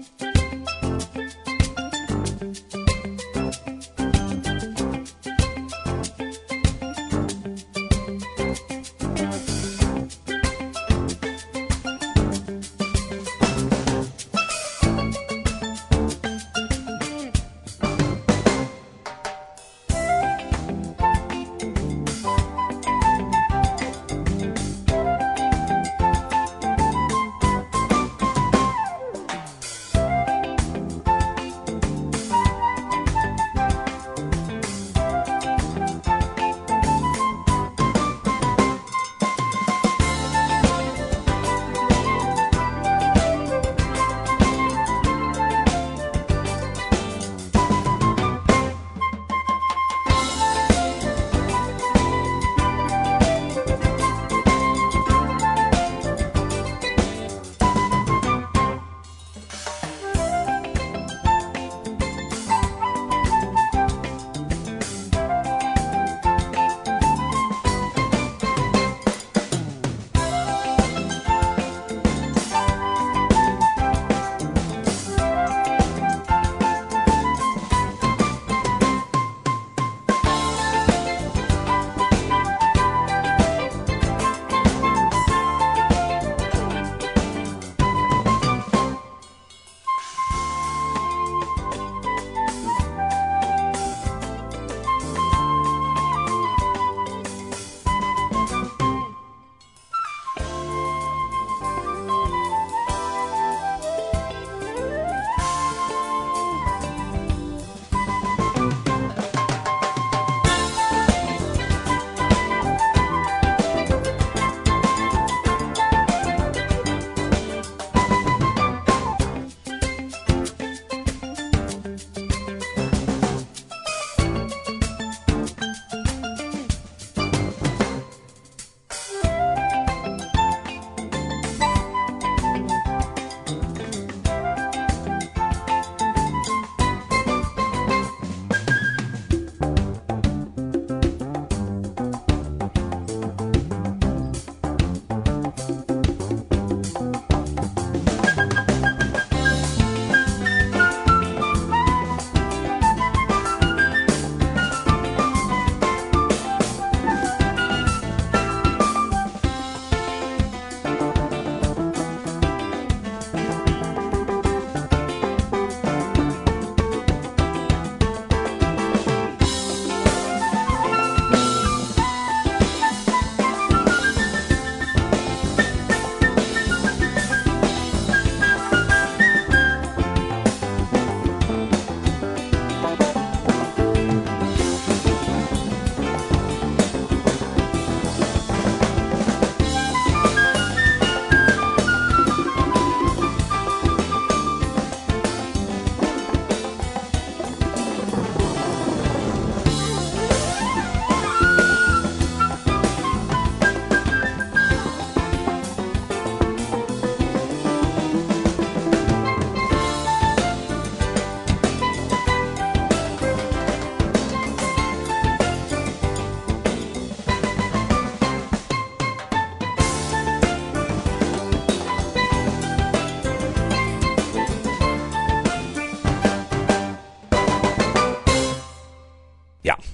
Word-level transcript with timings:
Musik 0.00 0.29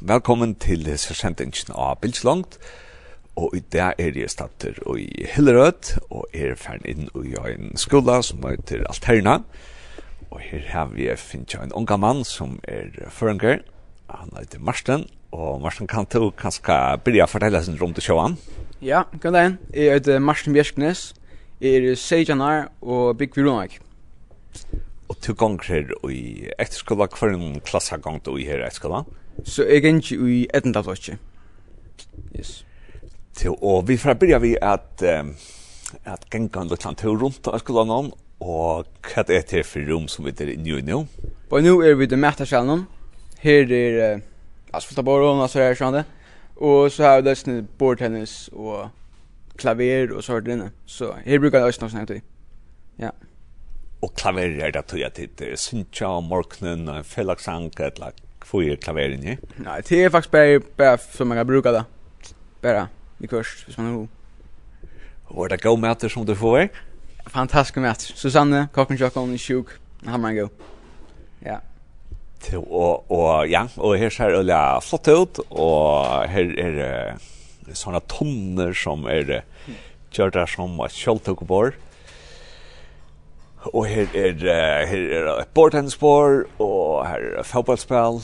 Velkommen 0.07 0.53
til 0.63 0.85
sendingen 0.95 1.73
av 1.75 1.97
Bildslangt. 1.99 2.61
Og 3.35 3.57
i 3.59 3.61
dag 3.75 3.99
er 3.99 4.15
jeg 4.15 4.31
starter 4.31 4.77
i 4.95 5.25
Hillerød, 5.33 5.89
og 6.15 6.29
er 6.31 6.55
ferdig 6.55 6.93
inn 6.93 7.09
i 7.19 7.33
en 7.41 7.73
skola 7.75 8.21
som 8.23 8.45
heter 8.47 8.85
Alterna. 8.87 9.41
Og 10.31 10.45
her 10.45 10.63
har 10.71 10.93
vi 10.93 11.09
finnet 11.19 11.57
en 11.59 11.75
unga 11.75 11.99
mann 11.99 12.23
som 12.23 12.61
er 12.71 12.95
føringer. 13.11 13.65
Han 14.13 14.31
heter 14.39 14.63
Marsten, 14.63 15.09
og 15.35 15.59
Marsten 15.67 15.91
kan 15.91 16.07
du 16.07 16.31
kanskje 16.31 16.79
begynne 17.03 17.27
å 17.27 17.33
fortelle 17.35 17.65
sin 17.67 17.83
rom 17.83 17.99
til 17.99 18.07
sjåan. 18.07 18.39
Ja, 18.79 19.09
god 19.19 19.35
dag. 19.35 19.59
Jeg 19.75 19.99
heter 19.99 20.23
Marsten 20.23 20.55
Bjersknes, 20.55 21.17
jeg 21.59 21.83
er 21.83 21.99
Seijanar 21.99 22.69
og 22.79 23.19
bygg 23.19 23.43
Vironak. 23.43 23.81
Og 25.11 25.19
to 25.19 25.35
ganger 25.35 25.97
i 26.07 26.47
etterskola, 26.61 27.11
hver 27.11 27.35
en 27.35 27.59
klasse 27.67 27.97
har 27.97 28.07
gang 28.07 28.23
til 28.23 28.39
å 28.39 28.45
gjøre 28.47 28.71
etterskola? 28.71 29.03
Ja. 29.03 29.23
Så 29.45 29.65
jeg 29.65 29.85
er 29.85 29.97
ikke 29.97 30.29
i 30.31 30.47
etnda 30.55 30.83
blokki. 30.83 31.17
Yes. 32.39 32.65
Til, 33.37 33.57
og 33.63 33.89
vi 33.89 33.97
får 33.97 34.17
begynne 34.17 34.41
vi 34.41 34.57
at, 34.63 35.03
um, 35.21 35.35
at 36.05 36.31
genga 36.31 36.63
en 36.63 36.69
lukland 36.69 36.97
til 36.97 37.19
rundt 37.21 37.49
av 37.49 37.61
skolan 37.61 38.13
og 38.41 38.89
hva 39.07 39.25
er 39.29 39.45
det 39.49 39.65
for 39.65 39.85
rom 39.89 40.09
som 40.09 40.27
vi 40.27 40.33
er 40.33 40.53
inne 40.53 40.79
i 40.79 40.85
nå? 40.85 41.05
Og 41.51 41.63
nå 41.63 41.81
er 41.83 41.95
vi 41.97 42.09
i 42.11 42.17
Mættarsjalen. 42.17 42.85
Her 43.41 43.73
er 43.73 44.17
uh, 44.17 44.23
asfaltaboron, 44.73 45.41
altså 45.41 45.63
her 45.63 45.73
er 45.73 45.79
sånn 45.79 45.97
det. 46.01 46.05
Og 46.57 46.91
så 46.93 47.05
har 47.05 47.21
vi 47.21 47.29
løsne 47.29 47.63
bordtennis 47.79 48.49
og 48.53 48.91
klaver 49.61 50.13
og 50.13 50.25
så 50.25 50.37
har 50.37 50.45
det 50.45 50.57
inne. 50.57 50.71
Så 50.87 51.13
her 51.25 51.41
bruker 51.41 51.61
jeg 51.61 51.73
også 51.73 51.85
noe 51.85 51.93
sånn 51.93 52.23
Ja. 53.01 53.11
Og 54.03 54.13
klaver 54.17 54.61
er 54.61 54.73
det 54.73 54.87
tog 54.87 55.01
jeg 55.01 55.13
tid. 55.15 55.43
Sintja 55.57 56.09
om 56.19 56.29
morgenen, 56.29 56.89
en 56.89 57.05
fellagsang, 57.05 57.73
et 57.81 57.99
lag 57.99 58.26
få 58.47 58.63
ju 58.63 58.77
klaveren 58.77 59.23
ju. 59.23 59.37
Nei, 59.59 59.81
det 59.89 60.05
er 60.05 60.11
faktisk 60.11 60.31
bare, 60.31 60.61
bare 60.79 60.99
som 61.13 61.29
man 61.29 61.47
brukar 61.47 61.73
det. 61.73 61.85
Bare 62.63 62.87
i 63.21 63.27
kurs, 63.27 63.65
hvis 63.67 63.79
man 63.79 63.87
er 63.87 63.97
god. 63.97 64.09
Var 65.31 65.49
det 65.49 65.63
god 65.63 65.79
mäter 65.79 66.09
som 66.09 66.27
du 66.27 66.35
får? 66.35 66.69
Fantastisk 67.27 67.77
mäter. 67.77 68.15
Susanne, 68.15 68.69
kokken 68.73 68.99
tjokken, 68.99 69.35
är 69.35 69.39
sjuk. 69.39 69.71
Han 70.07 70.23
var 70.23 70.33
god. 70.33 70.51
Ja. 71.45 71.59
Til, 72.41 72.59
og, 72.59 73.11
og 73.11 73.49
ja, 73.51 73.67
og 73.77 73.99
her 73.99 74.11
ser 74.11 74.31
det 74.31 74.39
øyla 74.39 74.79
flott 74.81 75.09
ut, 75.09 75.41
og 75.51 76.29
her 76.29 76.53
er 76.61 76.71
det 77.67 77.75
sånne 77.75 78.01
tonner 78.07 78.75
som 78.77 79.07
er 79.11 79.41
uh, 79.41 79.75
kjørt 80.15 80.37
der 80.37 80.47
som 80.47 80.79
et 80.85 80.95
kjøltøkebord. 80.95 81.75
Uh, 81.75 81.96
Og 83.73 83.87
her 83.87 84.07
er, 84.15 84.37
uh, 84.37 84.89
her 84.89 85.19
er 85.19 85.33
et 85.41 85.53
bordtennisbord, 85.55 86.47
og 86.59 87.07
her 87.09 87.33
er 87.33 87.41
et 87.41 87.47
fotballspill, 87.47 88.23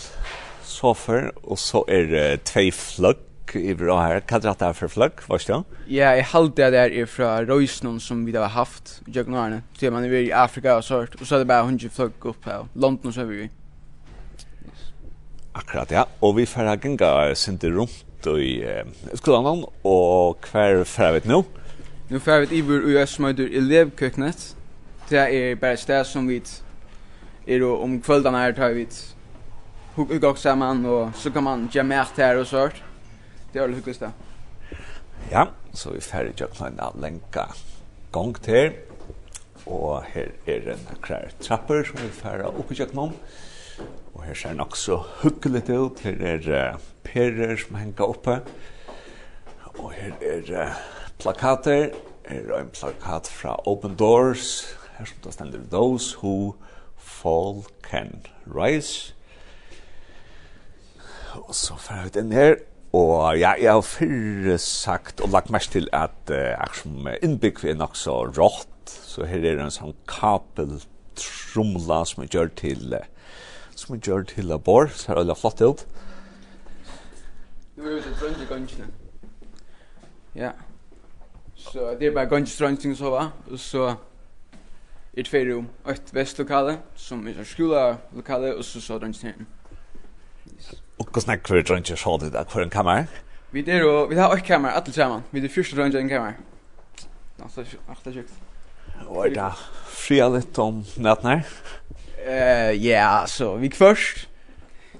sofer, 0.62 1.30
og 1.42 1.58
så 1.58 1.84
er 1.88 2.08
det 2.10 2.26
uh, 2.32 2.40
tve 2.44 2.72
fløgg 2.72 3.28
i 3.58 3.74
bra 3.76 3.98
her. 4.06 4.20
Hva 4.28 4.38
er 4.38 4.54
det 4.60 4.70
for 4.78 4.92
fløgg, 4.92 5.24
er 5.28 5.42
det? 5.46 5.58
Ja, 5.90 6.12
jeg 6.16 6.28
halte 6.32 6.62
det 6.62 6.72
der 6.72 6.94
er 7.02 7.06
fra 7.06 7.32
Røysnån 7.48 8.00
som 8.00 8.26
vi 8.26 8.32
har 8.32 8.48
haft 8.48 9.00
i 9.06 9.16
Jøgnarne. 9.16 9.62
Så 9.78 9.90
man 9.90 10.04
er 10.04 10.14
i 10.18 10.30
Afrika 10.30 10.78
og 10.78 10.84
sånt, 10.84 11.20
og 11.20 11.26
så 11.26 11.34
er 11.34 11.38
det 11.44 11.48
bare 11.48 11.64
hundre 11.64 11.90
fløgg 11.90 12.26
opp 12.26 12.44
her. 12.44 12.68
London 12.74 13.12
så 13.12 13.20
er 13.20 13.30
vi 13.30 13.42
i. 13.44 13.50
Akkurat, 15.54 15.90
ja. 15.92 16.04
Og 16.22 16.36
vi 16.36 16.46
får 16.46 16.76
ganga 16.80 17.34
sinte 17.34 17.68
rundt 17.68 18.26
i 18.26 18.62
uh, 18.64 18.86
skolan, 19.18 19.64
og 19.84 20.38
hver 20.48 20.84
fer 20.84 21.18
vi 21.18 21.28
nå? 21.28 21.42
Nå 22.12 22.20
fer 22.22 22.44
vi 22.44 22.58
i 22.58 22.64
vår 22.64 22.86
US 22.92 23.16
som 23.16 23.26
heter 23.28 23.50
elevkøknet, 23.60 24.52
det 25.12 25.20
er 25.20 25.56
bare 25.60 25.76
et 25.76 25.82
sted 25.82 26.04
som 26.08 26.28
vi 26.28 26.40
er 27.46 27.64
om 27.66 27.98
kvöldan 28.00 28.38
her 28.38 28.52
tar 28.56 28.72
vi 28.72 28.86
hugga 29.96 30.30
oss 30.30 30.40
sammen, 30.40 30.86
og 30.86 31.12
så 31.14 31.30
kan 31.30 31.44
man 31.44 31.66
gjøre 31.68 31.84
jamert 31.84 32.16
her 32.16 32.38
og 32.40 32.46
sånt. 32.46 32.82
Det 33.52 33.60
er 33.60 33.66
det 33.66 33.76
hyggeligste. 33.76 34.12
Ja, 35.30 35.44
så 35.74 35.92
vi 35.92 36.00
ferdig 36.00 36.40
jo 36.40 36.48
klein 36.48 36.80
en 36.80 37.00
lenka 37.02 37.44
gong 38.12 38.34
til. 38.40 38.72
Og 39.66 40.02
her 40.14 40.32
er 40.46 40.72
en 40.72 40.86
akkurat 40.90 41.36
trapper 41.40 41.84
som 41.84 42.00
vi 42.00 42.08
ferdig 42.08 42.48
opp 42.48 42.72
i 42.72 42.78
kjøkkenom. 42.80 43.12
Og 44.14 44.24
her 44.24 44.34
ser 44.34 44.56
nok 44.56 44.76
så 44.76 44.98
hyggelig 45.22 45.68
ut. 45.70 46.00
Her 46.00 46.24
er 46.32 46.48
uh, 46.48 46.80
perer 47.04 47.56
som 47.60 47.76
henger 47.76 48.08
oppe. 48.08 48.40
Og 49.78 49.92
her 49.92 50.16
er 50.20 50.52
uh, 50.56 50.80
plakater. 51.18 51.90
Her 52.28 52.48
er 52.48 52.60
en 52.62 52.72
plakat 52.72 53.28
fra 53.28 53.58
Open 53.66 53.94
Doors 53.98 54.78
her 55.02 55.10
som 55.10 55.24
det 55.24 55.34
stender, 55.34 55.64
those 55.70 56.16
who 56.22 56.54
fall 56.96 57.64
can 57.82 58.22
rise. 58.46 59.14
Og 61.32 61.54
så 61.56 61.76
får 61.80 62.06
jeg 62.06 62.22
inn 62.22 62.34
her, 62.36 62.56
og 62.92 63.38
ja, 63.40 63.54
jeg 63.56 63.72
har 63.72 63.84
fyrre 63.86 64.58
sagt 64.60 65.22
og 65.24 65.32
lagt 65.32 65.50
mest 65.50 65.72
til 65.72 65.88
at 65.96 66.30
uh, 66.30 66.52
er 66.52 66.74
som 66.76 67.08
innbygg 67.22 67.64
er 67.64 67.78
nok 67.80 67.96
så 67.96 68.18
rått, 68.36 68.68
så 68.92 69.24
her 69.28 69.46
er 69.48 69.62
en 69.62 69.72
sånn 69.72 69.96
kapel 70.10 70.76
trumla 71.16 72.02
som 72.08 72.24
er 72.24 72.30
gjør 72.32 72.52
til 72.58 72.98
uh, 72.98 73.06
som 73.76 73.96
er 73.96 74.04
gjør 74.04 74.26
til 74.28 74.50
labor, 74.52 74.92
så 74.92 75.14
er 75.14 75.24
det 75.24 75.38
flott 75.40 75.64
ut. 75.64 75.86
Nu 77.76 77.88
er 77.88 77.96
vi 77.96 78.04
til 78.04 78.14
drønne 78.20 78.46
gangene. 78.50 78.90
Ja. 80.36 80.52
Så 81.56 81.94
det 81.98 82.10
er 82.10 82.14
bare 82.14 82.28
gangstrønsting 82.28 82.94
så 82.98 83.10
va, 83.14 83.28
og 83.50 83.58
så 83.58 83.94
er 85.16 85.28
fer 85.28 85.44
rom, 85.50 85.66
et 85.88 86.14
vestlokale 86.14 86.78
som 86.96 87.26
er 87.28 87.44
skola 87.44 87.98
lokale 88.16 88.54
og 88.56 88.64
så 88.64 88.80
så 88.80 88.98
den 88.98 89.12
sen. 89.14 89.46
Og 90.98 91.06
hvordan 91.06 91.34
er 91.34 91.42
hver 91.48 91.62
drøn 91.62 91.84
til 91.84 91.96
sjá 92.00 92.16
det 92.20 92.32
hver 92.32 92.62
en 92.62 92.70
kammer. 92.70 93.04
Vi 93.52 93.62
der 93.62 93.84
og 93.84 94.10
vi 94.10 94.16
har 94.16 94.32
ett 94.32 94.44
kammer 94.44 94.70
alle 94.70 94.92
sammen. 94.92 95.22
Vi 95.32 95.40
der 95.40 95.48
første 95.48 95.76
drøn 95.76 95.96
en 95.96 96.08
kammer. 96.08 96.32
Nå, 97.38 97.48
så 97.48 97.60
er 97.60 97.64
det 98.04 98.14
sjukt. 98.14 98.32
Og 99.06 99.26
er 99.26 99.34
da 99.34 99.50
fria 99.84 100.28
litt 100.28 100.58
om 100.58 100.84
natten 100.96 101.44
Eh 102.22 102.72
ja, 102.78 103.24
så 103.26 103.56
vi 103.56 103.70
først 103.70 104.28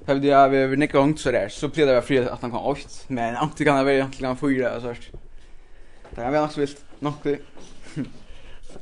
Har 0.06 0.14
vi 0.14 0.29
det 0.29 0.50
vi 0.50 0.67
vi 0.67 0.76
nickar 0.76 0.99
gång 0.99 1.17
så 1.17 1.31
där 1.31 1.49
så 1.49 1.69
blir 1.69 1.87
det 1.87 1.93
väl 1.93 2.03
fria 2.03 2.32
att 2.32 2.43
han 2.43 2.50
kan 2.50 2.61
åt 2.61 3.05
men 3.09 3.37
inte 3.43 3.64
kan 3.64 3.76
det 3.76 3.85
vara 3.85 3.94
egentligen 3.94 4.37
fyra 4.37 4.81
så 4.81 4.87
här. 4.87 4.99
Det 6.14 6.23
är 6.23 6.31
väl 6.31 6.44
också 6.44 6.61
vilt 6.61 6.85
nog 6.99 7.14
det 7.23 7.38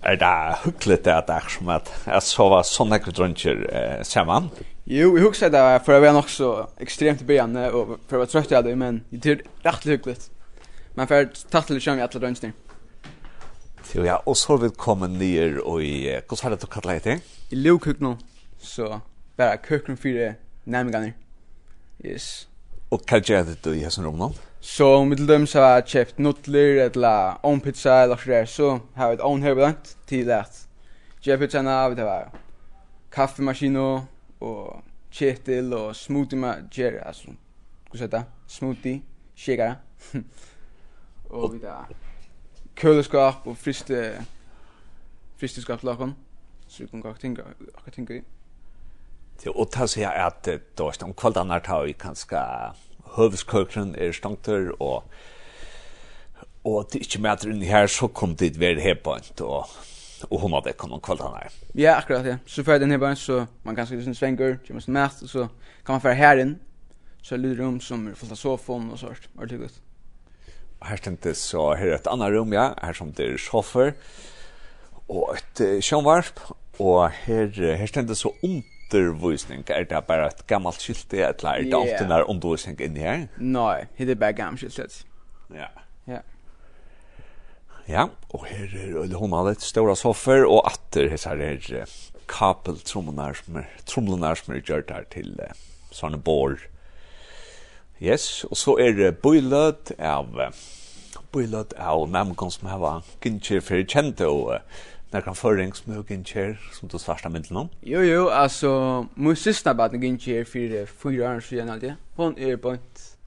er 0.03 0.17
det 0.17 0.57
hyggligt 0.65 1.05
det 1.05 1.13
at 1.13 1.27
det 1.29 1.37
er 1.37 1.49
som 1.49 1.69
at 1.69 1.91
jeg 2.07 2.23
sova 2.23 2.63
sånne 2.63 2.99
såna 2.99 2.99
kvadruncher 3.05 3.65
eh, 3.71 4.03
samman? 4.05 4.51
Jo, 4.87 5.17
jag 5.17 5.25
husker 5.25 5.51
det 5.51 5.81
för 5.85 5.93
jag 5.93 6.01
var 6.01 6.13
nog 6.13 6.31
så 6.31 6.69
extremt 6.79 7.23
i 7.23 7.25
början 7.25 7.57
och 7.57 7.87
för 8.09 8.17
jag 8.17 8.19
var 8.19 8.27
trött 8.27 8.51
jag 8.51 8.65
det, 8.65 8.77
men 8.77 9.05
det 9.11 9.31
är 9.31 9.43
rätt 9.63 9.87
hyggligt. 9.87 10.31
Men 10.95 11.07
för 11.07 11.23
att 11.23 11.51
ta 11.51 11.63
till 11.63 11.81
sjön 11.81 11.99
i 11.99 12.03
alla 12.03 12.21
drönster. 12.21 12.53
Jo, 13.95 14.05
ja, 14.05 14.23
og 14.27 14.37
så 14.37 14.53
har 14.53 14.59
vi 14.59 14.69
kommet 14.71 15.11
ner 15.11 15.57
og 15.67 15.83
i, 15.83 16.21
hvordan 16.29 16.43
har 16.43 16.51
det 16.51 16.61
du 16.63 16.67
kalla 16.67 16.99
det? 16.99 17.21
I 17.51 17.57
Lovkukno, 17.57 18.19
så 18.59 19.01
bara 19.37 19.57
kökron 19.57 19.97
för 19.97 20.35
nämningarna. 20.65 21.13
Yes. 22.05 22.49
Og 22.91 23.03
hva 23.07 23.21
gjør 23.21 23.45
det 23.45 23.59
du 23.65 23.71
i 23.75 23.83
hessen 23.85 24.05
rom 24.05 24.21
rummet? 24.21 24.41
Så 24.61 24.95
om 24.95 25.11
vi 25.11 25.17
til 25.17 25.29
dem 25.29 25.47
så 25.47 25.61
har 25.61 25.75
jeg 25.75 25.85
kjøpt 25.85 26.19
nudler, 26.19 26.83
eller 26.85 27.41
own 27.43 27.61
pizza 27.61 28.03
eller 28.03 28.17
så 28.17 28.31
der, 28.31 28.45
så 28.45 28.79
har 28.95 29.09
vi 29.09 29.15
et 29.15 29.21
own 29.21 29.43
hairblant 29.43 29.97
till 30.07 30.31
att 30.31 30.69
ge 31.23 31.39
pizzan 31.39 31.69
av 31.69 31.97
det 31.97 32.05
var 32.05 32.31
kaffemaskino, 33.13 34.05
og 34.41 34.83
kettle 35.13 35.77
og 35.77 35.97
smoothie 35.97 36.39
ma 36.39 36.55
ger 36.71 37.01
alltså. 37.07 37.35
Hur 37.93 37.99
ska 37.99 38.07
det? 38.07 38.25
Smoothie, 38.47 39.03
shaker. 39.37 39.75
og 41.31 41.53
vi 41.53 41.59
där 41.59 41.85
køleskap, 42.77 43.47
og 43.47 43.57
friste 43.57 43.95
friste 45.41 45.63
skap 45.63 45.81
til 45.81 45.89
fristeskapslakon 45.89 46.15
så 46.69 46.83
vi 46.83 46.89
kan 46.89 47.01
gå 47.01 47.13
tänka 47.13 47.43
akkurat 47.75 47.95
tänka 47.95 48.15
i. 48.15 48.23
Och 49.49 49.71
ta 49.71 49.87
seg 49.87 50.05
at, 50.05 50.49
då 50.75 50.89
är 50.89 50.99
det 50.99 51.05
om 51.05 51.15
kvällarna 51.15 51.61
tar 51.61 51.85
vi 51.85 51.93
kanskje, 51.93 52.73
høvskøkren 53.17 53.95
er 53.99 54.13
stangter, 54.13 54.71
og, 54.81 55.05
og 56.65 56.87
det 56.93 57.01
er 57.01 57.07
ikke 57.07 57.23
med 57.23 57.47
inn 57.49 57.63
her, 57.63 57.87
så 57.87 58.09
kom 58.09 58.37
det 58.37 58.61
være 58.61 58.81
her 58.81 58.99
på 59.05 59.15
en, 59.19 59.31
og, 59.41 59.69
og 60.31 60.41
hon 60.41 60.57
hadde 60.59 60.75
kommet 60.79 60.99
noen 60.99 61.05
kvalitet. 61.05 61.57
Ja, 61.75 61.97
akkurat, 61.99 62.27
ja. 62.27 62.39
Så 62.47 62.65
för 62.65 62.79
den 62.79 62.91
här 62.91 62.99
bara 62.99 63.17
så 63.17 63.47
man 63.63 63.77
kan 63.77 63.87
skrive 63.87 64.05
sin 64.05 64.15
svenger, 64.15 64.59
kommer 64.67 64.81
sin 64.81 64.95
mest, 64.95 65.23
och 65.23 65.31
så 65.31 65.49
kan 65.87 65.95
man 65.95 66.01
för 66.01 66.13
här 66.13 66.37
in 66.37 66.59
så 67.23 67.35
er 67.35 67.39
det 67.39 67.59
rum 67.59 67.81
som 67.81 68.09
är 68.09 68.15
fullt 68.15 68.33
av 68.33 68.37
sofaen 68.37 68.91
och 68.91 68.99
sånt, 68.99 69.29
Var 69.35 69.47
det 69.47 69.57
gott? 69.57 69.61
godt. 69.61 69.81
Her 70.83 70.97
stendte 70.97 71.35
så 71.35 71.75
her 71.75 71.87
er 71.87 71.95
et 71.95 72.07
annet 72.07 72.33
rum, 72.33 72.53
ja, 72.53 72.73
her 72.83 72.93
som 72.93 73.13
det 73.13 73.27
er 73.27 73.37
sofer, 73.39 73.93
og 75.09 75.37
et 75.37 75.61
uh, 75.93 76.07
och 76.07 76.57
og 76.81 77.11
her, 77.11 77.77
her 77.77 77.87
stendte 77.87 78.15
så 78.15 78.33
omt 78.43 78.65
undervisning 78.99 79.63
är 79.67 79.85
det 79.85 80.07
bara 80.07 80.27
ett 80.27 80.47
gammalt 80.47 80.83
skilt 80.83 81.07
det 81.11 81.23
eller 81.23 81.55
är 81.55 81.63
det 81.63 81.77
alltid 81.77 82.09
när 82.09 82.31
undervisning 82.31 82.81
in 82.81 82.97
här? 82.97 83.29
Nej, 83.37 83.87
det 83.97 84.11
är 84.11 84.15
bara 84.15 84.33
gammalt 84.33 84.61
skilt. 84.61 85.07
Ja. 85.55 85.69
Ja. 86.05 86.21
Ja, 87.85 88.09
och 88.29 88.47
här 88.47 88.77
är 88.77 89.07
det 89.07 89.17
hon 89.17 89.33
har 89.33 89.51
ett 89.51 89.61
stora 89.61 89.97
soffor 89.97 90.45
och 90.45 90.67
atter 90.67 91.19
här 91.27 91.37
är 91.37 91.85
kapeltrumlorna 92.27 93.35
som 93.35 93.57
är 93.57 93.69
trumlorna 93.85 94.37
som 94.37 94.55
är 94.55 94.59
gjort 94.59 94.91
här 94.91 95.05
till 95.11 95.41
såna 95.91 96.17
bor. 96.17 96.71
Yes, 97.99 98.45
och 98.45 98.59
så 98.59 98.79
är 98.79 98.93
det 98.93 99.23
boilet 99.23 99.93
av 99.99 100.53
boilet 101.31 101.73
av 101.73 102.11
namn 102.11 102.35
som 102.51 102.69
har 102.69 102.79
varit 102.79 103.05
kanske 103.21 103.61
för 103.61 103.83
kända 103.83 104.29
och 104.29 104.59
nekran 105.13 105.35
føring 105.35 105.75
som 105.75 105.95
du 105.95 106.03
gynnkjer, 106.03 106.57
som 106.73 106.89
du 106.89 106.99
svarsta 106.99 107.29
myndel 107.29 107.57
om? 107.57 107.71
Jo, 107.83 108.01
jo, 108.01 108.29
alltså 108.29 109.07
min 109.15 109.37
sista 109.37 109.75
baden 109.75 110.01
gynnkjer 110.03 110.45
for 110.45 110.87
fyra 110.87 111.37
år 111.37 111.41
siden 111.41 111.71
alltid. 111.71 111.95
Hon 112.17 112.39
är 112.39 112.57
på 112.57 112.71
ett 112.71 113.19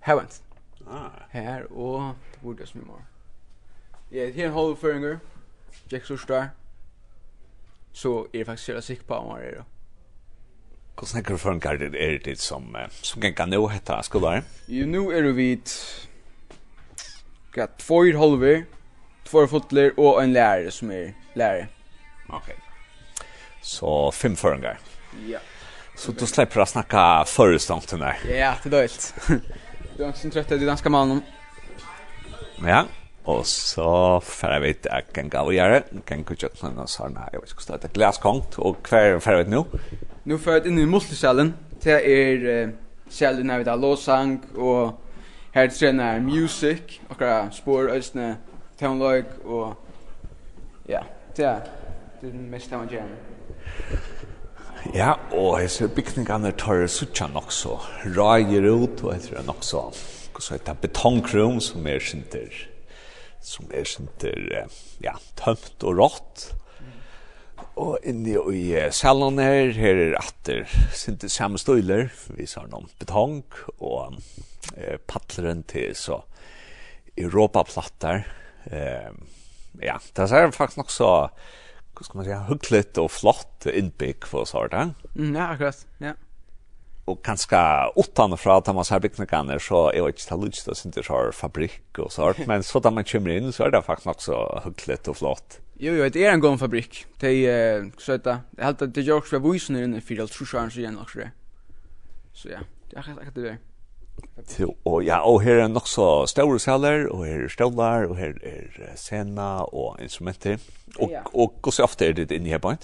hevent. 0.00 0.42
Ah. 0.86 1.10
Här 1.30 1.72
och 1.72 2.14
det 2.32 2.40
borde 2.40 2.66
som 2.66 2.80
imorgon. 2.80 3.02
Ja, 4.10 4.26
det 4.26 4.42
är 4.42 4.46
en 4.46 4.52
halv 4.52 4.76
føringer, 4.76 5.18
Jack 5.88 6.04
så 6.04 6.16
star. 6.16 6.48
så 7.92 8.26
är 8.32 8.38
jeg 8.38 8.46
faktisk 8.46 8.68
helt 8.68 8.84
sikker 8.84 9.04
på 9.04 9.14
om 9.14 9.38
det 9.38 9.54
då. 9.56 9.64
Hva 10.96 11.06
snakker 11.06 11.34
du 11.34 11.38
for 11.38 11.52
en 11.52 11.60
garder 11.60 11.94
er 11.96 12.18
det 12.24 12.38
som, 12.38 12.76
som 12.90 13.22
kan 13.22 13.48
nå 13.48 13.66
hette 13.68 13.96
skolar? 14.04 14.42
Jo, 14.68 14.86
nu 14.86 15.10
är 15.12 15.22
det 15.22 15.32
vid 15.32 15.70
Gat 17.52 17.78
två 17.78 18.04
halver, 18.16 18.64
for 19.32 19.46
fotler 19.46 20.00
och 20.00 20.22
en 20.22 20.32
lärare 20.32 20.70
som 20.70 20.90
är 20.90 21.14
lärare. 21.34 21.66
Okej. 22.28 22.38
Okay. 22.38 22.56
Så 23.62 24.12
fem 24.12 24.36
förringar. 24.36 24.78
Ja. 25.26 25.38
Så 25.96 26.12
då 26.12 26.26
släpper 26.26 26.60
jag 26.60 26.68
snacka 26.68 27.24
förestånd 27.26 27.82
där. 27.90 28.18
Ja, 28.28 28.54
det 28.62 28.68
är 28.68 28.70
dåligt. 28.70 29.14
du 29.96 30.04
är 30.04 30.08
inte 30.08 30.30
trött 30.30 30.52
att 30.52 30.60
du 30.60 30.66
danska 30.66 30.88
mannen. 30.88 31.22
Ja, 32.66 32.84
och 33.24 33.46
så 33.46 34.20
får 34.20 34.50
jeg 34.50 34.60
vite 34.60 34.90
at 34.90 35.08
att 35.08 35.12
kan 35.12 35.28
gå 35.28 35.38
och 35.38 35.54
göra. 35.54 35.80
Kan 36.04 36.22
gå 36.24 36.32
och 36.32 36.40
köpa 36.40 36.68
någon 36.68 36.88
sån 36.88 37.16
här. 37.16 37.28
Jag 37.32 37.40
vet 37.40 37.50
inte, 37.50 37.88
det 37.88 37.88
hva 38.90 39.00
er 39.00 39.14
Och 39.16 39.22
for 39.22 39.32
jeg 39.32 39.38
vet 39.38 39.48
nu? 39.48 39.64
Nu 40.24 40.38
för 40.38 40.56
vi 40.56 40.66
in 40.66 40.78
i 40.78 40.86
multisalen. 40.86 41.54
Det 41.82 41.90
är 41.90 42.72
salen 43.08 43.46
när 43.46 43.58
vi 43.58 43.64
tar 43.64 43.76
låsang 43.76 44.40
och 44.56 45.00
här 45.52 45.68
tränar 45.68 46.20
music 46.20 46.80
och 47.08 47.22
spår 47.52 47.90
östnä 47.90 48.36
tonlag 48.82 49.30
og 49.46 49.78
ja, 50.90 51.04
det 51.36 51.46
er 51.46 51.62
det 52.22 52.28
er 52.28 52.34
den 52.36 52.50
mest 52.52 52.70
der 52.70 52.78
man 52.78 52.90
gjerne. 52.90 53.16
Ja, 54.94 55.14
og 55.34 55.56
jeg 55.58 55.70
ser 55.74 55.90
bygningene 55.90 56.52
tar 56.58 56.84
suttja 56.90 57.26
nok 57.30 57.50
så, 57.54 57.80
rager 58.14 58.66
ut 58.70 59.02
og 59.02 59.12
jeg 59.12 59.24
etter 59.24 59.46
nok 59.46 59.64
så, 59.66 59.88
og 60.34 60.42
så 60.42 60.54
etter 60.54 60.78
betongkrum 60.78 61.58
som 61.62 61.86
er 61.90 62.02
sinter, 62.02 62.54
som 63.42 63.70
er 63.74 63.86
sinter, 63.90 64.68
ja, 65.02 65.16
tømt 65.38 65.86
og 65.86 65.98
rått, 65.98 66.52
Og 67.80 67.96
inni 68.04 68.34
i 68.52 68.66
salen 68.92 69.38
her, 69.40 69.70
her 69.72 70.00
er 70.02 70.18
atter 70.18 70.66
sinter 70.92 71.30
samme 71.32 71.60
støyler, 71.60 72.10
vi 72.36 72.44
har 72.44 72.68
noen 72.68 72.90
betong 73.00 73.40
og 73.78 74.18
eh, 74.76 74.98
patleren 75.08 75.62
til 75.64 75.94
så 75.96 76.20
Europaplattar, 77.16 78.26
Eh, 78.64 79.10
ja, 79.80 80.00
det 80.12 80.28
ser 80.28 80.50
faktiskt 80.50 80.76
nog 80.76 80.90
så 80.90 81.30
hur 81.98 82.04
ska 82.04 82.18
man 82.18 82.24
säga 82.24 82.40
hyggligt 82.40 82.98
och 82.98 83.10
flott 83.10 83.66
inbygg 83.66 84.26
för 84.26 84.44
så 84.44 84.66
där. 84.66 84.94
Mm, 85.16 85.34
ja, 85.34 85.46
akkurat. 85.46 85.86
Ja. 85.98 86.12
Och 87.04 87.22
ganska 87.22 87.90
utan 87.96 88.38
fra 88.38 88.56
att 88.56 88.74
man 88.74 88.84
ser 88.84 89.00
här 89.50 89.58
så 89.58 89.90
är 89.90 90.02
det 90.02 90.08
inte 90.08 90.46
lust 90.46 90.68
att 90.68 90.84
inte 90.84 91.02
så 91.02 91.30
fabrik 91.32 91.98
och 91.98 92.12
så 92.12 92.34
men 92.46 92.62
så 92.62 92.80
där 92.80 92.90
man 92.90 93.04
kommer 93.04 93.30
in 93.30 93.52
så 93.52 93.64
är 93.64 93.70
det 93.70 93.82
faktiskt 93.82 94.06
nog 94.06 94.22
så 94.22 94.62
hyggligt 94.64 95.08
och 95.08 95.16
flott. 95.16 95.60
Jo, 95.74 95.92
jo, 95.92 96.08
det 96.08 96.24
är 96.24 96.32
en 96.32 96.40
god 96.40 96.58
fabrik. 96.58 97.06
Det 97.20 97.46
är 97.46 97.90
så 97.98 98.16
där. 98.16 98.38
Det 98.50 98.64
har 98.64 98.86
det 98.86 99.00
jag 99.00 99.18
också 99.18 99.38
visat 99.38 99.70
nu 99.70 99.96
i 99.96 100.00
fyra 100.00 100.26
tror 100.26 100.48
jag 100.52 100.72
igen 100.72 100.98
också. 100.98 101.18
Så 102.32 102.48
ja, 102.48 102.58
det 102.90 102.96
er 102.96 103.00
akkurat 103.00 103.34
det. 103.34 103.56
Til, 104.48 104.66
og 104.84 105.04
ja, 105.04 105.18
og 105.18 105.40
her 105.42 105.62
er 105.62 105.68
nok 105.68 105.88
så 105.88 106.26
store 106.26 106.58
saler, 106.60 107.08
og 107.10 107.24
her 107.24 107.44
er 107.44 107.48
støvlar, 107.48 108.06
og 108.06 108.16
her 108.16 108.32
er 108.42 108.96
scena 108.96 109.62
og 109.62 109.96
instrumenter. 110.02 110.56
Og, 110.98 111.10
ja. 111.10 111.22
og 111.34 111.54
hvordan 111.62 111.84
ofte 111.84 112.06
er 112.06 112.12
det 112.12 112.30
inne 112.30 112.48
her 112.48 112.58
på 112.58 112.74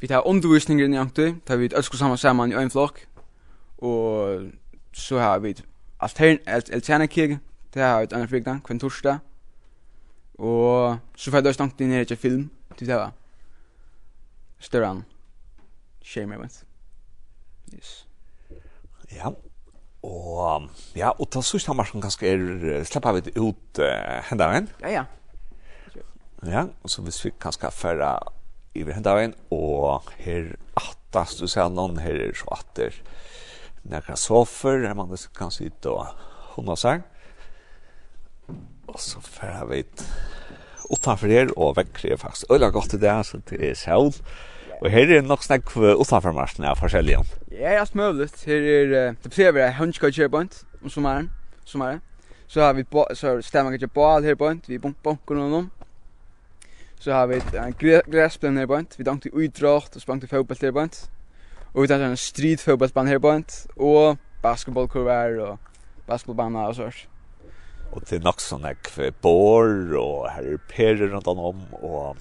Vi 0.00 0.06
tar 0.06 0.26
undervisninger 0.26 0.84
inn 0.84 0.94
i 0.94 0.96
Anktu, 0.96 1.34
tar 1.46 1.56
vi 1.56 1.70
ønsker 1.76 1.98
sammen 1.98 2.18
sammen 2.18 2.52
i 2.52 2.54
en 2.54 2.70
flokk, 2.70 3.06
og 3.78 4.42
så 4.92 5.18
har 5.18 5.38
vi 5.38 5.56
altern 6.00 6.38
alternakirke, 6.46 7.38
det 7.74 7.82
har 7.82 7.98
vi 7.98 8.04
et 8.04 8.12
annet 8.12 8.30
frikta, 8.30 8.58
kvendt 8.64 8.80
torsdag, 8.80 9.18
og 10.38 10.98
så 11.16 11.30
får 11.30 11.38
jeg 11.38 11.46
også 11.46 11.62
langt 11.62 11.80
inn 11.80 11.92
i 11.92 12.04
til 12.04 12.16
film, 12.16 12.50
til 12.76 12.86
det 12.86 12.96
var 12.96 13.12
større 14.58 14.90
enn 14.90 15.04
skjermer, 16.02 16.38
vet 16.38 16.64
Yes. 17.74 18.06
Ja. 19.12 19.30
Og 20.06 20.68
ja, 20.94 21.10
og 21.10 21.26
ta 21.32 21.42
sørste 21.42 21.74
som 21.74 22.02
ganske 22.02 22.26
er 22.28 22.84
slipper 22.86 23.16
vi 23.16 23.32
ut 23.34 23.80
uh, 23.82 24.18
hendagen. 24.30 24.68
Ja, 24.82 25.00
ja. 25.00 25.04
Ja, 26.46 26.68
og 26.84 26.90
så 26.90 27.02
hvis 27.02 27.18
vi 27.24 27.32
kanskje 27.34 27.70
færre 27.74 28.12
iver 28.78 29.00
veien, 29.02 29.34
og 29.50 30.06
her 30.22 30.52
attast, 30.78 31.40
du 31.40 31.50
ser 31.50 31.66
noen 31.72 31.98
her 31.98 32.14
er 32.28 32.36
så 32.38 32.46
atter 32.54 32.94
nekra 33.88 34.14
sofer, 34.14 34.86
her 34.86 34.94
man 34.94 35.10
kan 35.34 35.50
sitte 35.50 35.90
og 35.90 36.06
hunda 36.54 36.76
seg. 36.78 37.02
Og 38.86 39.00
så 39.02 39.18
færre 39.20 39.66
vi 39.72 39.82
utanfor 40.88 41.26
her, 41.26 41.50
og 41.56 41.74
vekker 41.80 42.12
er 42.12 42.22
faktisk 42.22 42.54
øyla 42.54 42.70
godt 42.70 42.94
i 42.94 43.02
det, 43.02 43.16
så 43.26 43.42
det 43.50 43.58
er 43.58 43.74
selv. 43.74 44.22
Ja 44.22 44.57
Og 44.80 44.90
her 44.90 45.16
er 45.16 45.22
nok 45.22 45.42
snakk 45.42 45.70
för 45.70 46.32
marsjen 46.32 46.64
av 46.64 46.76
forskjellige. 46.76 47.18
Ja, 47.50 47.56
det 47.56 47.64
är 47.64 47.96
möjligt. 47.96 48.44
Här 48.46 48.54
är 48.54 49.14
det 49.22 49.34
ser 49.34 49.52
vi 49.52 49.72
hundskoj 49.72 50.12
checkpoint 50.12 50.64
om 50.82 50.90
sommaren, 50.90 51.30
sommaren. 51.64 52.00
Så 52.46 52.60
har 52.60 52.72
vi 52.72 52.84
så 53.14 53.42
stemmer 53.42 53.70
kanske 53.70 53.86
ball 53.86 54.24
her 54.24 54.34
på 54.34 54.54
vi 54.66 54.78
bunk 54.78 55.02
bunk 55.02 55.20
någon 55.28 55.70
Så 56.98 57.12
har 57.12 57.26
vi 57.26 57.40
en 57.52 57.74
græsplan 58.12 58.56
her 58.56 58.66
på 58.66 58.84
vi 58.96 59.04
dankte 59.04 59.28
utdragt 59.28 59.96
og 59.96 60.02
sprang 60.02 60.20
till 60.20 60.28
fotboll 60.28 60.56
här 60.60 60.72
på 60.72 60.88
Og 61.74 61.82
vi 61.82 61.88
tar 61.88 62.00
en 62.00 62.16
street 62.16 62.66
her 62.66 62.76
här 63.06 63.18
på 63.18 63.42
Og 63.76 64.18
basketballkurver 64.42 65.40
og 65.40 65.58
basketballbana 66.06 66.68
og 66.68 66.74
sånt. 66.74 67.08
Og 67.92 68.02
det 68.10 68.16
är 68.16 68.20
nog 68.20 68.40
sån 68.40 68.62
där 68.62 69.10
bor 69.22 69.96
og 69.96 70.30
her 70.30 70.42
er 70.42 70.58
perer 70.68 71.08
rundt 71.08 71.26
om 71.26 71.62
og 71.72 72.16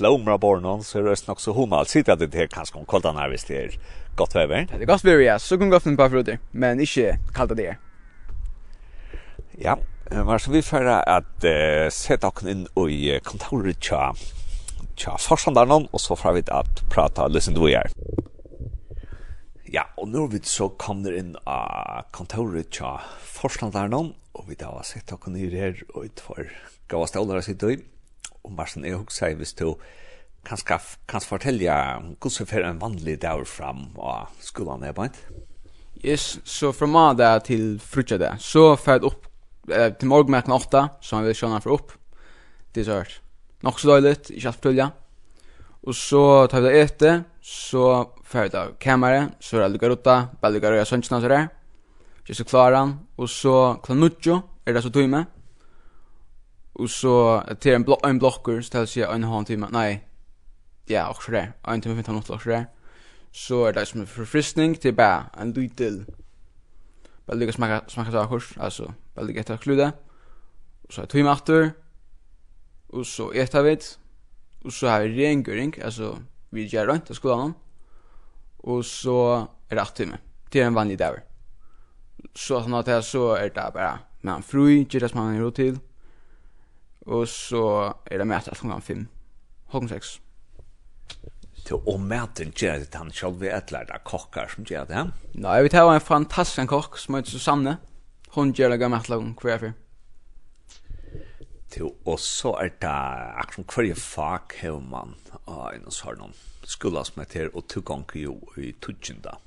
blommor 0.00 0.32
av 0.32 0.62
någon 0.62 0.84
så 0.84 0.98
är 0.98 1.02
det 1.02 1.28
nog 1.28 1.40
så 1.40 1.52
hon 1.52 1.72
alls 1.72 1.88
sitter 1.88 2.16
det 2.16 2.34
här 2.34 2.46
kanske 2.46 2.78
hon 2.78 2.86
kallt 2.86 3.04
när 3.04 3.28
det 3.28 3.38
ser 3.38 3.70
gott 4.16 4.34
väder. 4.34 4.66
Det 4.78 4.82
är 4.82 4.86
gott 4.86 5.04
väder 5.04 5.20
ja, 5.20 5.38
så 5.38 5.58
kan 5.58 5.70
gå 5.70 5.80
för 5.80 5.90
en 5.90 5.96
par 5.96 6.08
fruter, 6.08 6.38
men 6.50 6.80
inte 6.80 7.18
kallt 7.34 7.56
det. 7.56 7.76
Ja, 9.58 9.78
var 10.10 10.38
så 10.38 10.50
vi 10.50 10.62
för 10.62 10.84
att 10.84 11.44
uh, 11.44 11.90
sätta 11.90 12.28
oss 12.28 12.44
in 12.44 12.66
i 12.88 13.20
kontoret 13.24 13.82
tja. 13.82 14.14
Tja, 14.96 15.16
förståndaren 15.18 15.86
och 15.90 16.00
så 16.00 16.16
får 16.16 16.32
vi 16.32 16.42
att 16.46 16.90
prata 16.90 17.28
listen 17.28 17.54
du 17.54 17.60
här. 17.60 17.90
Ja, 19.72 19.84
og 19.96 20.08
nå 20.10 20.24
er 20.26 20.32
vi 20.32 20.40
så 20.42 20.66
kommer 20.82 21.14
inn 21.14 21.36
av 21.46 22.08
kontoret 22.10 22.72
til 22.74 23.04
Forslandaren, 23.22 24.08
og 24.34 24.48
vi 24.48 24.56
da 24.58 24.72
har 24.72 24.82
sett 24.82 25.06
dere 25.06 25.30
nere 25.30 25.60
her, 25.62 25.82
og 25.94 26.08
vi 26.08 26.10
tar 26.18 26.48
gav 26.90 27.04
oss 27.04 27.12
stålere 27.14 27.42
sitt 27.46 27.62
i 27.62 27.76
om 28.46 28.56
varsin 28.56 28.86
jeg 28.86 28.98
husker 28.98 29.32
i 29.32 29.38
hvis 29.38 29.54
du 29.58 29.74
kan, 30.46 30.56
kanskje 30.56 30.98
kan 31.08 31.24
fortelle 31.24 31.78
hvordan 32.20 32.48
fer 32.48 32.64
en 32.64 32.80
vanlig 32.80 33.18
dag 33.22 33.46
fram 33.48 33.90
av 33.98 34.30
skolen 34.44 34.84
er 34.84 34.96
bant? 34.96 35.16
Yes, 36.00 36.38
så 36.48 36.72
fra 36.72 36.88
madag 36.88 37.44
til 37.44 37.74
frutja 37.80 38.16
det, 38.20 38.32
så 38.40 38.72
fer 38.80 38.96
jeg 38.96 39.10
opp 39.10 39.26
eh, 39.68 39.90
til 39.92 40.08
morgenmøkken 40.08 40.54
åtta, 40.56 40.86
så 41.04 41.18
han 41.18 41.26
vil 41.28 41.36
sjåna 41.36 41.60
for 41.60 41.76
opp. 41.76 41.92
Det 42.72 42.80
er 42.80 42.86
så 42.88 42.96
hørt. 43.02 43.18
Nok 43.66 43.80
så 43.80 43.90
døyligt, 43.90 44.30
ikke 44.32 44.48
alt 44.48 44.56
for 44.56 44.68
tulja. 44.70 44.86
Og 45.84 45.96
så 45.96 46.22
tar 46.48 46.64
vi 46.64 46.70
det 46.70 46.80
ete, 46.86 47.12
så 47.44 47.84
fer 48.24 48.48
vi 48.48 48.56
av 48.56 48.72
kammeret, 48.80 49.36
så 49.44 49.58
er 49.58 49.66
det 49.66 49.74
lukka 49.74 49.90
rota, 49.92 50.16
bare 50.40 50.56
lukka 50.56 50.72
røya 50.72 50.86
sønnsna 50.88 51.18
og 51.18 51.26
så 51.26 51.32
der. 51.34 51.50
Så 52.30 52.46
klarer 52.46 52.76
han, 52.78 52.92
og 53.18 53.28
så 53.28 53.54
klarer 53.82 54.40
er 54.64 54.76
det 54.76 54.84
så 54.84 54.92
tøyme, 54.94 55.24
Och 56.80 56.90
så 56.90 57.42
till 57.60 57.72
en 57.72 57.82
block 57.82 58.06
en 58.06 58.18
blocker 58.18 58.60
så 58.60 58.70
tar 58.70 58.86
sig 58.86 59.02
en 59.02 59.24
halv 59.24 59.44
timme. 59.44 59.68
Nej. 59.70 60.08
Ja, 60.86 61.10
och 61.10 61.22
så 61.22 61.30
där. 61.30 61.52
En 61.62 61.80
timme 61.80 61.94
väntar 61.94 62.12
något 62.12 62.26
så 62.26 62.36
där. 62.44 62.66
Så 63.30 63.66
är 63.66 63.72
det 63.72 63.86
som 63.86 64.00
en 64.00 64.06
förfriskning 64.06 64.74
till 64.74 64.94
bara 64.94 65.26
en 65.40 65.52
liten 65.52 66.06
bara 67.26 67.36
lyckas 67.36 67.54
smaka 67.54 67.82
smaka 67.88 68.10
saker 68.12 68.42
alltså 68.56 68.94
bara 69.14 69.22
lyckas 69.22 69.50
att 69.50 69.60
kluda. 69.60 69.92
Och 70.82 70.92
så 70.92 71.06
timme 71.06 71.24
matter. 71.24 71.72
Och 72.86 73.06
så 73.06 73.32
äter 73.32 73.62
vi. 73.62 73.78
Och 74.64 74.72
så 74.72 74.88
har 74.88 75.00
vi 75.00 75.08
rengöring 75.08 75.74
alltså 75.84 76.18
vi 76.50 76.66
gör 76.66 76.86
rent 76.86 77.10
i 77.10 77.14
skolan. 77.14 77.54
Och 78.56 78.86
så 78.86 79.48
är 79.68 79.76
det 79.76 79.82
8 79.82 79.92
timmar. 79.92 80.20
Det 80.50 80.60
är 80.60 80.66
en 80.66 80.74
vanlig 80.74 80.98
dag. 80.98 81.16
Så 82.34 82.56
att 82.56 82.68
när 82.68 82.82
det 82.82 83.02
så 83.02 83.34
är 83.34 83.50
det 83.54 83.70
bara 83.74 83.98
man 84.20 84.42
fru, 84.42 84.86
gör 84.90 85.00
det 85.00 85.08
som 85.08 85.20
man 85.20 85.46
är 85.46 85.50
till. 85.50 85.78
Och 87.10 87.28
så 87.28 87.94
är 88.04 88.18
det 88.18 88.24
mätet 88.24 88.58
klockan 88.58 88.82
5. 88.82 89.06
Klockan 89.70 89.88
6. 89.88 90.20
Till 91.66 91.74
och 91.74 92.00
mäten 92.00 92.52
ger 92.56 92.78
det 92.78 92.94
han 92.94 93.10
själv 93.10 93.42
är 93.44 93.50
ett 93.50 93.70
lärda 93.70 93.98
kockar 93.98 94.50
som 94.54 94.64
gjør 94.64 94.84
det. 94.84 95.10
Nej, 95.32 95.62
vi 95.62 95.68
vet 95.68 95.74
en 95.74 96.00
fantastisk 96.00 96.68
kock 96.68 96.98
som 96.98 97.14
heter 97.14 97.30
Susanne. 97.30 97.76
Hon 98.28 98.52
gjør 98.52 98.70
det 98.70 98.78
gammalt 98.78 99.08
hver 99.08 99.34
kvar 99.34 99.72
Till 101.70 101.90
och 102.04 102.20
så 102.20 102.56
är 102.56 102.72
det 102.80 102.88
akkurat 103.42 103.66
kvar 103.66 103.84
i 103.84 103.94
fuck 103.94 104.54
hur 104.62 104.80
man 104.80 105.14
och 105.44 105.74
en 105.74 105.90
sån 105.90 106.18
någon 106.18 106.32
skulle 106.64 107.04
som 107.04 107.20
heter 107.20 107.56
och 107.56 107.66
tog 107.68 107.84
gång 107.84 108.04
i 108.56 108.72
Tudjinda. 108.72 109.38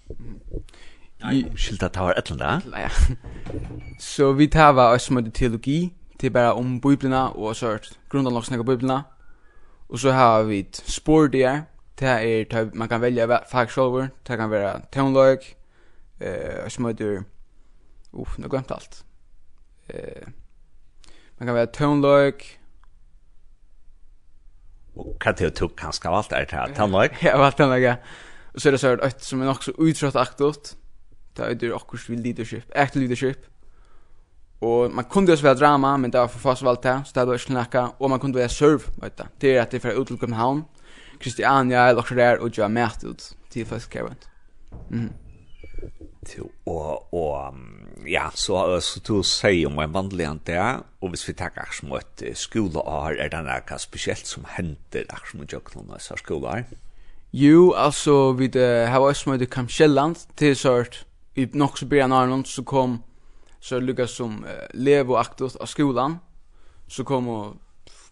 Nei, 1.24 1.46
skilt 1.56 1.84
at 1.84 1.94
det 1.94 2.02
var 2.02 2.12
et 2.12 2.32
ett 2.32 2.42
annet. 2.42 2.66
Ja. 2.72 2.90
Så 4.00 4.32
vi 4.32 4.48
tar 4.48 4.74
vad 4.74 5.02
som 5.02 5.18
heter 5.18 5.32
teologi 5.32 5.94
Det 6.22 6.28
er 6.28 6.36
bare 6.36 6.54
om 6.54 6.82
biblina 6.82 7.28
og 7.36 7.56
så 7.56 7.74
hørt 7.74 8.00
grunden 8.10 8.34
nok 8.34 8.46
snakka 8.46 8.64
biblina. 8.64 9.02
Og 9.90 10.00
så 10.00 10.12
har 10.12 10.44
vi 10.44 10.60
et 10.60 10.84
spår 10.88 11.28
der. 11.28 11.62
Det 12.00 12.10
er 12.10 12.44
der 12.52 12.70
man 12.74 12.90
kan 12.90 13.02
velge 13.02 13.40
fag 13.52 13.70
sjølver. 13.70 14.10
Det 14.28 14.38
kan 14.38 14.52
være 14.52 14.82
toneløg. 14.92 15.38
Eh, 16.20 16.70
som 16.70 16.86
heter 16.86 17.24
Uff, 18.14 18.38
nå 18.38 18.48
glemt 18.48 18.72
alt. 18.72 19.04
Eh, 19.90 20.28
man 21.40 21.48
kan 21.48 21.56
være 21.56 21.72
toneløg. 21.74 22.44
Og 24.96 25.16
hva 25.18 25.34
til 25.34 25.50
å 25.50 25.56
tok 25.58 25.74
kanskje 25.82 26.10
av 26.10 26.20
alt 26.20 26.36
er 26.38 26.46
det 26.46 26.78
toneløg? 26.78 27.18
Ja, 27.26 27.34
av 27.38 27.48
alt 27.48 27.58
toneløg, 27.58 27.88
ja. 27.88 27.96
Og 28.54 28.62
så 28.62 28.70
er 28.70 28.76
det 28.76 28.82
så 28.84 28.94
hørt 28.94 29.06
et 29.06 29.26
som 29.26 29.42
er 29.42 29.50
nok 29.50 29.66
så 29.66 29.74
utrøtt 29.82 30.20
aktivt. 30.22 30.76
Det 31.34 31.64
er 31.64 31.74
akkurat 31.74 32.10
leadership, 32.10 32.70
act 32.76 32.96
leadership. 32.96 33.48
Og 34.62 34.92
man 34.92 35.06
kunde 35.06 35.32
ju 35.32 35.38
spela 35.38 35.54
drama, 35.54 35.98
men 35.98 36.12
det 36.12 36.20
var 36.20 36.28
for 36.28 36.40
fast 36.40 36.64
valgt 36.64 36.84
det, 36.84 37.02
så 37.06 37.12
det 37.16 37.28
var 37.28 37.34
ikke 37.34 37.46
snakka. 37.46 37.88
Og 38.00 38.10
man 38.10 38.20
kunde 38.20 38.42
ju 38.42 38.50
serve, 38.50 38.92
vet 39.02 39.18
du. 39.18 39.24
Det 39.42 39.58
är 39.58 39.62
att 39.62 39.72
det 39.72 39.80
fra 39.80 39.92
ut 39.92 40.08
till 40.08 40.18
Köpenhamn. 40.18 40.64
Christiania 41.22 41.88
eller 41.88 42.02
så 42.02 42.14
där 42.14 42.40
och 42.40 42.58
jag 42.58 42.72
mätt 42.72 43.04
ut 43.04 43.36
til 43.50 43.66
fast 43.66 43.94
kevent. 43.94 44.30
Mhm. 44.90 45.10
Till 46.26 46.44
og, 46.66 47.14
och 47.14 47.54
ja, 48.08 48.32
så 48.34 48.82
så 48.82 49.00
du 49.00 49.24
sier 49.24 49.68
om 49.68 49.80
en 49.80 49.94
vanlig 49.94 50.26
enn 50.26 50.40
det, 50.46 50.84
og 51.02 51.10
hvis 51.10 51.28
vi 51.28 51.34
tar 51.34 51.50
tackar 51.50 51.72
som 51.74 51.92
et 51.92 52.38
skoleår, 52.38 53.20
er 53.20 53.30
det 53.30 53.44
noe 53.44 53.80
spesielt 53.80 54.28
som 54.28 54.46
hender 54.48 55.04
där 55.10 55.24
som 55.32 55.42
et 55.42 55.54
jøkken 55.54 55.82
kan 55.82 55.94
disse 55.94 56.18
skoleår? 56.18 56.64
Jo, 57.34 57.72
altså, 57.72 58.32
vi 58.32 58.48
det 58.48 58.88
här 58.88 59.00
var 59.00 59.14
som 59.14 59.40
det 59.40 59.50
kom 59.50 59.68
Kjelland 59.68 60.18
till 60.36 60.56
sort 60.56 61.06
i 61.36 61.50
nok 61.54 61.78
så 61.78 61.86
början 61.86 62.12
Arnold 62.12 62.48
så 62.48 62.64
kom 62.64 63.04
så 63.64 63.80
lukka 63.80 64.08
som 64.08 64.42
uh, 64.44 64.68
lev 64.74 65.12
og 65.12 65.20
aktivt 65.22 65.56
av 65.62 65.70
skolan 65.72 66.20
så 66.92 67.06
kommer 67.08 67.54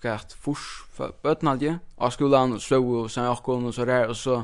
kvart 0.02 0.34
furs 0.40 0.64
for 0.96 1.14
bøtnalje 1.24 1.76
av 2.00 2.14
skolan 2.16 2.56
og 2.56 2.64
slå 2.64 2.80
og 3.02 3.10
sen 3.12 3.28
akkon 3.28 3.66
og 3.66 3.74
så 3.74 3.86
där 3.86 4.08
och 4.08 4.18
så 4.18 4.44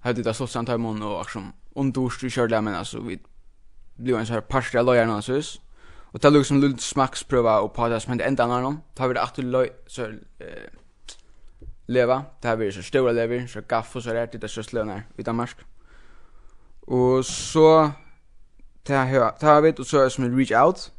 hadde 0.00 0.22
det 0.22 0.34
så 0.34 0.46
samt 0.46 0.68
hem 0.68 0.86
och 1.02 1.30
som 1.30 1.52
vi 2.22 2.30
körde 2.30 2.60
men 2.60 2.74
altså 2.74 3.00
vi 3.00 3.18
blev 3.96 4.16
en 4.16 4.26
så 4.26 4.32
här 4.32 4.40
partiell 4.40 4.86
lojer 4.86 5.06
någon 5.06 5.22
hus, 5.22 5.60
och 6.12 6.20
ta 6.20 6.28
liksom 6.28 6.60
lite 6.60 6.82
smaksprova 6.82 7.60
och 7.60 7.74
på 7.74 7.88
det 7.88 8.00
som 8.00 8.10
hände 8.10 8.24
ända 8.24 8.46
någon 8.46 8.80
tar 8.94 9.08
vi 9.08 9.14
det 9.14 9.22
att 9.22 9.38
loj 9.38 9.70
så 9.86 10.02
eh 10.38 10.68
leva. 11.86 12.24
Det 12.40 12.48
här 12.48 12.56
blir 12.56 12.70
så 12.70 12.82
stora 12.82 13.12
lever 13.12 13.46
så 13.46 13.60
gaff 13.60 13.96
og 13.96 14.02
så 14.02 14.12
där 14.12 14.26
det 14.26 14.48
så 14.48 14.62
slönar 14.62 15.02
i 15.16 15.22
Danmark 15.22 15.56
och 16.80 17.26
så 17.26 17.92
ta 18.82 19.04
ha 19.04 19.30
ta 19.30 19.60
vet 19.60 19.78
och 19.78 19.86
så 19.86 20.10
som 20.10 20.24
en 20.24 20.38
reach 20.38 20.52
out. 20.52 20.92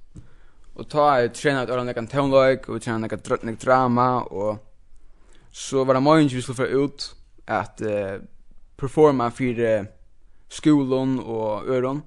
Och 0.74 0.90
ta 0.90 1.18
är 1.18 1.28
tränat 1.28 1.70
eller 1.70 1.84
någon 1.84 2.08
tonlike 2.08 2.72
och 2.72 2.82
trena 2.82 2.98
något 2.98 3.24
drottning 3.24 3.56
drama 3.56 4.22
och 4.22 4.58
så 5.52 5.84
var 5.84 5.94
det 5.94 6.00
mange 6.00 6.28
vi 6.28 6.42
skulle 6.42 6.56
få 6.56 6.66
ut 6.66 7.16
att 7.46 7.82
uh, 7.82 8.22
performa 8.76 9.32
för 9.32 9.60
uh, 9.60 9.86
skolan 10.50 11.20
och 11.20 11.68
öron 11.68 12.02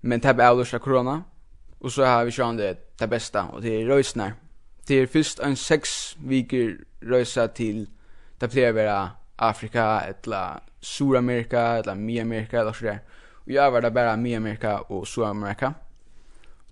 men 0.00 0.20
er 0.24 0.40
alldeles 0.40 0.74
av 0.74 0.78
corona 0.78 1.22
och 1.78 1.92
så 1.92 2.04
har 2.04 2.24
vi 2.24 2.30
sjön 2.30 2.56
det 2.56 2.76
det 2.98 3.06
bästa 3.06 3.42
och 3.42 3.62
det 3.62 3.80
er 3.80 3.86
røysene. 3.86 4.34
det 4.88 4.94
är 4.94 5.06
först 5.06 5.38
en 5.40 5.56
sex 5.56 6.16
veckor 6.18 6.76
røysa 7.00 7.46
till 7.46 7.86
det 8.40 8.50
blir 8.50 8.72
vara 8.72 9.10
Afrika 9.36 10.00
eller 10.00 10.60
Sydamerika 10.80 11.60
eller 11.60 11.94
Mellanamerika 11.94 12.60
eller 12.60 12.72
så 12.72 12.84
där 12.84 12.98
Og 13.48 13.54
jeg 13.54 13.72
var 13.72 13.80
där 13.80 13.90
bara 13.90 14.16
med 14.16 14.36
Amerika 14.36 14.78
och 14.78 15.08
Sydamerika. 15.08 15.74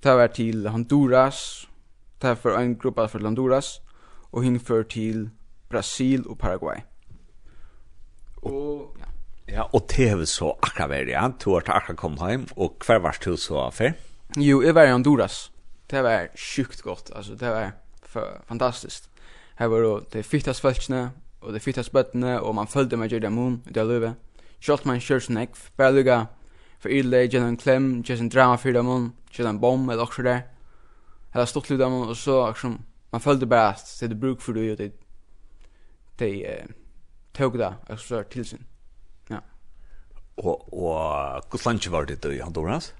Det 0.03 0.15
var 0.15 0.27
till 0.27 0.67
Honduras. 0.67 1.69
Det 2.19 2.29
var 2.29 2.35
for 2.35 2.59
en 2.59 2.79
grupp 2.79 3.11
för 3.11 3.21
Honduras. 3.21 3.81
Och 4.31 4.45
hin 4.45 4.61
för 4.61 4.83
till 4.83 5.31
Brasil 5.69 6.27
och 6.27 6.39
Paraguay. 6.39 6.81
Och 8.37 8.97
ja. 9.01 9.07
Ja, 9.47 9.69
och 9.73 9.89
TV 9.89 10.27
så 10.27 10.59
akkurat 10.63 10.91
vært, 10.91 11.09
ja. 11.09 11.33
Du 11.45 11.51
har 11.51 11.63
akkurat 11.67 11.97
kom 11.97 12.19
hem, 12.19 12.47
och 12.57 12.85
hver 12.87 12.99
var 12.99 13.17
du 13.25 13.37
så 13.37 13.61
affär? 13.61 13.93
Jo, 14.37 14.63
jeg 14.63 14.75
var 14.75 14.87
i 14.87 14.91
Honduras. 14.91 15.53
Det 15.91 16.03
var 16.03 16.29
sjukt 16.37 16.83
gott, 16.83 17.11
alltså 17.15 17.35
det 17.35 17.51
var 17.51 17.73
fantastiskt. 18.47 19.09
Här 19.55 19.69
var 19.69 19.83
då 19.83 20.01
det 20.13 20.23
fittast 20.23 20.61
fältsna, 20.61 21.11
och 21.41 21.53
det 21.53 21.61
fittast 21.61 21.93
bøttene, 21.93 22.41
och 22.41 22.55
man 22.55 22.67
följde 22.67 22.97
med 22.97 23.13
gjerne 23.13 23.31
mun, 23.31 23.63
i 23.67 23.73
det 23.73 23.85
løyve. 23.85 24.15
Kjalt 24.61 24.85
man 24.85 25.01
kjørt 25.01 25.23
snakk, 25.23 25.57
bare 25.77 25.93
lukka 25.93 26.27
för 26.87 26.93
ille, 26.93 27.25
ge 27.25 27.39
en 27.39 27.57
klem, 27.57 28.03
ge 28.07 28.19
en 28.19 28.29
drama 28.29 28.59
för 28.59 28.73
dem, 28.73 29.13
ge 29.31 29.45
en 29.45 29.61
bomb 29.61 29.91
eller 29.91 30.03
också 30.03 30.23
där. 30.23 30.43
Eller 31.33 31.47
stått 31.47 31.71
lite 31.71 31.83
dem 31.83 32.09
och 32.09 32.17
så 32.17 32.49
liksom 32.49 32.83
man 33.11 33.21
följde 33.21 33.47
bara 33.47 33.69
att 33.69 33.97
det 34.01 34.07
är 34.07 34.15
bruk 34.15 34.41
för 34.41 34.53
det 34.53 34.77
det 34.77 34.93
det 36.19 36.65
tog 37.33 37.59
det 37.59 37.75
alltså 37.89 38.23
till 38.23 38.45
sin. 38.45 38.65
Ja. 39.29 39.41
Och 40.35 40.73
och 40.73 41.45
hur 41.53 41.71
länge 41.71 41.91
var 41.91 42.05
det 42.05 42.23
då 42.23 42.33
i 42.33 42.41
Honduras? 42.41 42.95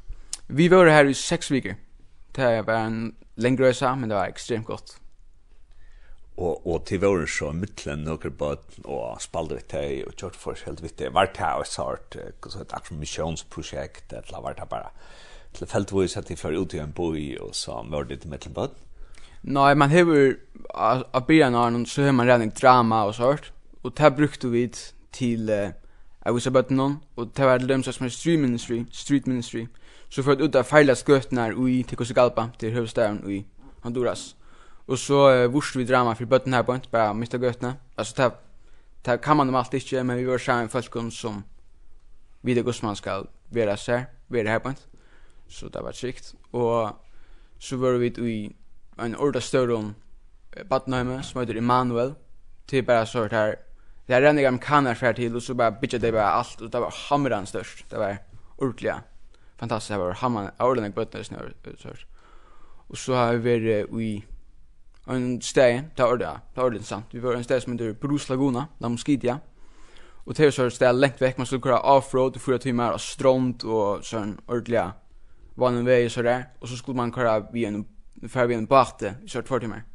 Vi 0.47 0.69
var 0.69 0.87
här 0.87 1.05
i 1.05 1.15
sex 1.15 1.51
veckor. 1.51 1.75
Det 2.33 2.63
var 2.63 2.75
en 2.75 3.15
längre 3.35 3.69
resa, 3.69 3.97
men 3.97 4.09
det 4.09 4.15
var 4.15 4.27
extremt 4.27 4.67
gott 4.67 5.01
og 6.37 6.67
og 6.67 6.85
til 6.85 7.01
vår 7.01 7.27
så 7.27 7.53
mittlen 7.53 8.05
nokre 8.05 8.31
bot 8.31 8.81
og 8.85 9.21
spalde 9.21 9.57
við 9.57 9.69
tei 9.73 9.91
og 10.05 10.17
kjørt 10.17 10.37
for 10.37 10.65
helt 10.67 10.83
við 10.85 10.97
det. 10.99 11.13
Var 11.15 11.33
ta 11.35 11.55
og 11.61 11.67
sort 11.67 12.17
så 12.17 12.61
et 12.61 12.75
action 12.77 12.99
missions 13.01 13.45
project 13.45 14.13
at 14.13 14.33
la 14.33 14.41
var 14.41 14.61
bara 14.71 14.91
til 15.57 15.67
feltvis 15.67 16.17
at 16.17 16.33
for 16.39 16.53
ut 16.53 16.75
i 16.75 16.79
en 16.79 16.93
boi 16.93 17.37
og 17.41 17.55
så 17.55 17.83
var 17.89 18.05
det 18.05 18.27
mittlen 18.27 18.55
bot 18.55 18.77
Nei, 19.47 19.75
man 19.75 19.91
hever 19.91 20.39
av 20.75 21.27
byen 21.29 21.55
av 21.55 21.71
noen 21.71 21.87
så 21.87 22.03
hever 22.03 22.17
man 22.19 22.27
redning 22.27 22.51
drama 22.51 23.05
og 23.07 23.15
sort. 23.15 23.53
Og 23.85 23.93
det 23.95 24.17
brukte 24.17 24.49
vi 24.51 24.65
til 25.13 25.51
uh, 25.51 25.71
I 26.27 26.33
was 26.35 26.47
about 26.47 26.71
none 26.71 26.99
og 27.17 27.31
det 27.37 27.47
var 27.47 27.59
dem 27.59 27.83
som 27.83 28.05
er 28.05 28.11
street 28.11 28.41
ministry 28.41 28.85
street 28.91 29.27
ministry. 29.27 29.67
Så 30.09 30.23
for 30.23 30.33
at 30.33 30.41
ut 30.41 30.55
av 30.55 30.65
feilast 30.65 31.07
gøtnar 31.07 31.55
ui 31.55 31.83
til 31.83 31.97
Kosegalpa, 31.97 32.49
til 32.59 32.73
høvstaden 32.73 33.23
ui 33.25 33.45
Honduras. 33.83 34.37
Och 34.87 34.99
så 34.99 35.31
uh, 35.31 35.51
vurste 35.51 35.79
vi 35.79 35.85
drama 35.85 36.15
för 36.15 36.25
bötten 36.25 36.55
här 36.55 36.63
på 36.63 36.75
inte 36.75 36.89
bara 36.91 37.15
mista 37.15 37.39
götna. 37.39 37.75
Alltså 37.95 38.23
det 38.23 38.31
det 39.07 39.19
kan 39.19 39.37
man 39.37 39.47
dem 39.47 39.55
alltid 39.55 39.83
inte 39.83 40.05
men 40.05 40.17
vi 40.17 40.25
var 40.25 40.39
så 40.39 40.69
folk 40.69 41.13
som 41.13 41.43
vi 42.41 42.55
det 42.55 42.83
man 42.83 42.97
ska 42.97 43.25
vara 43.51 43.77
så 43.77 43.93
här, 43.93 44.07
vara 44.27 44.49
här 44.49 44.59
på 44.59 44.69
inte. 44.69 44.83
Så 45.49 45.69
det 45.69 45.81
var 45.81 45.93
skikt 45.93 46.35
och 46.51 46.91
så 47.59 47.77
var 47.77 47.93
vi 47.93 48.07
i 48.07 48.57
en 48.99 49.17
orda 49.17 49.41
större 49.41 49.95
Badnøyme, 50.69 51.23
som 51.23 51.41
heter 51.41 51.57
Emanuel, 51.57 52.15
till 52.67 52.85
bara 52.85 53.07
så 53.07 53.29
här 53.29 53.57
Det 54.07 54.15
här 54.15 54.23
rendiga 54.23 54.59
kanar 54.59 54.95
för 54.95 55.13
till 55.13 55.37
och 55.37 55.43
så 55.43 55.55
bara 55.55 55.71
bitchade 55.71 56.07
det 56.07 56.13
bara 56.13 56.31
allt 56.31 56.61
och 56.61 56.71
det 56.71 56.81
var 56.81 56.95
hamran 57.09 57.47
störst. 57.47 57.91
Det 57.91 57.99
var 57.99 58.19
ordentliga. 58.57 59.03
Fantastiskt, 59.57 59.91
det 59.91 59.99
var 59.99 60.13
hamran, 60.13 60.51
ordentliga 60.59 60.95
bötner 60.95 61.23
snör. 61.23 61.55
Och 62.89 62.99
så 62.99 63.15
har 63.15 63.35
vi 63.35 63.39
varit 63.39 64.01
i 64.01 64.25
en 65.15 65.43
steg, 65.43 65.85
det 65.97 66.05
var 66.05 66.17
det, 66.17 66.33
det 66.55 66.63
var 66.63 66.71
det 66.71 66.85
sant. 66.85 67.13
Vi 67.13 67.23
var 67.23 67.37
en 67.37 67.45
steg 67.45 67.63
som 67.63 67.73
heter 67.73 67.93
Bruce 67.93 68.33
Laguna, 68.33 68.67
La 68.81 68.89
Mosquitia. 68.89 69.39
Og 70.27 70.37
det 70.37 70.45
var 70.45 70.51
så 70.51 70.65
et 70.67 70.73
steg 70.75 70.95
lengt 70.95 71.21
vekk, 71.21 71.39
man 71.39 71.47
skulle 71.47 71.63
kura 71.63 71.81
offroad 71.81 72.37
i 72.37 72.43
fyra 72.43 72.59
timmar 72.59 72.97
av 72.97 72.99
strånd 72.99 73.63
og 73.65 74.03
sånn 74.05 74.35
ordelig 74.49 74.89
vann 75.57 75.79
en 75.79 75.87
vei 75.87 76.05
og 76.05 76.11
så 76.11 76.25
der. 76.27 76.49
Og 76.61 76.69
så 76.69 76.77
skulle 76.77 76.99
man 76.99 77.13
kura 77.15 77.39
vi 77.53 77.65
en, 77.65 77.85
færre 78.27 78.51
vi 78.51 78.59
en 78.59 78.67
bate 78.67 79.15
i 79.23 79.31
sånn 79.31 79.47
tvær 79.47 79.63
timmar. 79.63 79.87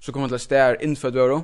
Så 0.00 0.12
kom 0.12 0.22
man 0.22 0.32
til 0.32 0.40
et 0.40 0.46
steg 0.46 0.82
innfødt 0.82 1.14
vøro. 1.14 1.38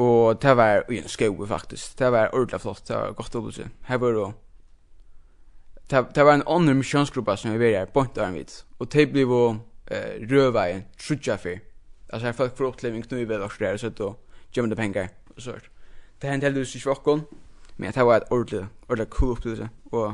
Og 0.00 0.40
det 0.42 0.56
var 0.56 0.90
i 0.92 0.98
en 1.00 1.08
skau 1.08 1.46
faktisk. 1.46 1.98
Det 1.98 2.12
var 2.12 2.32
ordentlig 2.32 2.60
flott, 2.60 2.88
det 2.88 2.96
var 2.96 3.12
godt 3.16 3.34
å 3.34 3.38
opplevelse. 3.38 3.70
Her 3.88 3.98
var 3.98 4.12
det 4.12 4.34
Det 6.14 6.24
var 6.24 6.32
en 6.32 6.42
annen 6.46 6.76
missionsgruppa 6.76 7.36
som 7.36 7.52
vi 7.52 7.58
var 7.58 7.78
her, 7.78 7.86
på 7.86 8.06
en 8.16 8.34
vidt. 8.34 8.64
Og 8.78 8.92
det 8.92 9.12
blev 9.12 9.60
eh 9.86 10.28
röva 10.28 10.80
trutja 10.98 11.38
för. 11.38 11.60
Alltså 12.10 12.26
jag 12.26 12.36
folk 12.36 12.56
för 12.56 12.64
upplevning 12.64 13.04
nu 13.10 13.20
i 13.20 13.24
väl 13.24 13.42
och 13.42 13.52
där 13.58 13.76
så 13.76 13.88
då 13.88 14.16
gömmer 14.52 14.68
de 14.68 14.76
pengar 14.76 15.08
och 15.36 15.42
så. 15.42 15.52
Det 16.20 16.28
händer 16.28 16.50
det 16.50 16.60
i 16.60 16.80
för 16.80 17.20
Men 17.76 17.92
det 17.92 18.04
var 18.04 18.16
ett 18.16 18.32
ordentligt 18.32 18.70
ordentligt 18.88 19.10
cool 19.10 19.30
upplevelse 19.30 19.68
och 19.90 20.12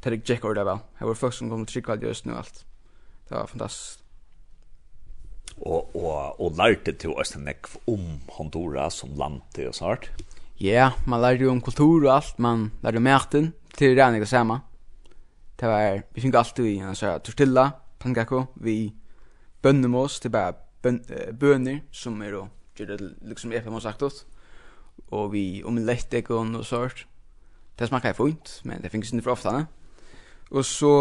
det 0.00 0.10
gick 0.10 0.28
jäkla 0.28 0.50
ordentligt 0.50 0.66
väl. 0.66 0.78
Det 0.98 1.04
var 1.04 1.14
folk 1.14 1.34
som 1.34 1.50
kom 1.50 1.66
till 1.66 1.82
kvart 1.82 2.02
just 2.02 2.24
nu 2.24 2.32
allt. 2.32 2.64
Det 3.28 3.34
var 3.34 3.46
fantastiskt 3.46 4.04
og 5.62 5.96
og 5.96 6.40
og 6.40 6.56
lærte 6.58 6.92
til 6.92 7.14
oss 7.14 7.34
en 7.36 7.46
nekk 7.48 7.68
om 7.90 8.20
Honduras 8.36 9.00
som 9.02 9.14
land 9.18 9.42
og 9.66 9.74
sånt. 9.74 10.10
Ja, 10.60 10.90
yeah, 10.90 10.92
man 11.06 11.20
lærte 11.20 11.44
jo 11.44 11.50
om 11.50 11.60
kultur 11.60 12.06
og 12.06 12.14
alt, 12.16 12.38
man 12.38 12.70
lærte 12.82 12.96
om 12.96 13.02
maten 13.02 13.52
til 13.76 13.96
det 13.96 14.04
ene 14.04 14.22
og 14.22 14.28
samme. 14.28 14.60
Det 15.60 15.68
var, 15.68 16.02
vi 16.14 16.20
fikk 16.20 16.34
alltid 16.34 16.66
i 16.66 16.78
en 16.82 16.98
sånn 16.98 17.20
tortilla, 17.22 17.70
pannkakor 18.04 18.50
vi 18.60 18.92
bønnemos 19.64 20.20
til 20.20 20.32
bare 20.34 20.54
bønner 20.84 21.80
som 21.92 22.20
er 22.22 22.36
og 22.36 22.76
gjør 22.76 22.92
det 22.92 23.10
liksom 23.24 23.54
epa 23.56 23.72
må 23.72 23.80
sagt 23.80 24.04
åt 24.04 24.24
og 25.14 25.32
vi 25.32 25.62
om 25.64 25.78
lettekon 25.80 26.54
og 26.58 26.66
sånt 26.68 27.06
det 27.78 27.88
smakar 27.88 28.12
jeg 28.12 28.20
fint 28.20 28.58
men 28.68 28.82
det 28.82 28.92
finnes 28.92 29.12
ikke 29.12 29.24
for 29.24 29.38
ofte 29.38 29.66
og 30.50 30.64
så 30.68 30.94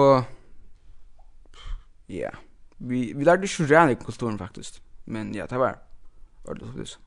ja 2.10 2.32
vi, 2.80 3.12
vi 3.14 3.24
lærte 3.24 3.50
ikke 3.50 3.68
redan 3.68 3.94
i 3.94 4.00
kulturen 4.00 4.40
faktisk 4.40 4.82
men 5.06 5.36
ja 5.36 5.48
det 5.50 5.60
var 5.60 5.82
ordentlig 6.46 6.88
så 6.96 7.00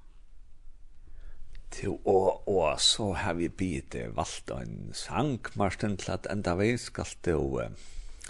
Til 1.71 1.97
og, 2.07 2.47
og 2.49 2.81
så 2.81 3.11
har 3.13 3.35
vi 3.35 3.49
bitt 3.49 3.97
valgt 4.15 4.53
en 4.55 4.95
sang, 4.95 5.41
Marsten, 5.59 5.97
til 5.97 6.13
at 6.15 6.29
enda 6.31 6.55
vi 6.55 6.77
skal 6.79 7.11
til 7.27 7.43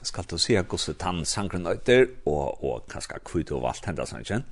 skal 0.06 0.24
du 0.30 0.38
se 0.38 0.54
hvordan 0.54 0.94
tann 0.98 1.24
sangren 1.24 1.66
øyder, 1.66 2.06
og, 2.26 2.64
og 2.64 2.86
kanskje 2.88 3.18
hva 3.18 3.42
du 3.42 3.54
har 3.54 3.62
valgt 3.62 3.86
henda 3.86 4.06
sangen? 4.06 4.44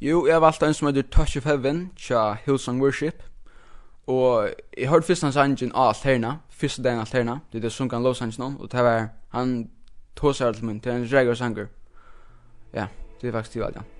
Jo, 0.00 0.26
jeg 0.26 0.40
valgte 0.40 0.66
en 0.66 0.74
som 0.74 0.88
heter 0.88 1.02
Touch 1.10 1.36
of 1.36 1.44
Heaven, 1.44 1.90
tja 1.96 2.34
Hillsong 2.44 2.82
Worship, 2.82 3.22
og 4.06 4.50
jeg 4.76 4.88
hørte 4.88 5.06
først 5.06 5.22
hans 5.22 5.34
sangen 5.34 5.72
av 5.74 5.88
Alterna, 5.88 6.36
første 6.50 6.82
dagen 6.82 7.00
Alterna, 7.00 7.38
det 7.52 7.58
er 7.58 7.68
det 7.68 7.72
sunkan 7.72 8.02
lovsangen 8.02 8.42
om, 8.42 8.60
og 8.60 8.72
det 8.72 8.84
var 8.84 9.08
han 9.32 9.70
tåsar 10.16 10.46
alt 10.46 10.62
min, 10.62 10.78
det 10.78 10.92
er 10.92 10.96
en 10.96 11.08
reger 11.12 11.34
sanger. 11.34 11.66
Ja, 12.74 12.86
det 13.20 13.28
er 13.28 13.32
faktisk 13.32 13.54
det 13.54 13.62
valgte 13.62 13.78
han. 13.78 13.93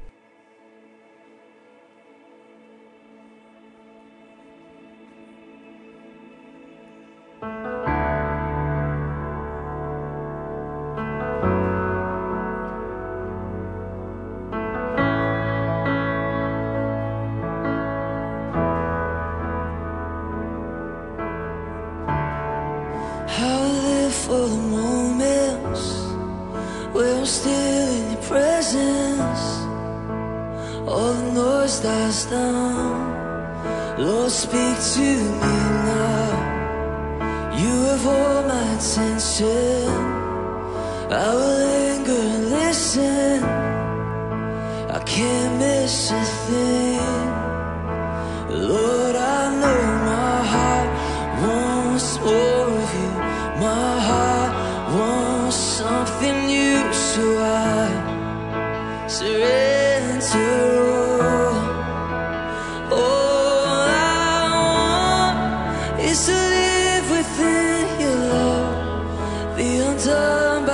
everything 67.05 68.01
you 68.01 68.15
love 68.33 69.57
Be 69.57 69.69
undone 69.89 70.65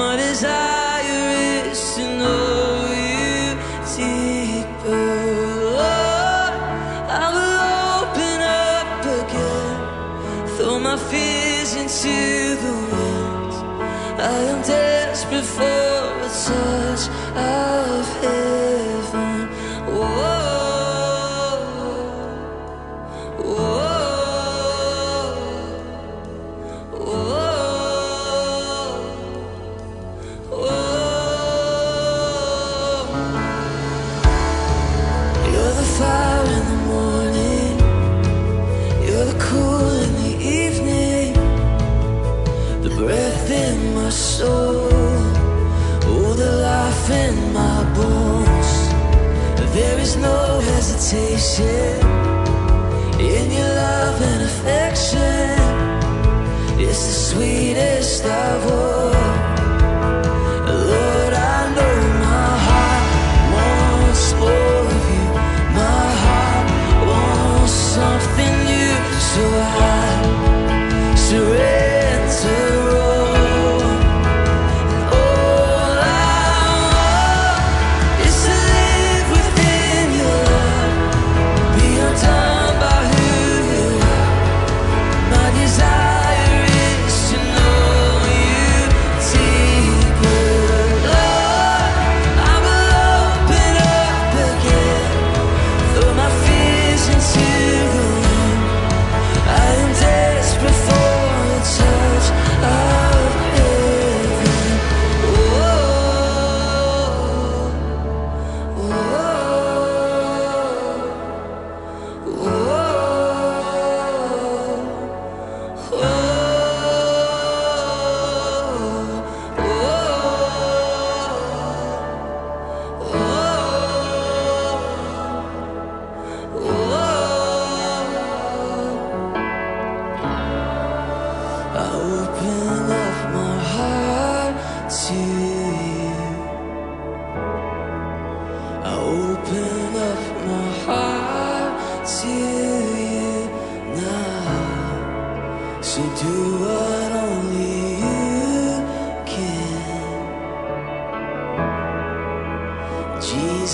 My 0.00 0.16
desire 0.16 1.70
is 1.70 1.80
to 1.94 2.04
you 3.02 3.56
deeper. 3.96 5.06
Lord, 5.78 6.54
I 7.22 7.26
open 8.02 8.38
up 8.68 9.02
again. 9.20 9.76
Throw 10.56 10.78
my 10.78 10.96
fears 11.10 11.70
into 11.82 12.16
the 12.64 12.74
wind. 12.90 13.52
I 14.20 14.38
am 14.52 14.60
desperate 14.62 15.48
for 15.56 15.96
no 50.26 50.60
hesitation 50.70 52.00
In 53.32 53.46
your 53.58 53.72
love 53.82 54.18
and 54.30 54.42
affection. 54.50 55.58
It's 56.84 57.02
the 57.08 57.16
sweetest 57.28 58.24
I've 58.24 58.62
heard 58.68 59.15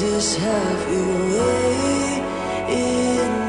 Jesus 0.03 0.37
have 0.37 0.93
your 0.93 1.17
way 1.39 2.19
in 2.69 3.42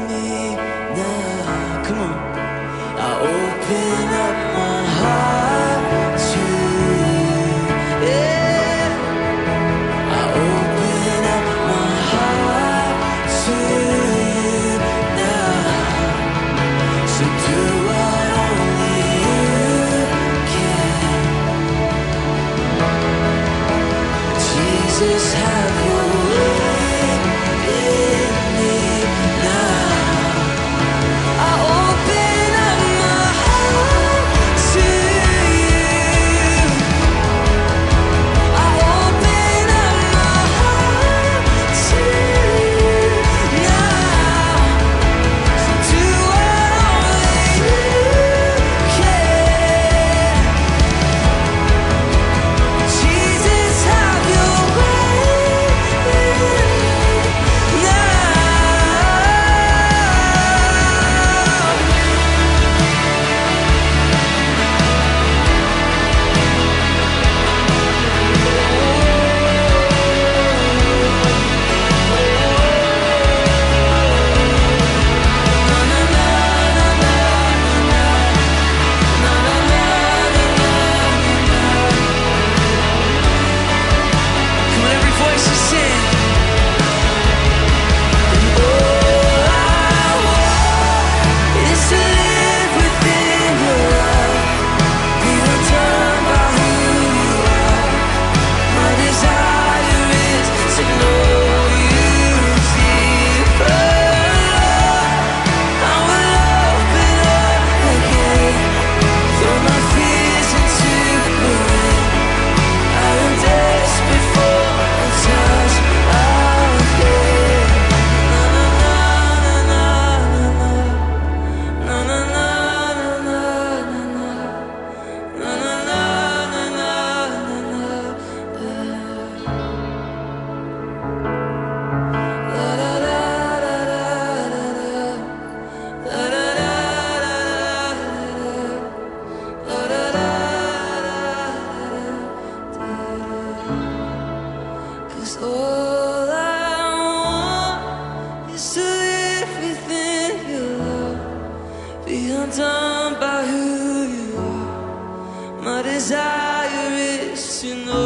sin 157.64 158.03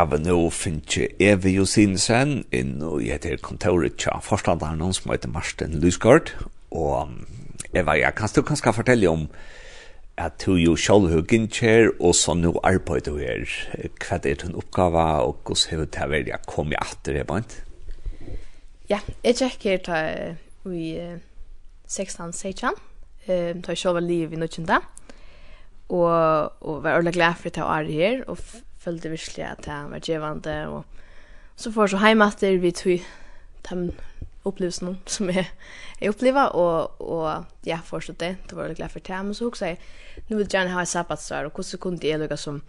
har 0.00 0.22
nå 0.22 0.36
finnet 0.54 1.20
Evi 1.20 1.54
Josinsen 1.58 2.40
inn 2.56 2.78
og 2.80 3.02
jeg 3.04 3.18
heter 3.18 3.40
kontoret 3.44 3.98
til 4.00 4.22
forstanderen 4.24 4.80
hans 4.80 5.02
som 5.02 5.12
heter 5.12 5.32
Marsten 5.32 5.76
Lysgård. 5.82 6.32
Og 6.72 7.10
Eva, 7.76 7.96
ja, 7.98 8.10
kan 8.16 8.30
du 8.34 8.40
kanskje 8.46 8.72
fortelle 8.72 9.10
om 9.10 9.26
at 10.20 10.40
du 10.44 10.54
jo 10.60 10.76
selv 10.76 11.10
har 11.12 11.24
gynnkjær 11.28 11.92
og 11.98 12.14
så 12.16 12.34
nå 12.36 12.54
arbeider 12.64 13.12
du 13.12 13.20
her. 13.20 13.44
Hva 14.00 14.18
er 14.20 14.40
din 14.40 14.56
oppgave 14.56 15.04
og 15.26 15.42
hvordan 15.44 15.68
har 15.70 15.84
du 15.84 15.92
til 15.92 16.06
å 16.06 16.12
være 16.14 16.40
kommet 16.48 16.80
etter 16.80 17.18
det 17.18 17.26
bant? 17.28 17.58
Ja, 18.90 18.98
jeg 19.24 19.36
tjekker 19.38 19.84
ta 19.86 20.00
i 20.66 20.88
16-16. 21.88 22.80
ta 23.26 23.38
tar 23.62 23.78
selv 23.78 24.00
liv 24.02 24.32
i 24.32 24.40
nødkjenta, 24.40 24.80
og, 25.88 26.52
og 26.60 26.82
var 26.82 26.96
ordentlig 26.96 27.14
glad 27.14 27.38
for 27.38 27.52
at 27.52 27.60
jeg 27.60 27.66
er 27.68 27.92
her, 27.94 28.24
og 28.26 28.38
følte 28.80 29.12
virkelig 29.12 29.44
at 29.44 29.68
jeg 29.68 29.90
var 29.90 29.98
givende, 29.98 30.68
og 30.68 30.84
så 31.56 31.72
får 31.72 31.82
jeg 31.82 31.90
så 31.90 32.06
hjemme 32.06 32.28
etter 32.28 32.58
vi 32.58 32.70
tog 32.70 33.00
de 33.70 33.92
opplevelsene 34.44 34.96
som 35.06 35.28
jeg, 35.28 35.46
jeg 36.00 36.08
opplever, 36.08 36.54
og, 36.56 37.00
og 37.00 37.44
ja, 37.66 37.80
forstod 37.84 38.14
det, 38.14 38.36
det 38.48 38.56
var 38.56 38.66
jeg 38.66 38.76
glad 38.76 38.88
for 38.88 38.98
det, 38.98 39.24
men 39.24 39.34
så 39.34 39.44
husker 39.44 39.66
jeg, 39.66 39.78
nå 40.28 40.36
vil 40.36 40.44
jeg 40.46 40.54
gjerne 40.54 40.72
ha 40.72 40.82
et 40.82 40.88
sabbatsår, 40.88 41.50
og 41.50 41.52
hvordan 41.54 41.78
kunne 41.78 42.08
jeg 42.08 42.18
lukke 42.18 42.36
som, 42.40 42.62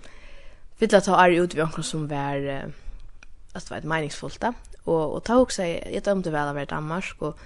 vill 0.82 1.02
ta 1.02 1.26
är 1.26 1.30
ut 1.30 1.56
vi 1.56 1.62
onkel 1.62 1.84
som 1.84 2.08
var 2.08 2.66
att 3.54 3.66
det 3.66 3.72
var 3.72 3.78
ett 3.78 3.84
meningsfullt 3.84 4.42
där 4.42 4.54
og 4.84 5.14
och 5.16 5.24
ta 5.24 5.36
också 5.36 5.64
jag 5.64 6.04
dömde 6.04 6.32
väl 6.32 6.48
av 6.48 6.66
Danmark 6.66 7.16
och 7.22 7.38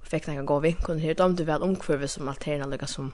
och 0.00 0.06
fick 0.06 0.26
några 0.26 0.42
gå 0.42 0.58
vink 0.58 0.88
och 0.88 1.00
hur 1.00 1.14
dömde 1.14 1.44
väl 1.44 1.62
om 1.62 1.76
som 1.76 2.28
alternativa 2.28 2.66
lucka 2.66 2.86
som 2.86 3.12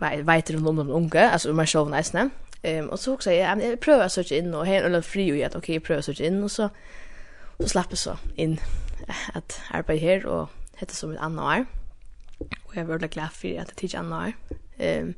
vet 0.00 0.24
vet 0.24 0.50
runt 0.50 0.68
om 0.68 0.90
unge 0.90 1.30
alltså 1.30 1.52
man 1.52 1.66
själv 1.66 1.90
nice 1.90 2.16
ne 2.16 2.30
Ehm 2.62 2.84
um, 2.84 2.90
och 2.90 3.00
så 3.00 3.14
också 3.14 3.32
jag 3.32 3.62
jag 3.62 3.80
prövar 3.80 4.08
så 4.08 4.20
in 4.20 4.54
och 4.54 4.66
här 4.66 4.82
eller 4.82 5.02
fri 5.02 5.32
och 5.32 5.36
jag 5.36 5.48
okej 5.48 5.58
okay, 5.58 5.80
prövar 5.80 6.02
så 6.02 6.12
in 6.12 6.44
och 6.44 6.50
så 6.50 6.70
så 7.58 7.68
slapp 7.68 7.98
så 7.98 8.18
in 8.36 8.60
att 9.32 9.60
arbeta 9.70 10.06
här 10.06 10.26
och 10.26 10.48
heter 10.76 10.94
som 10.94 11.12
ett 11.12 11.20
annat 11.20 11.58
år. 11.58 11.64
Och 12.64 12.76
jag 12.76 12.82
är 12.82 12.86
väldigt 12.86 13.12
glad 13.12 13.32
för 13.32 13.60
att 13.60 13.68
det 13.68 13.74
tidigt 13.74 13.94
annat 13.94 14.28
år. 14.28 14.32
Ehm 14.78 15.14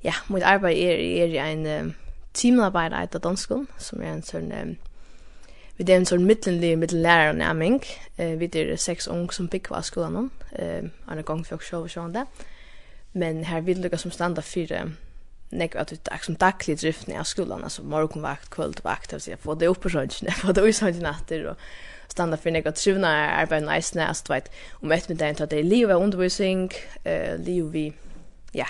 ja, 0.00 0.14
mitt 0.26 0.44
arbete 0.44 0.80
är 0.80 0.98
är 1.34 1.44
en 1.44 1.66
um, 1.66 1.94
teamarbete 2.32 3.16
i 3.16 3.20
dansskolan 3.20 3.66
som 3.78 4.00
är 4.00 4.06
en 4.06 4.22
sån 4.22 4.52
um, 4.52 4.76
vi 5.76 5.84
det 5.84 5.92
är 5.92 5.96
en 5.96 6.06
sån 6.06 6.26
mittenlig 6.26 6.78
mittenlärare 6.78 7.32
nämning. 7.32 7.82
Eh 8.16 8.38
vi 8.38 8.46
det 8.46 8.72
är 8.72 8.76
sex 8.76 9.06
ung 9.06 9.30
som 9.30 9.48
pick 9.48 9.70
var 9.70 9.82
skolan 9.82 10.12
någon. 10.12 10.30
Eh 10.52 10.84
en 11.10 11.22
gång 11.22 11.44
för 11.44 11.58
show 11.58 11.82
och 11.82 11.90
sånt 11.90 12.14
där. 12.14 12.26
Men 13.12 13.44
här 13.44 13.60
vill 13.60 13.82
det 13.82 13.98
som 13.98 14.10
standa 14.10 14.42
fyra 14.42 14.92
nek 15.50 15.76
att 15.76 15.88
det 15.88 16.08
är 16.12 16.18
som 16.18 16.34
daglig 16.34 16.78
drift 16.78 17.06
när 17.06 17.14
jag 17.14 17.26
skolan 17.26 17.64
altså 17.64 17.82
morgonvakt, 17.82 18.50
kvällvakt 18.50 19.12
alltså 19.12 19.30
jag 19.30 19.38
får 19.38 19.56
det 19.56 19.68
upp 19.68 19.80
på 19.80 19.90
sjönchen, 19.90 20.32
får 20.32 20.52
det 20.52 20.60
ut 20.60 20.76
sjönchen 20.76 21.02
natter 21.02 21.46
och 21.46 21.56
standa 22.08 22.36
för 22.36 22.68
at 22.68 22.76
trivna 22.76 23.30
arbete 23.30 23.74
nice 23.74 23.98
näst 23.98 24.30
vet 24.30 24.50
om 24.72 24.92
ett 24.92 25.08
med 25.08 25.22
at 25.22 25.50
det 25.50 25.58
er 25.58 25.62
liv 25.62 25.90
av 25.90 26.02
undervisning 26.02 26.72
eh 27.04 27.38
liv 27.38 27.64
vi 27.64 27.92
ja 28.52 28.66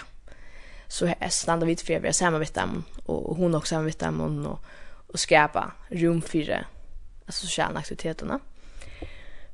så 0.89 1.15
standa 1.31 1.67
vidt 1.67 1.83
for 1.83 2.01
vi 2.01 2.09
är 2.09 2.13
samma 2.13 2.39
vid 2.39 2.55
dem 2.55 2.85
och 3.07 3.37
hon 3.37 3.55
också 3.55 3.75
samma 3.75 3.85
vid 3.85 3.99
dem 4.01 4.47
och 4.47 4.59
og 5.09 5.19
skapa 5.19 5.71
rum 5.91 6.23
for 6.23 6.65
altså 7.27 7.41
sosiale 7.41 7.79
aktiviteterna. 7.79 8.39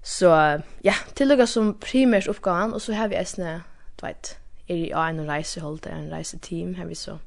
Så 0.02 0.60
ja, 0.84 0.94
tilluga 1.14 1.46
som 1.46 1.78
primärs 1.80 2.28
oppgaven 2.28 2.72
och 2.72 2.82
så 2.82 2.92
har 2.92 3.08
vi 3.08 3.16
äsna, 3.16 3.62
du 4.00 4.06
vet, 4.06 4.38
er 4.68 4.74
i 4.74 4.90
en 4.90 5.28
reisehold, 5.28 5.86
en 5.86 6.12
reiseteam, 6.12 6.74
her 6.74 6.86
vi 6.86 6.94
så, 6.94 7.18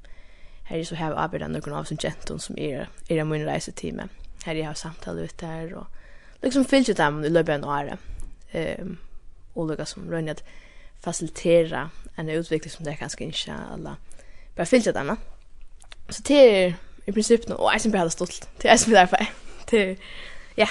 her 0.63 0.79
er 0.79 0.83
så 0.83 0.95
her 0.95 1.15
arbeider 1.15 1.47
noen 1.47 1.73
av 1.73 1.85
som 1.85 1.97
genton 1.97 2.39
som 2.39 2.57
er, 2.57 2.87
er 3.09 3.23
min 3.23 3.47
reiseteam. 3.47 4.09
Her 4.45 4.53
er 4.53 4.57
jeg 4.57 4.67
har 4.67 4.79
samtale 4.79 5.23
ut 5.23 5.39
der, 5.41 5.75
og 5.77 5.85
liksom 6.43 6.65
fyllt 6.65 6.89
ut 6.89 6.97
dem 6.97 7.23
i 7.23 7.29
løpet 7.29 7.53
av 7.53 7.59
en 7.59 7.69
året. 7.77 7.99
Um, 8.53 8.97
og 9.55 9.67
lukka 9.67 9.85
som 9.85 10.09
rønner 10.09 10.37
at 10.37 10.43
facilitera 11.03 11.89
en 12.17 12.29
utvikling 12.29 12.71
som 12.71 12.85
det 12.85 12.93
er 12.93 12.99
kanskje 13.01 13.27
ikke 13.27 13.55
alle 13.73 13.95
bare 14.55 14.65
fyllt 14.65 14.87
ut 14.87 14.95
dem. 14.95 15.17
Så 16.09 16.23
det 16.27 16.37
er 16.37 16.73
i 17.07 17.11
prinsippet, 17.11 17.55
og 17.55 17.71
jeg 17.73 17.81
som 17.81 17.91
bare 17.91 17.99
hadde 17.99 18.15
stolt, 18.15 18.49
det 18.57 18.65
er 18.65 18.69
jeg 18.69 18.79
som 18.79 18.93
er 18.93 18.99
derfor. 18.99 19.31
Det 19.71 19.81
er, 19.81 19.95
ja, 20.57 20.67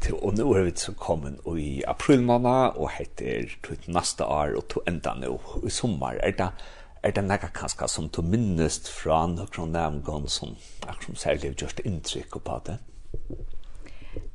til 0.00 0.14
og 0.22 0.36
nå 0.38 0.46
er 0.54 0.68
vi 0.68 0.72
så 0.78 0.92
kommet 0.94 1.40
i 1.58 1.82
april 1.86 2.22
måned, 2.22 2.76
og 2.76 2.90
heter 2.94 3.50
til 3.64 3.78
neste 3.86 4.24
år, 4.24 4.56
og 4.56 4.68
til 4.70 4.86
enda 4.86 5.14
nå, 5.18 5.36
i 5.66 5.70
sommer, 5.70 6.20
er 6.22 6.36
det 6.38 6.50
er 7.02 7.14
det 7.14 7.24
nekka 7.24 7.52
kanskje 7.54 7.86
som 7.88 8.08
du 8.08 8.22
minnest 8.26 8.88
fra 8.90 9.26
nokron 9.30 9.70
nevngon 9.72 10.26
som 10.28 10.56
akkur 10.82 11.12
som 11.12 11.16
særlig 11.16 11.52
har 11.52 11.60
gjort 11.62 11.80
inntrykk 11.84 12.40
på 12.44 12.58
det? 12.66 12.78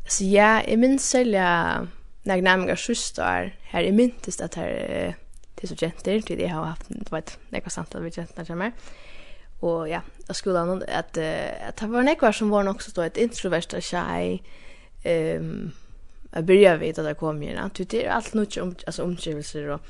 Så 0.08 0.26
ja, 0.26 0.62
jeg 0.68 0.80
minns 0.80 1.04
særlig 1.04 1.40
når 1.42 1.90
nek 2.32 2.44
nevngar 2.44 2.80
sysdar 2.80 3.52
her, 3.72 3.84
jeg 3.84 3.94
minntist 3.94 4.42
at 4.42 4.56
her 4.56 5.16
til 5.60 5.70
så 5.70 5.76
jenter, 5.82 6.22
til 6.22 6.40
jeg 6.40 6.52
har 6.52 6.64
haft 6.72 6.88
du 6.90 7.12
vet, 7.12 7.38
nekka 7.52 7.70
samtale 7.70 8.04
med 8.04 8.18
jentene 8.18 8.46
som 8.46 8.62
er. 8.62 8.72
og 9.64 9.88
ja, 9.88 10.02
av 10.28 10.36
skolan, 10.36 10.82
at, 10.88 11.18
at 11.18 11.80
det 11.80 11.90
var 11.92 12.04
nekka 12.04 12.32
som 12.36 12.50
var 12.52 12.64
nok 12.68 12.82
så 12.82 12.92
stå 12.92 13.06
et 13.06 13.18
introvert 13.18 13.74
og 13.74 13.84
tjei, 13.84 14.42
ehm 15.04 15.72
jag 16.36 16.46
börjar 16.46 16.78
veta 16.78 17.02
att 17.02 17.08
det 17.08 17.14
kommer 17.14 17.44
igen. 17.44 17.70
Det 17.78 18.06
är 18.06 18.10
allt 18.10 18.34
något 18.34 18.58
om 18.58 18.76
alltså 18.86 19.04
omgivelser 19.04 19.68
och 19.68 19.82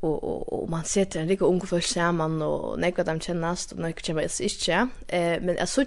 och 0.00 0.24
och 0.24 0.62
och 0.62 0.70
man 0.70 0.84
sätter 0.84 1.20
en 1.20 1.28
rika 1.28 1.44
ung 1.44 1.60
folk 1.60 1.84
samman 1.84 2.42
och 2.42 2.78
nekva 2.78 3.04
dem 3.04 3.20
kännas 3.20 3.72
och 3.72 3.78
nekva 3.78 4.00
kännas 4.00 4.40
inte. 4.40 4.88
Eh 5.08 5.40
men 5.42 5.56
jag 5.56 5.68
såg 5.68 5.86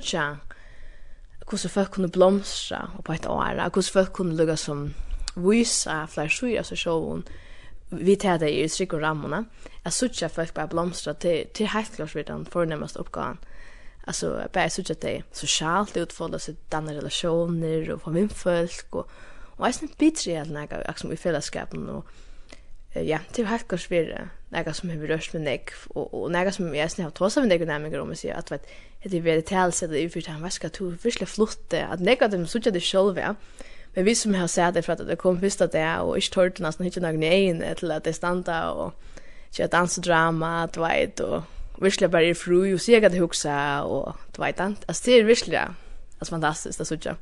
hvordan 1.52 1.70
folk 1.70 1.91
kunne 1.91 2.10
blomstra 2.10 2.89
og 2.98 3.04
på 3.04 3.13
et 3.13 3.26
år, 3.26 3.70
hvordan 3.70 3.84
folk 3.94 4.13
kunne 4.13 4.36
lukka 4.36 4.56
som 4.56 4.94
vysa 5.36 6.06
flere 6.06 6.30
syra 6.30 6.63
seg 6.63 6.78
sjåvun, 6.78 7.24
vi 7.91 8.15
tar 8.15 8.38
det 8.38 8.52
i 8.52 8.67
trygg 8.67 8.94
og 8.94 9.02
rammene, 9.02 9.46
jeg 9.84 9.94
sutja 9.94 10.28
folk 10.28 10.54
bare 10.54 10.72
blomstra 10.72 11.13
til, 11.13 11.46
til 11.54 11.67
helt 11.67 11.91
klart 11.96 12.15
vid 12.15 12.24
vidan 12.24 12.46
fornemmast 12.46 12.98
oppgaven 12.98 13.39
alltså 14.04 14.48
bara 14.54 14.70
så 14.70 14.82
att 14.82 15.02
det 15.02 15.18
är 15.18 15.24
socialt 15.32 15.98
utfolda 15.98 16.40
sig 16.40 16.56
danna 16.70 16.94
relationer 16.94 17.92
och 17.92 18.02
få 18.02 18.10
min 18.10 18.30
folk 18.30 18.86
och 18.90 19.12
och 19.62 19.68
är 19.68 19.72
snitt 19.72 19.98
bitre 19.98 20.42
att 20.42 20.50
näga 20.50 20.84
liksom 20.88 21.12
i 21.12 21.18
fällskapen 21.18 21.90
och 21.90 22.06
ja 22.94 23.20
det 23.36 23.42
är 23.42 23.46
helt 23.46 23.68
kors 23.68 23.92
vidare 23.92 24.30
näga 24.50 24.74
som 24.74 24.90
hur 24.90 25.08
röst 25.08 25.34
med 25.34 25.42
näg 25.42 25.70
och 25.88 26.14
och 26.14 26.32
näga 26.32 26.52
som 26.52 26.76
jag 26.76 26.92
snäv 26.92 27.10
trots 27.10 27.36
med 27.36 27.48
näga 27.48 27.66
nämligen 27.66 28.02
om 28.02 28.16
sig 28.16 28.32
att 28.32 28.52
vet 28.52 28.68
det 29.04 29.18
är 29.18 29.22
väldigt 29.22 29.46
tälse 29.46 29.88
det 29.88 30.00
är 30.00 30.10
för 30.10 30.32
han 30.32 30.42
vaska 30.42 30.70
to 30.70 30.98
försla 30.98 31.26
flotte 31.26 31.86
att 31.86 32.00
näga 32.00 32.28
dem 32.28 32.48
så 32.48 32.58
att 32.58 32.64
det 32.64 32.80
själva 32.80 33.36
men 33.94 34.06
vi 34.06 34.16
som 34.16 34.34
har 34.34 34.48
sett 34.48 34.74
det 34.74 34.82
för 34.82 34.94
att 34.94 35.08
det 35.08 35.16
kom 35.16 35.40
första 35.40 35.68
det 35.68 36.00
och 36.00 36.18
ich 36.18 36.30
tålte 36.30 36.64
nästan 36.64 36.86
inte 36.86 37.00
någon 37.00 37.24
egen 37.24 37.64
till 37.76 37.92
att 37.92 38.04
det 38.04 38.14
standa 38.14 38.72
och 38.72 38.94
Jag 39.58 39.70
dansar 39.70 40.02
drama, 40.02 40.68
du 40.74 40.80
vet, 40.80 41.20
och 41.20 41.44
virkelig 41.82 42.12
bare 42.12 42.32
er 42.32 42.38
fru, 42.38 42.60
og 42.74 42.82
sier 42.82 43.04
at 43.04 43.13
det 43.13 43.22
huksa, 43.22 43.54
og 43.84 44.17
du 44.36 44.41
vet 44.44 44.60
han. 44.62 44.78
Altså, 44.88 45.04
det 45.06 45.17
er 45.17 45.30
virkelig, 45.30 45.62
altså, 46.20 46.32
fantastisk, 46.36 46.80
det 46.80 46.88
synes 46.88 47.06
jeg. 47.06 47.15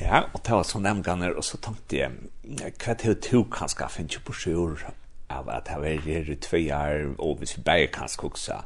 Ja, 0.00 0.22
og 0.32 0.40
det 0.46 0.54
var 0.54 0.64
sånn 0.64 0.86
dem 0.86 1.02
ganger, 1.02 1.34
og 1.36 1.44
så 1.44 1.58
tenkte 1.62 1.98
jeg, 1.98 2.12
hva 2.44 2.94
er 2.94 3.00
det 3.02 3.16
du 3.26 3.42
kan 3.50 3.70
skaffe 3.70 4.02
en 4.02 4.10
på 4.24 4.36
sjur 4.36 4.84
av 5.30 5.50
at 5.50 5.68
jeg 5.70 5.82
var 5.82 6.06
her 6.06 6.30
i 6.30 6.36
tve 6.42 6.62
år, 6.74 7.10
og 7.18 7.38
hvis 7.38 7.56
vi 7.58 7.64
bare 7.66 7.90
kan 7.92 8.08
skuksa 8.10 8.62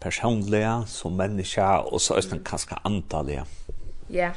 personlige, 0.00 0.86
som 0.86 1.16
menneske, 1.16 1.62
og 1.62 2.00
så 2.00 2.18
er 2.18 2.28
det 2.30 2.44
kanskje 2.44 2.78
antallige. 2.84 3.46
Ja, 4.12 4.32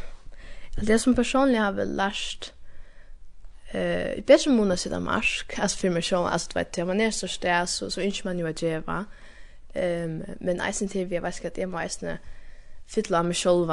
det 0.80 1.02
som 1.02 1.16
personlig 1.16 1.60
har 1.60 1.76
vi 1.78 1.86
lært, 1.86 2.54
eh 3.74 4.18
uh, 4.18 4.24
det 4.28 4.40
som 4.40 4.54
måste 4.56 4.78
sitta 4.78 5.00
mark 5.00 5.60
alltså 5.60 5.78
för 5.78 5.90
mig 5.90 6.02
själv 6.02 6.26
alltså 6.26 6.50
vet 6.56 6.78
jag 6.78 6.88
man 6.88 7.02
är 7.02 7.12
så 7.12 7.28
stär 7.28 7.66
så 7.66 7.92
så 7.92 8.02
inte 8.02 8.22
man 8.24 8.40
ju 8.40 8.48
att 8.48 8.62
geva 8.62 9.06
ehm 9.74 10.24
men 10.40 10.62
i 10.70 10.74
sin 10.74 10.90
tv 10.90 11.16
jag 11.16 11.22
vet 11.22 11.46
att 11.46 11.58
jag 11.58 11.70
måste 11.70 12.18
fylla 12.88 13.24
mig 13.24 13.34
själv 13.34 13.70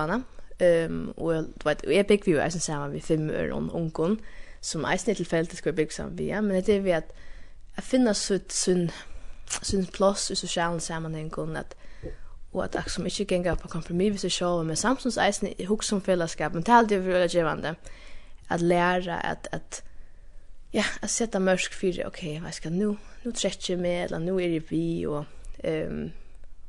ehm 0.58 1.10
och 1.16 1.32
du 1.32 1.64
vet 1.64 1.84
jag 1.84 2.06
big 2.06 2.24
view 2.26 2.44
alltså 2.44 2.60
samma 2.60 2.88
vi 2.88 3.00
fem 3.00 3.30
öron 3.30 3.70
onkon 3.70 4.18
som 4.60 4.86
i 4.94 4.98
snitt 4.98 5.16
tillfället 5.16 5.56
ska 5.56 5.72
bygga 5.72 5.90
som 5.90 6.16
vi 6.16 6.42
men 6.42 6.62
det 6.62 6.68
är 6.68 6.80
vi 6.80 6.92
att 6.92 7.12
att 7.76 7.84
finna 7.84 8.14
sutt 8.14 8.52
sun 8.52 8.90
sun 9.62 9.86
plus 9.86 10.30
i 10.30 10.36
sociala 10.36 10.80
sammanhang 10.80 11.30
och 11.30 11.56
att 11.56 11.76
og 12.56 12.64
at 12.64 12.76
ak 12.76 12.90
som 12.90 13.06
ikkje 13.06 13.54
på 13.54 13.68
kompromiss 13.68 14.20
så 14.20 14.28
show 14.28 14.64
med 14.64 14.76
men 14.84 15.26
eisen 15.26 15.48
i 15.48 15.66
som 15.82 16.00
fällskap 16.00 16.54
men 16.54 16.62
det 16.62 16.68
er 16.68 16.76
alltid 16.76 16.98
veldig 16.98 17.30
gjevande 17.30 17.74
att 18.48 18.60
lära 18.60 19.14
att 19.14 19.46
att 19.52 19.82
ja, 20.70 20.84
att 21.00 21.10
sätta 21.10 21.40
mörsk 21.40 21.72
för 21.72 21.88
okej, 21.88 22.06
okay, 22.06 22.40
vad 22.40 22.54
ska 22.54 22.70
nu? 22.70 22.96
Nu 23.22 23.32
träcker 23.32 23.76
med 23.76 24.04
eller 24.04 24.18
nu 24.18 24.44
är 24.44 24.48
det 24.48 24.70
vi 24.72 25.06
och 25.06 25.24
ehm 25.58 25.88
um, 25.88 26.10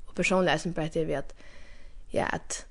och 0.05 0.15
personligen 0.15 0.59
som 0.59 0.71
bara 0.71 0.87
det 0.93 1.05
vi 1.05 1.15
att 1.15 1.33
ja, 2.07 2.25
att 2.25 2.65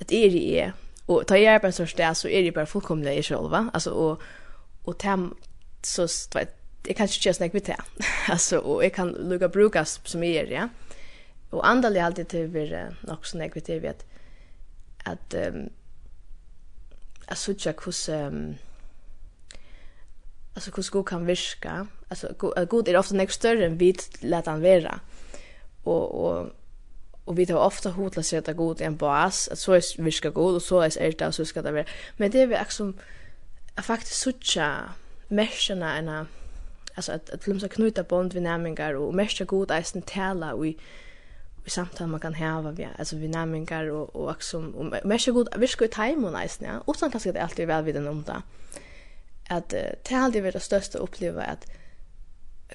att 0.00 0.12
är 0.12 0.30
det 0.30 0.60
är 0.60 0.72
och 1.06 1.26
ta 1.26 1.36
hjälp 1.36 1.64
en 1.64 1.72
sorts 1.72 1.94
där 1.94 2.14
så 2.14 2.28
är 2.28 2.42
det 2.42 2.52
bara 2.52 2.66
fullkomligt 2.66 3.18
i 3.18 3.22
själva. 3.22 3.70
Alltså 3.72 3.90
och 3.90 4.22
och 4.82 4.98
tem 4.98 5.34
så 5.82 6.02
vet 6.34 6.56
jag 6.86 6.96
kanske 6.96 7.28
just 7.28 7.36
snacka 7.36 7.50
med 7.52 7.62
det. 7.64 7.76
alltså 8.28 8.58
och 8.58 8.84
jag 8.84 8.94
kan 8.94 9.08
lugga 9.30 9.48
brukas 9.48 10.00
som 10.04 10.22
är 10.22 10.46
det. 10.46 10.54
Ja? 10.54 10.68
Och 11.50 11.68
andra 11.68 12.04
alltid 12.04 12.28
till 12.28 12.46
vi 12.46 12.86
också 13.08 13.30
snacka 13.30 13.52
med 13.54 13.62
det 13.66 13.78
vi 13.78 13.88
att 13.88 14.04
att 15.04 15.34
um, 15.34 15.70
jag 17.28 17.38
såg 17.38 17.56
jag 17.58 17.74
ehm 18.08 18.54
alltså 20.54 20.70
hur 20.76 20.82
skog 20.82 21.08
kan 21.08 21.26
viska 21.26 21.86
alltså 22.08 22.34
god 22.68 22.88
är 22.88 22.96
ofta 22.96 23.14
nästa 23.14 23.32
större 23.32 23.66
än 23.66 23.78
vid 23.78 24.02
lät 24.20 24.46
han 24.46 24.62
vara 24.62 25.00
och 25.82 26.24
och 26.24 26.50
och 27.24 27.38
vi 27.38 27.46
tar 27.46 27.56
ofta 27.56 27.90
hotla 27.90 28.22
sig 28.22 28.38
att 28.38 28.56
god 28.56 28.80
är 28.80 28.86
en 28.86 28.96
bas 28.96 29.48
att 29.48 29.58
så 29.58 29.72
är 29.72 30.02
viska 30.02 30.30
god 30.30 30.54
och 30.54 30.62
så 30.62 30.80
är 30.80 30.90
det 31.00 31.18
där 31.18 31.30
så 31.30 31.44
ska 31.44 31.62
det 31.62 31.72
vara 31.72 31.84
men 32.16 32.30
det 32.30 32.42
är 32.42 32.46
vi 32.46 32.58
också 32.60 32.92
faktiskt 33.76 34.20
såg 34.20 34.34
meskarna 35.28 35.98
ena 35.98 36.26
alltså 36.94 37.12
att 37.12 37.30
att 37.30 37.46
lumsa 37.46 37.68
knyta 37.68 38.02
bond 38.02 38.32
vid 38.32 38.42
nämingar 38.42 38.94
och 38.94 39.14
mestja 39.14 39.44
god 39.44 39.70
är 39.70 39.82
sen 39.82 40.02
tala 40.02 40.54
och 40.54 40.66
vi 41.64 41.70
samtal 41.70 42.06
man 42.06 42.20
kan 42.20 42.34
hava 42.34 42.70
vi 42.70 42.88
alltså 42.98 43.16
vi 43.16 43.28
nämningar 43.28 43.90
och 43.90 44.16
och 44.16 44.30
också 44.30 44.58
om 44.58 44.94
mer 45.04 45.18
så 45.18 45.32
god 45.32 45.48
vi 45.56 45.66
ska 45.66 45.88
ta 45.88 46.02
hem 46.02 46.24
och 46.24 46.32
nice 46.32 46.64
ja. 46.64 46.82
Och 46.84 46.96
sen 46.96 47.10
kanske 47.10 47.32
det 47.32 47.42
alltid 47.42 47.66
väl 47.66 47.84
vid 47.84 47.94
den 47.94 48.08
om 48.08 48.22
det 48.22 48.42
att 49.48 49.68
det 49.68 50.10
har 50.10 50.18
alltid 50.18 50.42
varit 50.42 50.54
det 50.54 50.60
största 50.60 50.98
uppleva 50.98 51.42
att 51.42 51.66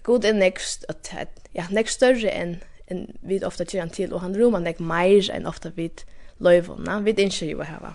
god 0.03 0.25
är 0.25 0.33
next 0.33 0.85
att 0.89 1.13
ja 1.51 1.65
next 1.69 1.95
större 1.95 2.29
än 2.29 2.57
en 2.87 3.17
vid 3.21 3.43
ofta 3.43 3.65
tjän 3.65 3.89
till 3.89 4.13
och 4.13 4.21
han 4.21 4.35
rumar 4.35 4.59
nek 4.59 4.79
mer 4.79 5.31
än 5.31 5.45
ofta 5.45 5.69
vid 5.69 6.01
lövorna 6.37 6.99
vid 6.99 7.19
inte 7.19 7.45
ju 7.45 7.63
hava 7.63 7.93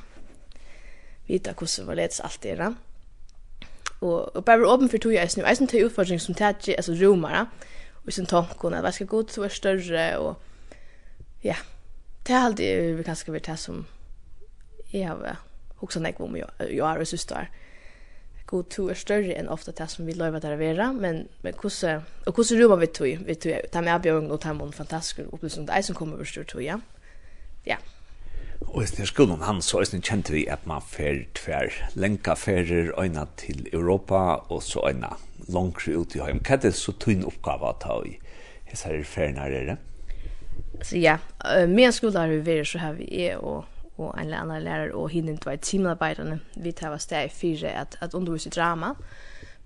vita 1.26 1.54
hur 1.59 1.66
så 1.66 1.85
var 1.85 1.96
det 1.96 2.20
allt 2.20 2.44
är 2.44 2.57
det 2.57 2.74
och 4.00 4.37
och 4.37 4.42
bara 4.42 4.74
öppen 4.74 4.88
för 4.88 4.98
tog 4.98 5.12
jag 5.12 5.37
nu 5.37 5.42
eisen 5.42 5.66
till 5.66 5.85
utfordring 5.85 6.20
som 6.20 6.35
tätje 6.35 6.76
alltså 6.76 6.92
rumar 6.92 7.46
och 8.07 8.12
sin 8.12 8.26
tankar 8.26 8.72
att 8.72 8.83
vad 8.83 8.94
ska 8.94 9.04
god 9.04 9.30
så 9.30 9.42
är 9.42 9.48
större 9.48 10.16
och 10.16 10.42
ja, 11.44 11.57
det 12.24 12.35
er 12.35 12.46
alltid 12.48 12.96
vi 12.98 13.07
kanskje 13.07 13.35
vil 13.35 13.44
det 13.44 13.59
som 13.61 13.85
jeg 14.94 15.09
har 15.11 15.42
hoksa 15.83 16.00
nek 16.00 16.20
om 16.22 16.37
jeg 16.38 16.48
er 16.78 17.00
og 17.02 17.09
syster. 17.09 17.50
God 18.46 18.68
to 18.70 18.87
er 18.92 18.98
større 18.98 19.35
enn 19.35 19.48
ofte 19.48 19.72
det 19.76 19.87
som 19.90 20.07
vi 20.07 20.14
løyver 20.16 20.42
der 20.42 20.54
å 20.54 20.61
være, 20.61 20.90
men, 20.92 21.24
men 21.42 21.57
hvordan, 21.59 22.04
og 22.28 22.37
hvordan 22.37 22.61
rummer 22.61 22.83
vi 22.83 22.88
tog, 22.92 23.24
vi 23.26 23.37
tog, 23.40 23.70
ta 23.72 23.80
med 23.80 23.94
avbjøring 23.96 24.28
og 24.30 24.40
ta 24.44 24.52
med 24.52 24.68
en 24.68 24.76
fantastisk 24.76 25.24
opplysning, 25.33 25.66
det 25.68 25.76
er 25.76 25.87
som 25.87 25.96
kommer 25.96 26.20
over 26.20 26.28
styrt 26.28 26.52
tog, 26.52 26.62
ja. 26.64 26.76
Ja. 27.64 27.78
Og 28.68 28.83
i 28.83 28.87
stedet 28.88 29.09
skolen 29.09 29.42
han, 29.44 29.62
så 29.64 29.80
er 29.80 29.88
stedet 29.88 30.09
kjent 30.09 30.30
vi 30.33 30.44
at 30.52 30.66
man 30.68 30.85
fer 30.85 31.24
tver 31.37 31.72
lenka 31.96 32.37
ferer 32.37 32.92
øyna 33.00 33.24
til 33.40 33.64
Europa, 33.72 34.44
og 34.52 34.62
så 34.62 34.85
øyna 34.90 35.14
langere 35.48 35.96
ut 35.96 36.14
i 36.16 36.22
høyem. 36.22 36.44
Hva 36.44 36.59
er 36.59 36.66
det 36.66 36.74
så 36.76 36.92
tynn 37.00 37.24
oppgave 37.24 37.72
å 37.72 37.80
ta 37.80 37.98
i? 38.04 38.18
Hva 38.68 38.78
er 38.90 39.00
det 39.00 39.09
ferien 39.09 39.40
her, 39.40 39.57
er 39.57 39.72
det? 39.72 39.78
Så 40.83 40.99
ja, 40.99 41.19
uh, 41.45 41.69
med 41.69 41.87
en 41.87 41.93
skolare 41.93 42.41
vi 42.43 42.59
er, 42.59 42.65
så 42.65 42.79
har 42.79 42.93
vi 42.93 43.09
er 43.27 43.37
og, 43.37 43.65
og 43.97 44.15
en 44.21 44.33
annan 44.33 44.63
lærer 44.63 44.95
og 44.95 45.11
hinne 45.11 45.37
til 45.37 45.53
å 45.53 45.57
teamarbeiderne. 45.57 46.41
Vi 46.57 46.73
tar 46.73 46.91
var 46.91 47.03
steg 47.03 47.33
fire 47.33 47.73
at, 47.85 47.97
at 48.01 48.15
undervise 48.15 48.51
drama. 48.51 48.95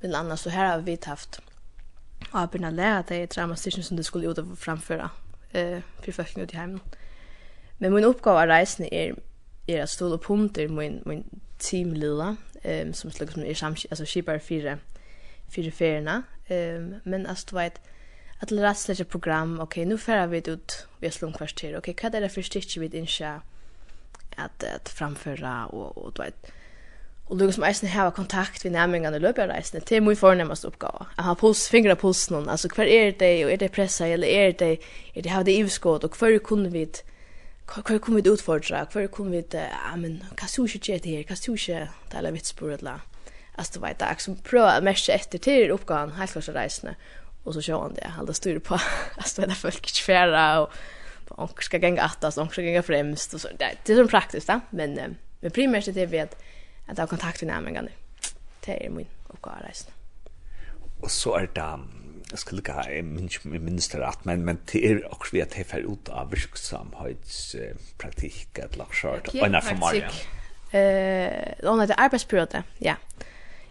Men 0.02 0.14
annars 0.14 0.40
så 0.40 0.50
her 0.50 0.66
har 0.66 0.84
vi 0.86 0.98
haft 1.06 1.40
og 2.32 2.50
begynne 2.50 2.70
å 2.72 2.76
lære 2.76 2.98
at 2.98 3.10
det 3.10 3.18
er 3.22 3.30
dramastikken 3.32 3.82
som 3.82 3.96
det 3.96 4.06
skulle 4.06 4.30
ut 4.30 4.38
og 4.38 4.56
framføre 4.58 5.08
uh, 5.54 5.80
for 6.04 6.12
folk 6.12 6.36
ut 6.36 6.52
i 6.52 6.58
heimen. 6.58 6.80
Men 7.78 7.94
min 7.94 8.04
oppgave 8.04 8.42
av 8.42 8.50
reisene 8.50 8.88
er, 8.92 9.14
er 9.68 9.84
at 9.84 9.92
ståle 9.92 10.18
punkter 10.18 10.68
min, 10.68 11.00
min 11.06 11.24
teamleder, 11.58 12.36
um, 12.64 12.92
som 12.94 13.10
slik 13.10 13.32
som 13.32 13.44
er 13.44 13.54
samskipere 13.54 14.38
altså, 14.38 14.46
fire, 14.46 14.78
fire 15.48 15.70
feriene. 15.70 16.22
Um, 16.50 16.94
men 17.04 17.26
altså, 17.26 17.46
du 17.50 17.56
vet, 17.56 17.80
att 18.38 18.50
lära 18.50 18.74
sig 18.74 19.04
program, 19.04 19.60
okej, 19.60 19.82
okay, 19.82 19.84
nu 19.84 19.98
färra 19.98 20.26
vi 20.26 20.38
ut 20.38 20.86
vi 20.98 21.06
har 21.06 21.12
slung 21.12 21.32
kvarter, 21.32 21.78
okej, 21.78 21.92
okay, 21.92 21.94
vad 22.02 22.14
är 22.14 22.20
det 22.20 22.28
för 22.28 22.42
stitch 22.42 22.76
vi 22.76 22.86
inte 22.86 23.40
att, 24.36 24.64
att 24.64 24.88
framföra 24.88 25.66
och, 25.66 25.98
och 25.98 26.12
du 26.12 26.22
vet, 26.22 26.52
och 27.28 27.36
lukkar 27.36 27.52
som 27.52 27.64
eisen 27.64 27.88
hava 27.88 28.10
kontakt 28.10 28.64
med 28.64 28.72
nämningarna 28.72 29.16
i 29.16 29.20
løpjar 29.20 29.50
eisen, 29.52 29.82
det 29.88 29.96
er 29.96 30.00
min 30.00 30.16
fornemmast 30.16 30.64
oppgave. 30.64 31.06
Jeg 31.16 31.24
har 31.24 31.34
puls, 31.34 31.68
fingra 31.68 31.96
någon. 32.30 32.48
Alltså, 32.48 32.68
hver 32.68 32.86
är 32.86 33.12
det, 33.18 33.44
Och 33.44 33.52
är 33.52 33.56
det 33.56 33.68
pressa, 33.68 34.06
eller 34.06 34.28
är 34.28 34.52
det, 34.52 34.78
Är 35.14 35.22
det 35.22 35.28
här 35.28 35.44
det 35.44 35.52
ivskåd? 35.52 36.04
Och 36.04 36.16
hver 36.16 36.38
kunde 36.38 36.70
vi, 36.70 36.88
hver 37.66 37.98
kunne 37.98 38.22
vi 38.22 38.30
utfordra, 38.30 38.86
hver 38.92 39.06
kunne 39.06 39.30
vi, 39.30 39.44
ja, 39.52 39.96
men, 39.96 40.22
hva 40.36 40.46
så 40.48 40.64
ikke 40.64 40.78
gjør 40.78 40.98
det 40.98 41.10
her, 41.10 41.24
hva 41.28 41.36
så 41.36 41.52
ikke, 41.52 41.88
det 42.10 42.16
er 42.16 42.22
litt 42.22 42.34
vitspor, 42.34 42.70
eller, 42.70 43.04
altså 43.58 43.72
du 43.74 43.80
vet, 43.80 44.00
jeg 44.00 44.16
som 44.20 44.36
prøver 44.36 44.80
mest 44.80 45.08
etter 45.08 45.38
til 45.38 45.72
oppgaven, 45.72 46.12
helt 46.16 46.32
klart 46.32 46.54
reisene, 46.54 46.94
Och 47.42 47.54
så 47.54 47.60
kör 47.60 47.80
han 47.80 47.94
det. 47.94 48.12
Alla 48.18 48.32
styr 48.32 48.58
på 48.58 48.74
att 49.16 49.28
ställa 49.28 49.54
folk 49.54 49.90
i 49.90 49.92
tvära 49.92 50.60
och 50.60 50.72
onkel 51.28 51.64
ska 51.64 51.78
gänga 51.78 52.02
attas, 52.02 52.38
onkel 52.38 52.52
ska 52.52 52.62
gänga 52.62 52.82
främst 52.82 53.34
och 53.34 53.40
så. 53.40 53.48
Det, 53.58 53.76
det 53.84 53.92
är 53.92 53.96
som 53.96 54.08
praktiskt, 54.08 54.48
va 54.48 54.60
men, 54.70 54.98
eh, 54.98 55.08
men 55.40 55.50
primärt 55.50 55.84
det 55.84 56.02
är 56.02 56.06
vi 56.06 56.20
att, 56.20 56.42
att 56.86 56.98
ha 56.98 57.06
kontakt 57.06 57.42
med 57.42 57.54
närmare. 57.54 57.88
Det 58.64 58.86
är 58.86 58.90
min 58.90 59.06
uppgåva 59.28 59.56
resten. 59.68 59.92
Och 61.00 61.10
så 61.10 61.36
är 61.36 61.50
det 61.54 61.78
jag 62.30 62.38
skulle 62.38 62.62
gå 62.62 62.82
i 62.90 63.02
minister 63.58 64.00
att 64.00 64.24
men 64.24 64.44
men 64.44 64.58
det 64.72 64.86
är 64.86 65.12
också 65.12 65.36
vi 65.36 65.42
att 65.42 65.50
det 65.50 65.74
är 65.74 65.78
ut 65.78 66.08
av 66.08 66.30
verksamhetspraktik 66.30 68.58
att 68.58 68.76
lag 68.76 68.88
skört 68.90 69.28
och 69.28 69.34
när 69.34 69.60
för 69.60 69.76
Maria. 69.76 70.10
Eh, 70.70 71.54
under 71.62 71.86
det 71.86 71.94
arbetsperiod 71.94 72.62
Ja. 72.78 72.94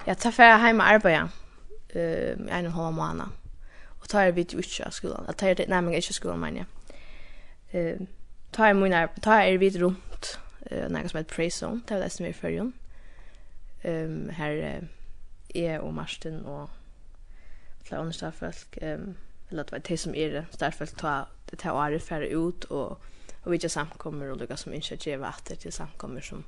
Jag 0.05 0.19
tar 0.19 0.31
för 0.31 0.43
hem 0.43 0.81
arbeta. 0.81 1.29
Eh, 1.89 2.57
en 2.57 2.65
halv 2.65 2.93
månad 2.93 3.29
og 4.07 4.11
tar 4.11 4.31
vi 4.31 4.45
jo 4.53 4.57
ikke 4.63 4.85
av 4.87 4.91
skolen, 4.95 5.25
at 5.27 5.35
tar 5.35 5.47
jeg 5.51 5.67
nærmere 5.67 5.99
ikke 5.99 6.13
av 6.13 6.15
skolen, 6.15 6.39
mener 6.39 6.63
jeg. 6.63 6.67
Uh, 7.73 8.07
tar 8.55 8.69
jeg 8.71 8.91
er 8.95 9.07
tar 9.23 9.41
jeg 9.43 9.59
vidt 9.59 9.81
rundt 9.81 10.29
uh, 10.71 10.85
noe 10.87 11.09
som 11.09 11.19
heter 11.19 11.35
Pray 11.35 11.49
Zone, 11.51 11.81
det 11.83 11.97
er 11.97 12.05
det 12.05 12.11
som 12.15 12.25
er 12.25 12.31
i 12.31 12.37
førjen. 12.37 12.73
Um, 13.83 14.29
her 14.29 14.55
uh, 14.63 14.87
er 15.55 15.83
og 15.83 15.93
Marsten 15.93 16.45
og 16.45 16.69
flere 17.83 17.99
andre 17.99 18.13
starfolk, 18.13 18.79
um, 18.81 19.17
eller 19.49 19.63
det 19.63 19.75
var 19.75 19.83
de 19.91 19.97
som 19.97 20.15
er 20.15 20.43
starfolk, 20.55 20.97
tar 20.97 21.27
det 21.51 21.59
tar 21.59 21.75
året 21.75 22.01
færre 22.01 22.31
ut 22.31 22.65
og, 22.71 22.97
og 23.43 23.51
vi 23.51 23.59
ikke 23.59 23.69
samkommer 23.69 24.31
og 24.31 24.37
lukker 24.39 24.55
som 24.55 24.73
ikke 24.73 24.97
gjør 25.03 25.27
etter 25.33 25.55
til 25.55 25.71
samkommer 25.71 26.23
som, 26.23 26.45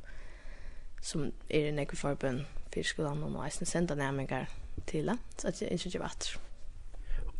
som 1.01 1.31
er 1.49 1.69
i 1.69 1.71
nekveforbund 1.75 2.45
for 2.73 2.87
skolen 2.87 3.35
og 3.35 3.45
eisen 3.45 3.65
sender 3.65 3.95
nærmere 3.95 4.45
til 4.87 5.11
det, 5.11 5.19
så 5.37 5.47
at 5.47 5.61
jeg 5.61 5.71
ikke 5.71 5.89
gjør 5.89 6.07
etter 6.07 6.48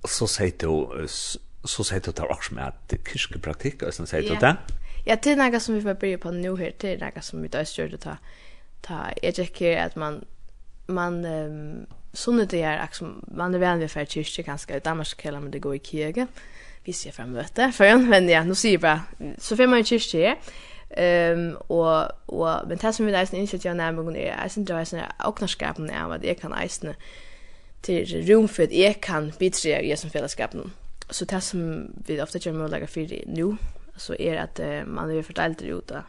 så 0.04 0.28
säger 0.28 0.54
du 0.58 1.08
så 1.64 1.84
säger 1.84 2.02
du 2.02 2.12
tar 2.12 2.32
också 2.32 2.54
med 2.54 2.68
att 2.68 2.93
kyrkopraktik 3.14 3.84
och 3.84 3.93
sen 3.93 4.08
säger 4.08 4.30
du 4.30 4.36
det. 4.36 4.58
Ja, 5.06 5.18
det 5.24 5.32
är 5.32 5.36
något 5.36 5.62
som 5.62 5.76
vi 5.76 5.82
får 5.82 5.93
börja 5.93 6.18
på 6.18 6.32
nu 6.32 6.58
här. 6.58 6.74
Det 6.78 6.93
är 6.93 6.97
något 6.97 7.24
som 7.24 7.41
vi 7.41 7.47
då 7.47 7.58
gör 7.58 7.88
det 7.88 7.97
ta. 7.97 8.18
ta 8.82 9.00
jag 9.22 9.36
tycker 9.36 9.78
att 9.78 9.95
man 9.95 10.26
man 10.86 11.26
um, 11.26 11.86
sånne 12.14 12.45
det 12.45 12.62
är 12.62 12.82
liksom 12.82 13.26
man 13.28 13.56
är 13.56 13.60
väl 13.60 13.80
vi 13.80 13.88
för 13.88 14.06
kyrka 14.06 14.41
ganska 14.41 14.78
i 14.78 14.80
Danmark 14.80 15.18
kallar 15.18 15.39
man 15.39 15.52
det 15.52 15.60
gå 15.60 15.76
i 15.76 15.80
kyrka. 15.80 16.28
Vi 16.84 16.93
ser 16.93 17.12
fram 17.12 17.36
emot 17.36 17.56
det. 17.56 17.72
För 17.72 17.86
jag 17.86 18.02
men 18.02 18.30
ja, 18.30 18.43
nu 18.43 18.56
ser 18.56 18.72
jag 18.72 18.82
bara 18.82 19.02
så 19.38 19.56
får 19.58 19.68
man 19.68 19.84
kyrka 19.84 20.18
här. 20.18 20.38
Ehm 20.89 21.56
och 21.56 22.04
och 22.26 22.68
men 22.68 22.78
det 22.78 22.93
som 22.93 23.06
vi 23.06 23.12
nästan 23.12 23.39
inte 23.39 23.68
jag 23.68 23.78
nämner 23.78 24.18
är 24.18 24.47
sen 24.50 24.66
det 24.66 24.74
är 24.74 25.28
också 25.28 25.45
och 25.45 25.89
är 25.89 26.08
vad 26.08 26.22
det 26.22 26.34
kan 26.34 26.54
äsna 26.54 26.93
til 27.84 28.25
rum 28.27 28.47
for 28.47 28.67
at 28.67 28.75
jeg 28.75 28.99
kan 29.01 29.32
bidra 29.39 29.80
i 29.82 29.95
som 29.95 30.09
fellesskapen. 30.09 30.73
Så 31.09 31.25
det 31.25 31.43
som 31.43 31.61
vi 32.07 32.19
ofte 32.21 32.39
gjør 32.39 32.57
mulighet 32.57 32.89
for 32.89 33.13
nå, 33.27 33.51
så 33.97 34.15
er 34.19 34.43
at 34.43 34.59
uh, 34.59 34.88
man 34.88 35.11
er 35.11 35.25
fordelt 35.25 35.61
ut 35.61 35.91
av 35.91 36.07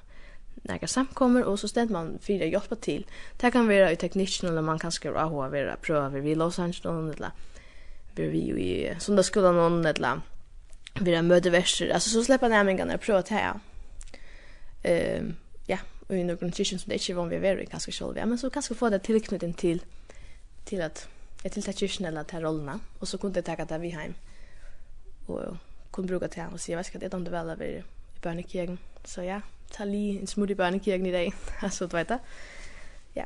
når 0.68 0.86
samkommer, 0.86 1.44
og 1.44 1.58
så 1.58 1.68
stent 1.70 1.90
man 1.90 2.18
for 2.20 2.42
å 2.42 2.48
hjelpe 2.48 2.76
til. 2.84 3.04
Det 3.40 3.52
kan 3.52 3.68
være 3.68 3.92
i 3.94 3.96
teknikken, 3.96 4.48
eller 4.48 4.62
man 4.62 4.78
kan 4.78 4.92
skrive 4.92 5.20
av 5.20 5.32
å 5.32 5.48
være 5.48 5.78
prøve 5.80 6.20
ved 6.20 6.36
Los 6.36 6.58
Angeles, 6.58 7.16
eller 7.16 7.30
vi 8.16 8.42
i 8.50 8.90
någon 8.92 9.86
eller 9.86 10.20
vi 11.00 11.14
har 11.14 11.22
møteverser. 11.22 11.92
Altså, 11.94 12.10
så 12.10 12.24
slipper 12.24 12.48
nærmengene 12.48 12.98
å 12.98 13.00
prøve 13.00 13.22
til, 13.22 13.36
ja. 13.36 13.54
Ja, 15.68 15.78
og 16.08 16.16
i 16.16 16.24
noen 16.26 16.52
kyrkjen 16.52 16.80
som 16.80 16.90
det 16.90 17.00
ikke 17.00 17.12
er 17.14 17.20
vanlig 17.20 17.38
å 17.38 17.44
være 17.44 17.64
i, 17.64 17.70
kanskje 17.70 17.94
selv, 17.94 18.18
ja, 18.18 18.26
men 18.26 18.38
så 18.38 18.50
kanskje 18.50 18.76
få 18.76 18.90
det 18.90 19.02
tilknyttet 19.06 19.56
til, 19.56 19.80
til 20.66 20.82
at 20.84 21.06
jag 21.42 21.52
tilltade 21.52 21.76
kyrkan 21.76 22.06
eller 22.06 22.24
till 22.24 22.40
rollerna. 22.40 22.80
Och 22.98 23.08
så 23.08 23.18
kunde 23.18 23.38
jag 23.38 23.44
tacka 23.44 23.64
det 23.64 23.78
vid 23.78 23.92
hem. 23.92 24.14
Och 25.26 25.56
kunde 25.90 26.08
bruka 26.08 26.28
till 26.28 26.40
honom 26.40 26.54
och 26.54 26.60
säga, 26.60 26.78
jag 26.78 26.84
vet 26.84 26.94
inte, 26.94 27.06
jag 27.06 27.20
inte 27.20 27.30
väl 27.30 27.50
över 27.50 27.64
i 27.64 27.82
bönekirken. 28.22 28.78
Så 29.04 29.22
ja, 29.22 29.40
ta 29.70 29.84
lige 29.84 30.20
en 30.20 30.26
smut 30.26 30.50
i 30.50 30.54
barnekirken 30.54 31.06
i 31.06 31.12
dag. 31.12 31.34
alltså, 31.60 31.86
du 31.86 31.96
vet 31.96 32.08
det. 32.08 32.18
Ja. 33.14 33.24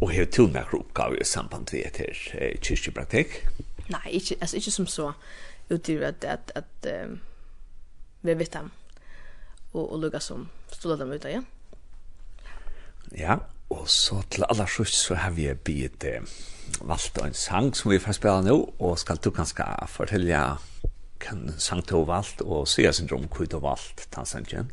Och 0.00 0.12
hur 0.12 0.24
tog 0.24 0.52
några 0.52 0.72
oppgave 0.72 1.18
i 1.18 1.24
samband 1.24 1.70
med 1.72 1.90
det 1.92 1.98
här 1.98 2.42
eh, 2.42 2.60
kyrkjepraktik? 2.60 3.28
Nej, 3.88 4.12
inte, 4.12 4.34
alltså, 4.40 4.56
inte 4.56 4.70
som 4.70 4.86
så. 4.86 5.14
Utöver 5.68 6.08
att, 6.08 6.24
att, 6.24 6.50
att 6.50 6.86
um, 7.04 7.20
vi 8.20 8.34
vet 8.34 8.52
dem. 8.52 8.70
Och, 9.72 9.92
och 9.92 9.98
lugga 9.98 10.20
som 10.20 10.48
stod 10.68 10.98
dem 10.98 11.12
ute, 11.12 11.30
ja. 11.30 11.42
Ja, 13.10 13.40
Og 13.70 13.88
så 13.90 14.20
til 14.30 14.46
aller 14.48 14.66
sjukt 14.70 14.94
så 14.94 15.16
har 15.18 15.34
vi 15.34 15.48
bitt 15.54 16.04
eh, 16.06 16.22
valgt 16.86 17.18
en 17.18 17.34
sang 17.34 17.72
som 17.74 17.90
vi 17.90 17.98
får 17.98 18.18
spela 18.18 18.42
nå, 18.44 18.56
og 18.78 18.98
skal 18.98 19.18
du 19.18 19.30
kanskje 19.34 19.66
fortelle 19.90 20.42
kan 21.20 21.48
sang 21.58 21.82
du 21.82 21.96
har 21.96 22.04
valgt, 22.04 22.42
og 22.42 22.68
se 22.68 22.86
sin 22.92 23.08
rom 23.10 23.26
hva 23.26 23.46
du 23.46 23.56
har 23.56 23.64
valgt, 23.64 24.06
ta 24.12 24.24
sangen? 24.24 24.70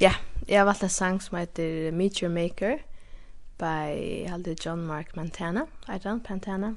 Ja, 0.00 0.12
jeg 0.48 0.58
har 0.58 0.66
valgt 0.68 0.82
en 0.82 0.92
sang 0.92 1.20
som 1.22 1.38
heter 1.38 1.90
Meet 1.92 2.22
Your 2.22 2.30
Maker, 2.32 2.78
by 3.58 4.26
Halde 4.28 4.56
John 4.64 4.86
Mark 4.86 5.16
Montana, 5.16 5.66
Arjan 5.88 6.20
Pantana. 6.20 6.74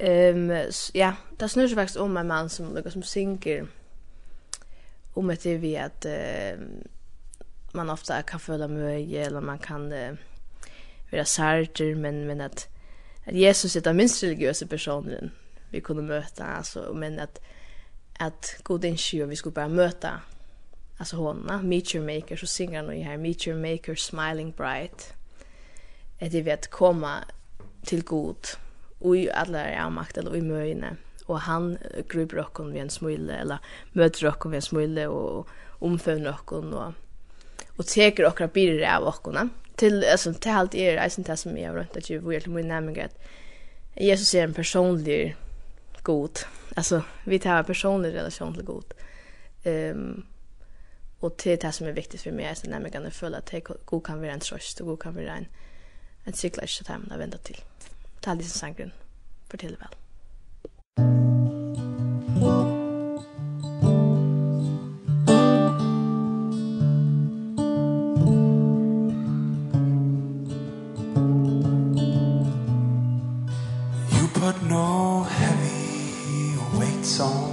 Um, 0.00 0.50
ja, 0.94 1.14
det 1.40 1.50
snur 1.50 1.68
seg 1.68 1.76
faktisk 1.76 2.00
om 2.00 2.16
en 2.16 2.28
mann 2.28 2.48
som, 2.48 2.72
som 2.88 3.02
synger 3.04 3.66
om 5.14 5.28
etter 5.30 5.58
vi 5.60 5.74
at 5.76 6.06
uh, 6.08 6.62
man 7.76 7.92
ofta 7.92 8.22
kan 8.22 8.40
føla 8.40 8.68
møye, 8.68 9.26
eller 9.26 9.40
man 9.40 9.58
kan... 9.58 9.92
Uh, 9.92 10.29
vera 11.10 11.24
sarger, 11.24 11.94
men, 11.96 12.24
men 12.24 12.40
at, 12.40 12.68
at 13.26 13.40
Jesus 13.40 13.76
er 13.76 13.80
den 13.80 13.96
minst 13.96 14.22
religiøse 14.24 14.66
personen 14.66 15.32
vi 15.70 15.80
kunne 15.80 16.02
møta, 16.02 16.44
altså, 16.56 16.92
men 16.92 17.18
at, 17.18 17.40
at 18.20 18.56
god 18.64 18.84
innskyld, 18.84 19.28
vi 19.28 19.36
skulle 19.36 19.54
bare 19.54 19.68
møta 19.68 20.18
alltså 21.00 21.16
honna 21.16 21.62
Meet 21.62 21.88
Your 21.90 22.04
Maker 22.04 22.36
så 22.36 22.46
synger 22.46 22.84
hon 22.84 22.96
ju 22.96 23.02
här 23.02 23.16
Meet 23.16 23.46
Your 23.46 23.56
Maker 23.56 23.94
Smiling 23.94 24.52
Bright. 24.52 25.14
Att 26.20 26.32
det 26.32 26.42
vet 26.42 26.70
komma 26.70 27.24
till 27.84 28.04
god 28.04 28.46
och 28.98 29.16
i 29.16 29.30
alla 29.30 29.58
är 29.58 29.90
makt 29.90 30.18
eller 30.18 30.36
i 30.36 30.42
möjne 30.42 30.96
och 31.26 31.40
han 31.40 31.78
grupp 32.08 32.32
rockon 32.32 32.72
vid 32.72 32.82
en 32.82 32.90
smule 32.90 33.36
eller 33.36 33.58
möter 33.92 34.26
rockon 34.26 34.50
vid 34.50 34.56
en 34.56 34.62
smule 34.62 35.06
och 35.06 35.48
omfamnar 35.78 36.32
rockon 36.32 36.74
och 36.74 36.92
och 37.76 37.86
teker 37.86 38.26
och 38.26 38.40
rapir 38.40 38.88
av 38.96 39.04
rockon 39.04 39.50
till 39.80 40.04
alltså 40.04 40.34
till 40.34 40.52
allt 40.52 40.74
är 40.74 40.96
det 40.96 41.18
inte 41.18 41.36
som 41.36 41.58
jag 41.58 41.76
runt 41.76 41.96
att 41.96 42.10
ju 42.10 42.18
vill 42.18 42.42
till 42.42 42.50
min 42.50 42.68
namn 42.68 43.00
att 43.00 43.18
Jesus 43.94 44.34
är 44.34 44.44
en 44.44 44.54
personlig 44.54 45.36
god. 46.02 46.38
Alltså 46.76 47.02
vi 47.24 47.38
tar 47.38 47.56
en 47.56 47.64
personlig 47.64 48.14
relation 48.14 48.54
till 48.54 48.64
god. 48.64 48.84
Ehm 49.64 49.90
um, 49.90 50.26
och 51.20 51.36
till 51.36 51.58
det 51.58 51.72
som 51.72 51.86
är 51.86 51.92
viktigt 51.92 52.20
för 52.20 52.32
mig 52.32 52.44
är 52.44 52.54
så 52.54 52.70
nämligen 52.70 53.06
att 53.06 53.14
följa 53.14 53.38
att 53.38 53.54
god 53.84 54.06
kan 54.06 54.20
vara 54.20 54.32
en 54.32 54.40
tröst 54.40 54.80
och 54.80 54.86
god 54.86 55.02
kan 55.02 55.14
vara 55.14 55.36
en 55.36 55.46
en 56.24 56.32
cyklage 56.32 56.80
att 56.80 56.86
där 56.86 56.98
man 57.08 57.18
vända 57.18 57.38
till. 57.38 57.60
Ta 58.20 58.34
liksom 58.34 58.58
sangren 58.58 58.92
för 59.48 59.58
till 59.58 59.76
väl. 59.76 59.96
You. 62.42 62.69
song 77.20 77.49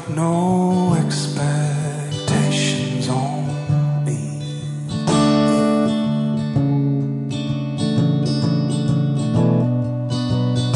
put 0.01 0.09
no 0.17 0.95
expectations 1.05 3.09
on 3.09 4.05
me. 4.05 4.21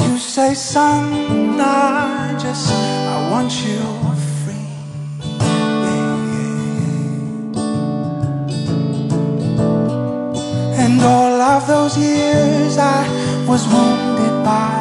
You 0.04 0.18
say 0.18 0.54
son 0.54 1.60
I 1.60 2.36
just 2.38 2.70
I 2.70 3.28
want 3.32 3.52
you 3.66 3.80
free. 4.44 4.70
And 10.82 11.00
all 11.02 11.40
of 11.54 11.66
those 11.66 11.98
years 11.98 12.78
I 12.78 13.02
was 13.48 13.66
wounded 13.66 14.44
by 14.44 14.77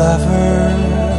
lover. 0.00 1.09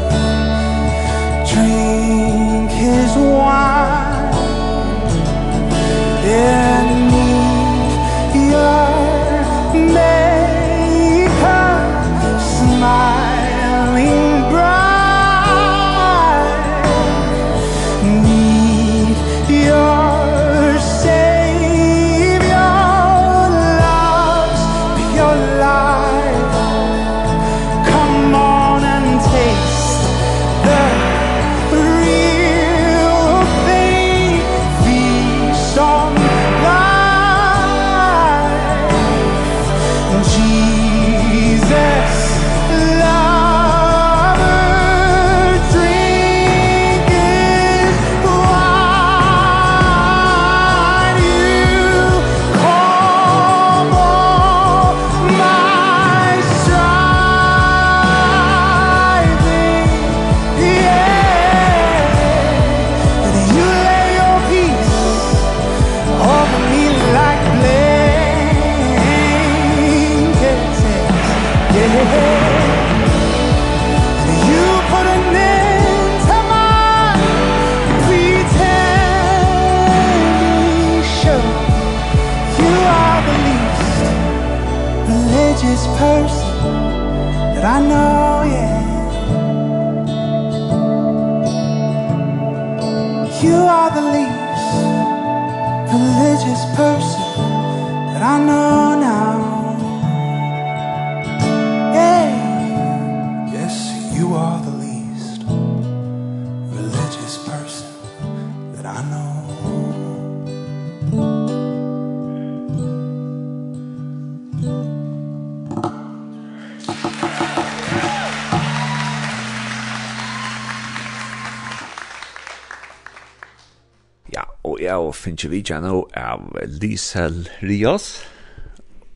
ikke 125.41 125.55
vi 125.55 125.59
kjenner 125.65 126.03
av 126.13 126.51
Liesel 126.69 127.47
Rios, 127.65 128.19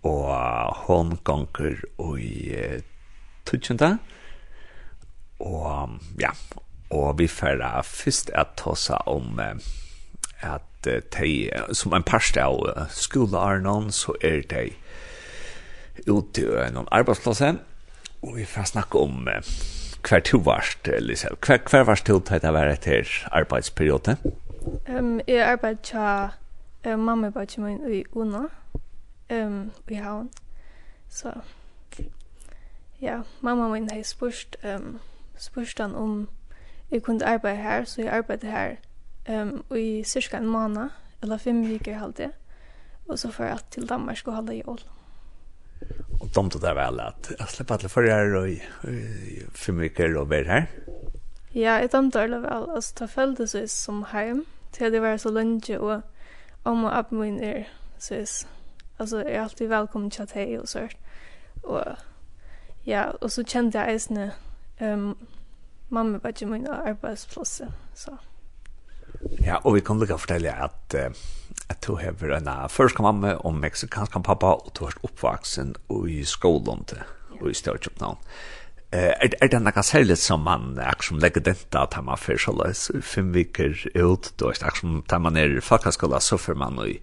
og 0.01 0.31
hon 0.87 1.11
gonger 1.21 1.75
i 2.17 2.79
Tutsjenta. 3.45 3.91
Og 5.45 5.99
ja, 6.17 6.31
og 6.89 7.19
vi 7.19 7.27
færa 7.29 7.83
først 7.85 8.31
at 8.33 8.55
tåsa 8.57 8.97
om 9.05 9.37
at 9.37 10.89
de, 11.13 11.29
som 11.77 11.93
en 11.93 12.05
parst 12.05 12.39
av 12.41 12.57
skolearnon, 12.89 13.91
så 13.93 14.15
er 14.17 14.41
de 14.49 14.71
ute 16.09 16.41
i 16.41 16.71
noen 16.73 16.89
arbeidsplasser, 16.89 17.59
og 18.25 18.39
vi 18.39 18.47
får 18.49 18.71
snakke 18.73 18.97
om 18.97 19.29
hver 19.29 20.25
to 20.25 20.41
varst, 20.41 20.89
Liesel, 20.89 21.37
hver, 21.45 21.61
hver 21.69 21.85
varst 21.85 22.09
til 22.09 22.17
å 22.17 22.25
ta 22.25 22.41
det 22.41 22.55
her 22.55 23.13
arbeidsperioden. 23.29 24.41
Um, 24.89 25.19
jeg 25.27 25.41
arbeider 25.41 25.81
tja 25.81 26.29
uh, 26.85 26.99
mamma 26.99 27.29
bare 27.29 27.45
tja 27.45 27.61
min 27.61 27.81
i 27.89 28.03
Una, 28.13 28.43
um, 29.33 29.71
i 29.89 29.93
havn. 29.97 30.29
Så, 31.09 31.31
ja, 33.01 33.21
mamma 33.41 33.67
min 33.67 33.89
har 33.89 34.03
spørst, 34.03 34.57
um, 34.63 34.99
spørst 35.37 35.79
han 35.79 35.95
om 35.95 36.29
jeg 36.91 37.03
kunne 37.03 37.25
arbeide 37.25 37.55
her, 37.55 37.83
så 37.83 38.01
jeg 38.01 38.13
arbeider 38.13 38.51
her 38.51 38.75
um, 39.41 39.65
i 39.77 40.03
cirka 40.03 40.37
en 40.37 40.47
måned, 40.47 40.89
eller 41.23 41.37
fem 41.37 41.67
viker 41.67 41.97
halvt 41.97 42.21
Og 43.07 43.19
så 43.19 43.31
får 43.31 43.43
jeg 43.43 43.59
til 43.71 43.89
Danmark 43.89 44.27
og 44.27 44.33
holde 44.33 44.53
jul. 44.53 44.79
Og 46.19 46.27
de 46.27 46.49
tog 46.49 46.61
det 46.61 46.75
vel 46.75 46.99
at 46.99 47.31
jeg 47.39 47.47
slipper 47.47 47.75
alle 47.75 47.89
for 47.89 48.01
her 48.01 48.35
og 48.35 48.49
fem 49.51 49.79
viker 49.79 50.17
og 50.19 50.29
være 50.29 50.43
her? 50.43 50.65
Ja, 51.55 51.73
jeg 51.73 51.91
dømte 51.91 52.19
det 52.19 52.41
vel. 52.41 52.69
Altså, 52.75 52.93
det 52.99 53.09
følte 53.09 53.47
seg 53.47 53.69
som 53.69 54.05
heim, 54.11 54.45
til 54.75 54.91
det 54.91 55.01
var 55.01 55.17
så 55.17 55.31
lunge, 55.31 55.79
og 55.79 56.01
om 56.63 56.83
og 56.83 56.91
opp 56.91 57.11
min 57.11 57.39
er, 57.43 57.63
så 57.99 58.45
altså, 58.99 59.17
jeg 59.17 59.35
er 59.35 59.43
alltid 59.43 59.67
velkommen 59.67 60.11
til 60.11 60.21
at 60.21 60.35
jeg 60.35 60.59
og 60.59 60.67
sånt. 60.67 60.97
Og 61.63 61.95
ja, 62.85 63.09
og 63.21 63.31
så 63.31 63.43
kjente 63.43 63.79
jeg 63.79 63.93
eisene 63.93 64.31
um, 64.81 65.15
mamma 65.89 66.19
var 66.23 66.33
ikke 66.33 66.45
min 66.45 66.67
arbeidsplass, 66.67 67.61
så. 67.93 68.17
Ja, 69.45 69.55
og 69.63 69.75
vi 69.75 69.81
kan 69.81 69.99
lukka 69.99 70.17
fortelle 70.19 70.53
at, 70.53 70.95
uh, 70.95 71.15
at 71.69 71.87
du 71.87 71.95
har 71.95 72.37
en 72.37 72.69
først 72.69 72.99
mamma 72.99 73.33
og 73.33 73.55
meksikansk 73.55 74.11
pappa, 74.23 74.45
og 74.45 74.71
du 74.79 74.85
har 74.85 74.97
oppvaksen 75.03 75.75
og 75.89 76.09
i 76.09 76.23
skolen 76.23 76.83
til, 76.83 77.01
og 77.41 77.49
i 77.49 77.53
Størkjøpnavn. 77.53 78.17
Ja 78.17 78.64
er, 78.91 79.33
er 79.41 79.47
det 79.51 79.61
noe 79.61 79.83
særlig 79.83 80.17
som 80.21 80.43
man 80.45 80.77
akkurat 80.79 81.21
legger 81.21 81.43
dette 81.43 81.79
at 81.79 81.97
man 82.03 82.17
får 82.17 82.37
så 82.45 82.53
løs 82.55 82.91
fem 83.01 83.33
viker 83.33 83.73
ut, 83.95 84.31
da 84.39 84.51
er 84.51 84.77
som 84.79 85.01
tar 85.09 85.19
man 85.19 85.37
er 85.37 85.59
folkeskola, 85.61 86.19
så 86.19 86.37
får 86.37 86.55
man 86.59 86.79
i 86.85 86.99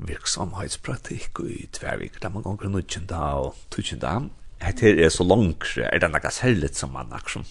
virksomhetspraktikk 0.00 1.40
i 1.44 1.68
tvervik, 1.72 2.20
da 2.22 2.28
man 2.28 2.42
ganger 2.42 2.68
nødgjenda 2.68 3.20
og 3.40 3.56
tødgjenda. 3.70 4.18
Hette 4.60 4.92
er 4.92 5.08
så 5.08 5.24
langt, 5.24 5.76
er 5.76 5.98
det 5.98 6.10
noe 6.10 6.30
særlig 6.32 6.74
som 6.76 6.92
man 6.92 7.12
akkurat 7.12 7.46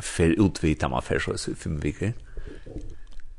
får 0.00 0.38
utvita 0.40 0.88
man 0.88 1.02
får 1.02 1.24
så 1.24 1.34
løs 1.34 1.48
fem 1.58 1.82
viker? 1.82 2.12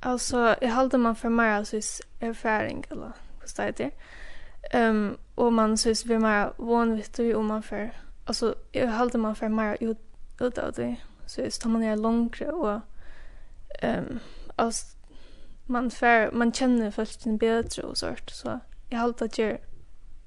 Altså, 0.06 0.56
jeg 0.62 0.74
håller 0.74 0.98
man 0.98 1.16
for 1.16 1.30
mer 1.30 1.58
alltså 1.58 2.04
erfaring 2.22 2.86
eller 2.92 3.12
hva 3.42 3.48
det 3.58 3.66
heter. 3.66 3.90
Um, 4.74 5.18
og 5.36 5.54
man 5.54 5.78
synes 5.78 6.08
vi 6.10 6.14
er 6.14 6.20
mer 6.20 6.54
vanvittig 6.58 7.36
om 7.36 7.46
man 7.46 7.64
för 7.64 7.90
alltså 8.26 8.56
jag 8.72 8.88
håller 8.88 9.18
man 9.18 9.36
för 9.36 9.50
mer 9.50 9.78
ut 9.80 9.98
ut 10.40 10.58
av 10.58 10.72
det 10.74 10.96
så 11.26 11.42
är 11.42 11.46
det 11.46 11.70
man 11.70 11.84
är 11.84 11.98
långt 11.98 12.42
och 12.42 12.82
ehm 13.80 14.06
um, 14.06 14.20
alltså 14.56 14.86
man 15.66 15.92
för 15.92 16.32
man 16.32 16.54
känner 16.54 16.92
först 16.92 17.26
en 17.26 17.38
bättre 17.38 17.84
och 17.84 17.98
sånt 17.98 18.30
så 18.30 18.60
jag 18.90 19.00
håller 19.00 19.24
att 19.24 19.38
jag 19.38 19.58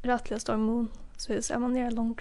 rättliga 0.02 0.40
står 0.40 0.54
immun 0.54 0.88
så 1.16 1.32
är 1.32 1.36
det 1.48 1.58
man 1.58 1.76
är 1.76 1.90
långt 1.90 2.20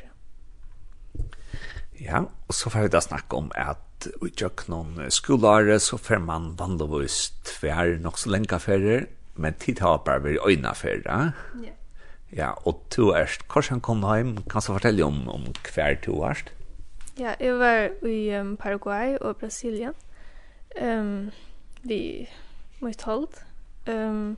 Ja, 2.00 2.26
og 2.48 2.54
så 2.54 2.70
får 2.70 2.80
vi 2.80 2.88
da 2.88 3.00
snakke 3.02 3.36
om 3.36 3.52
at 3.56 4.08
i 4.22 4.30
Jøknon 4.42 5.00
skolare 5.10 5.80
så 5.80 5.98
får 5.98 6.22
man 6.22 6.52
vanligvis 6.60 7.32
tver 7.46 7.98
nok 8.02 8.20
så 8.22 8.30
lenge 8.30 8.60
ferier, 8.60 9.08
men 9.36 9.54
tid 9.54 9.82
har 9.82 10.04
bare 10.06 10.24
vært 10.24 10.46
øyne 10.46 10.76
ferier. 10.76 11.32
Ja. 11.64 11.77
Ja, 12.36 12.52
og 12.68 12.84
to 12.90 13.14
erst, 13.16 13.42
hvordan 13.54 13.82
kom 13.82 14.02
du 14.02 14.14
hjem? 14.16 14.36
Kan 14.36 14.62
du 14.62 14.74
fortelle 14.74 15.06
om, 15.06 15.30
om 15.30 15.46
hver 15.74 15.94
du 16.06 16.24
erst? 16.24 16.54
Ja, 17.20 17.34
jeg 17.40 17.60
var 17.60 18.06
i 18.06 18.40
um, 18.40 18.58
Paraguay 18.58 19.18
og 19.22 19.38
Brasilien. 19.38 19.94
Um, 20.82 21.32
vi 21.84 22.30
måtte 22.80 23.06
holdt. 23.06 23.46
Um, 23.90 24.38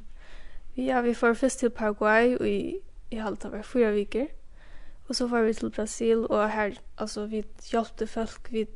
ja, 0.77 1.01
vi 1.01 1.13
får 1.13 1.33
først 1.33 1.59
til 1.59 1.69
Paraguay 1.69 2.37
og 2.39 2.49
i, 2.49 2.75
i 3.11 3.15
halvt 3.15 3.45
av 3.45 3.63
fyra 3.63 3.91
viker. 3.91 4.27
Og 5.09 5.15
så 5.15 5.27
var 5.27 5.41
vi 5.41 5.53
til 5.53 5.69
Brasil, 5.69 6.17
og 6.29 6.51
her, 6.51 6.71
altså, 6.97 7.25
vi 7.25 7.43
hjelpte 7.71 8.07
folk, 8.07 8.51
vi 8.51 8.67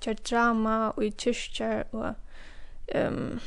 kjørte 0.00 0.22
drama 0.30 0.76
og 0.88 1.04
i 1.04 1.10
kyrkjer 1.10 1.82
og 1.92 2.14
um, 2.94 3.40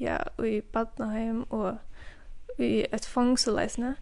ja, 0.00 0.16
og 0.36 0.48
i 0.48 0.60
Badnaheim 0.60 1.44
og 1.50 1.78
i 2.58 2.84
et 2.92 3.06
fangselleisene. 3.06 3.94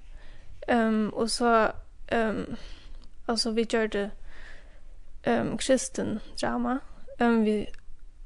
Ehm 0.66 1.04
um, 1.04 1.08
och 1.10 1.30
så 1.30 1.70
ehm 2.06 2.36
um, 2.36 2.56
alltså 3.26 3.50
vi 3.50 3.62
gjorde 3.62 4.10
ehm 5.22 5.48
um, 5.48 5.58
kristen 5.58 6.20
drama. 6.40 6.78
Ehm 7.18 7.34
um, 7.34 7.44
vi 7.44 7.66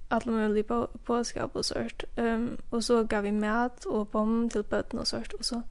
alla 0.09 0.33
möjliga 0.33 0.65
på 0.65 0.89
påskap 1.05 1.57
och 1.57 1.65
sånt. 1.65 2.05
Ehm 2.17 2.27
um, 2.27 2.59
och 2.71 2.85
så 2.85 3.05
gav 3.05 3.23
vi 3.23 3.33
mat 3.33 3.85
och 3.85 4.07
bom 4.07 4.51
till 4.51 4.63
bötten 4.63 4.99
och 4.99 5.09
sånt 5.09 5.33
och 5.33 5.45
så 5.45 5.63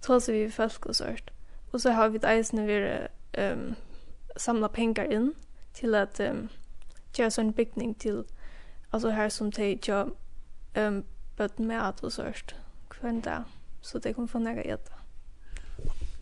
tog 0.00 0.22
vi 0.28 0.50
folk 0.50 0.86
och 0.86 0.96
sånt. 0.96 1.30
Och 1.70 1.80
så 1.80 1.90
har 1.90 2.08
vi 2.08 2.16
ett 2.16 2.24
eisen 2.24 2.66
vi 2.66 2.98
ehm 3.32 3.58
um, 3.58 3.74
samla 4.36 4.68
pengar 4.68 5.12
in 5.12 5.34
till 5.72 5.94
att 5.94 6.20
ehm 6.20 6.36
um, 6.36 6.48
göra 7.14 7.30
sån 7.30 7.52
byggning 7.52 7.94
till 7.94 8.24
alltså 8.90 9.08
här 9.08 9.28
som 9.28 9.50
de 9.50 9.78
gör 9.82 10.10
ehm 10.74 10.94
um, 10.94 11.04
bötten 11.36 11.66
med 11.66 11.88
att 11.88 12.04
och 12.04 12.12
sånt. 12.12 12.54
Kvända. 12.88 13.44
Så 13.80 13.98
det 13.98 14.14
kommer 14.14 14.28
få 14.28 14.38
några 14.38 14.62
äta. 14.62 15.01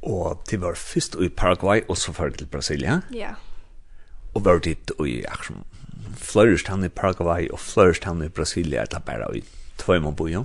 Og 0.02 0.42
det 0.50 0.60
var 0.60 0.74
først 0.74 1.14
i 1.14 1.28
Paraguay, 1.28 1.80
og 1.88 1.96
så 1.96 2.12
ført 2.12 2.38
til 2.38 2.46
Brasilia. 2.46 3.00
Ja. 3.14 3.34
Og 4.34 4.44
var 4.44 4.58
dit 4.58 4.92
i 5.06 5.24
akkurat 5.28 5.66
Flørst 6.14 6.68
han 6.68 6.84
i 6.84 6.88
Paraguay, 6.88 7.48
og 7.50 7.58
flørst 7.58 8.04
han 8.04 8.22
i 8.22 8.28
Brasilia, 8.28 8.82
eller 8.82 8.98
bare 8.98 9.36
i 9.36 9.44
Tvøyman 9.78 10.16
bojo. 10.16 10.44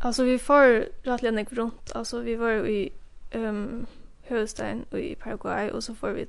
Altså, 0.00 0.24
vi 0.24 0.38
får 0.38 0.84
rettelig 1.06 1.32
enn 1.32 1.58
rundt. 1.58 1.92
Altså, 1.94 2.20
vi 2.22 2.38
var 2.38 2.66
i 2.68 2.92
um, 3.34 3.86
Høvestein 4.28 4.84
og 4.90 5.00
i 5.00 5.14
Paraguay, 5.14 5.70
og 5.70 5.82
så 5.82 5.94
får 5.94 6.12
vi 6.12 6.26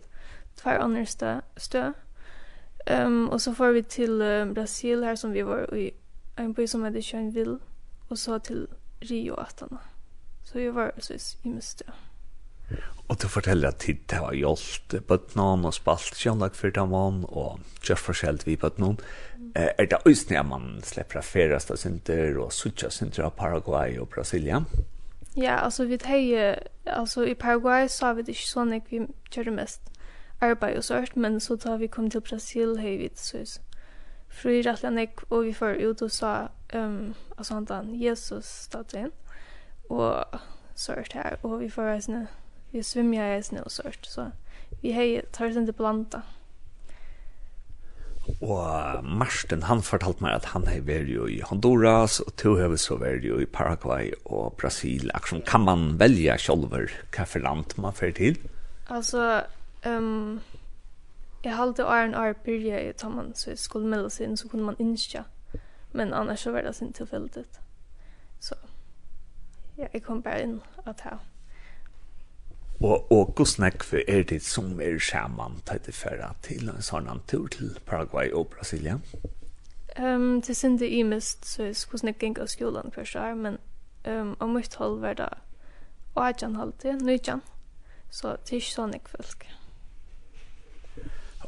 tvær 0.58 0.80
andre 0.80 1.06
stø. 1.06 1.40
stø. 1.58 1.84
Um, 3.06 3.30
og 3.30 3.42
så 3.42 3.54
får 3.54 3.72
vi 3.72 3.82
til 3.82 4.22
um, 4.22 4.54
Brasil, 4.54 5.04
her 5.04 5.16
som 5.16 5.34
vi 5.34 5.46
var 5.46 5.74
i 5.76 5.92
en 6.40 6.54
by 6.54 6.66
som 6.66 6.84
heter 6.84 7.02
Kjønvill, 7.02 7.60
og 8.10 8.18
så 8.18 8.38
til 8.40 8.68
Rio 9.12 9.36
18. 9.36 9.78
Så 10.44 10.54
vi 10.58 10.76
var 10.76 10.92
så 11.00 11.14
i 11.44 11.50
mye 11.50 11.62
stø. 11.62 11.92
Og 13.08 13.22
du 13.22 13.28
forteller 13.32 13.72
at 13.72 13.80
tid 13.80 14.02
det 14.12 14.20
var 14.20 14.36
hjelp, 14.36 14.98
bøttnån 15.08 15.66
og 15.66 15.74
spalt, 15.74 16.18
kjønlag 16.20 16.56
for 16.60 16.74
dem 16.76 16.94
om, 16.94 17.22
og 17.26 17.62
gjør 17.88 18.02
forskjellig 18.10 18.46
vi 18.50 18.58
bøttnån. 18.60 18.98
Eh, 19.56 19.70
er 19.78 19.86
det 19.86 20.02
også 20.04 20.34
når 20.34 20.44
man 20.50 20.66
slipper 20.84 21.24
ferast 21.24 21.72
av 21.72 21.80
synder 21.80 22.36
og 22.44 22.52
suttja 22.52 22.92
synder 22.92 23.30
av 23.30 23.38
Paraguay 23.40 23.96
og 23.98 24.10
Brasilia? 24.12 24.66
Ja, 25.38 25.64
altså 25.64 25.86
vi 25.86 25.98
teg, 25.98 26.34
altså 26.86 27.24
i 27.24 27.34
Paraguay 27.34 27.88
så 27.88 28.06
har 28.06 28.14
vi 28.18 28.26
det 28.26 28.36
ikke 28.36 28.50
sånn 28.50 28.74
at 28.74 28.92
vi 28.92 29.06
kjører 29.32 29.56
mest 29.56 29.92
arbeid 30.42 30.78
og 30.78 30.84
sørt, 30.84 31.16
men 31.16 31.40
så 31.40 31.56
da 31.56 31.76
vi 31.78 31.88
kom 31.88 32.10
til 32.10 32.22
Brasil, 32.22 32.80
hei 32.82 32.98
vi 32.98 33.08
det 33.08 33.22
søs. 33.22 33.60
Fri 34.28 34.62
rettelig 34.66 35.10
og 35.30 35.46
vi 35.46 35.54
får 35.54 35.80
ut 35.80 36.02
og 36.02 36.12
sa, 36.12 36.34
um, 36.76 37.16
altså 37.38 37.62
han 37.62 37.94
Jesus 38.02 38.46
stod 38.46 38.94
inn, 38.98 39.14
og 39.90 40.26
sørt 40.76 41.14
her, 41.14 41.38
og 41.44 41.60
vi 41.60 41.70
får 41.70 41.92
reisende, 41.92 42.28
vi 42.72 42.84
svimja 42.84 43.38
i 43.38 43.44
snö 43.44 43.62
och 43.62 43.72
sort 43.72 44.06
så 44.06 44.32
vi 44.82 44.92
hej 44.92 45.22
tar 45.32 45.52
sen 45.52 45.66
det 45.66 45.76
blanda. 45.76 46.22
Og 48.42 49.04
Marsten, 49.04 49.64
han 49.64 49.82
fortalte 49.82 50.24
meg 50.24 50.36
at 50.36 50.50
han 50.52 50.68
har 50.68 50.84
vært 50.86 51.08
jo 51.10 51.26
i 51.32 51.40
Honduras, 51.48 52.20
og 52.20 52.36
to 52.38 52.58
har 52.60 52.76
så 52.76 52.98
vært 53.00 53.24
jo 53.24 53.40
i 53.40 53.48
Paraguay 53.48 54.12
og 54.26 54.58
Brasil. 54.60 55.10
Akkurat 55.14 55.46
kan 55.48 55.64
man 55.64 56.00
velge 56.00 56.36
selv 56.38 56.68
hva 56.68 57.24
for 57.24 57.40
land 57.40 57.78
man 57.78 57.96
fører 57.96 58.18
til? 58.20 58.40
Altså, 58.90 59.44
um, 59.88 60.42
jeg 61.44 61.56
halte 61.56 61.88
år 61.88 62.04
en 62.04 62.16
år 62.16 62.34
byrja 62.44 62.90
i 62.90 62.94
Tomman, 62.94 63.36
så 63.36 63.50
jeg 63.50 63.60
skulle 63.60 63.88
melde 63.88 64.10
seg 64.10 64.28
inn, 64.28 64.38
så 64.38 64.48
kunne 64.52 64.68
man 64.68 64.80
innskja. 64.80 65.24
Men 65.94 66.14
annars 66.14 66.44
så 66.44 66.52
var 66.52 66.62
det 66.62 66.76
sin 66.76 66.94
tilfeldet. 66.94 67.60
Så 68.40 68.56
ja, 69.78 69.88
jeg 69.94 70.04
kom 70.04 70.22
bare 70.22 70.44
inn 70.44 70.60
at 70.86 71.02
her. 71.02 71.18
Og, 72.80 73.12
og 73.12 73.34
gusnek 73.36 73.86
er 74.08 74.22
det 74.30 74.44
som 74.46 74.78
er 74.82 75.00
skjermen 75.02 75.62
til 75.66 75.82
det 75.86 75.96
færre 75.98 76.34
til 76.46 76.70
en 76.70 76.84
sånn 76.86 77.10
tur 77.28 77.48
til 77.50 77.74
Paraguay 77.86 78.30
og 78.30 78.52
Brasilia? 78.54 79.00
Um, 79.98 80.44
til 80.46 80.56
sin 80.56 80.78
det 80.78 80.92
imest, 80.94 81.46
så 81.46 81.72
er 81.72 81.86
gusnek 81.90 82.22
gikk 82.22 82.44
av 82.44 82.52
skolen 82.54 82.94
først 82.94 83.18
her, 83.18 83.34
men 83.34 83.58
um, 84.06 84.36
om 84.40 84.54
mitt 84.54 84.78
hold 84.78 85.00
var 85.02 85.18
det 85.18 85.32
og 86.18 86.26
jeg 86.26 86.38
kan 86.40 86.56
halte, 86.58 86.96
nøytjan, 87.06 87.42
så 88.10 88.38
det 88.42 88.56
er 88.56 88.62
ikke 88.62 88.74
sånn 88.74 88.94
jeg 88.96 89.10
folk. 89.12 89.44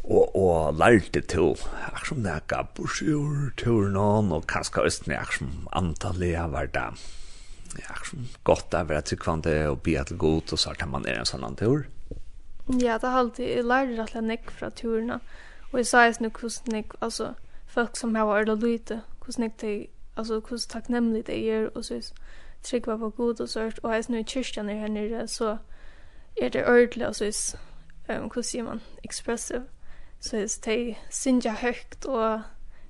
Og, 0.03 0.36
og 0.38 0.77
lærte 0.77 1.23
til, 1.25 1.55
akkur 1.89 2.11
som 2.11 2.21
det 2.25 2.36
er 2.36 2.45
gabbosjur, 2.51 3.49
turen 3.57 3.97
og 3.97 4.45
kanskje 4.49 4.86
østene, 4.86 5.17
akkur 5.17 5.41
som 5.41 5.55
antallet 5.73 6.53
var 6.53 6.69
det 6.75 6.86
ja, 7.78 7.95
gott 8.43 8.74
att 8.74 8.88
vara 8.88 9.01
tryggvande 9.01 9.70
och 9.70 9.78
be 9.78 10.03
till 10.03 10.17
god 10.17 10.53
och 10.53 10.59
så 10.59 10.74
tar 10.74 10.88
man 10.88 11.05
är 11.05 11.13
en 11.13 11.26
sån 11.26 11.55
tur. 11.55 11.89
Ja, 12.65 12.99
det 12.99 13.07
har 13.07 13.20
alltid 13.20 13.57
jag 13.57 13.65
lärde 13.65 14.03
att 14.03 14.13
jag 14.13 14.24
näck 14.24 14.51
från 14.51 14.72
turerna. 14.72 15.20
Och 15.72 15.80
jag 15.80 15.88
sa 15.88 16.05
just 16.05 16.20
nu 16.20 16.32
hur 16.41 16.49
snäck, 16.49 16.91
alltså 16.99 17.36
folk 17.67 17.97
som 17.97 18.15
har 18.15 18.26
varit 18.26 18.63
lite, 18.63 18.99
hur 19.26 19.34
snäck 19.34 19.53
det 19.59 19.88
alltså 20.20 20.34
hur 20.49 20.70
tacknämligt 20.70 21.28
det 21.28 21.49
är 21.49 21.78
och 21.78 21.86
så 21.86 22.01
tryggva 22.61 22.97
på 22.97 23.09
god 23.09 23.41
och 23.41 23.49
så 23.49 23.72
och 23.82 23.95
är 23.95 24.05
nu 24.07 24.20
i 24.20 24.24
kyrkan 24.24 24.70
är 24.70 24.80
här 24.80 24.88
nere 24.88 25.28
så 25.28 25.57
är 26.36 26.49
det 26.49 26.70
ordentligt 26.70 27.07
alltså 27.07 27.26
ehm 28.07 28.30
hur 28.36 28.41
säger 28.41 28.63
man 28.63 28.80
expressive 29.03 29.63
så 30.20 30.36
är 30.36 30.47
det 30.65 30.95
synja 31.09 31.51
högt 31.51 32.05
och 32.05 32.39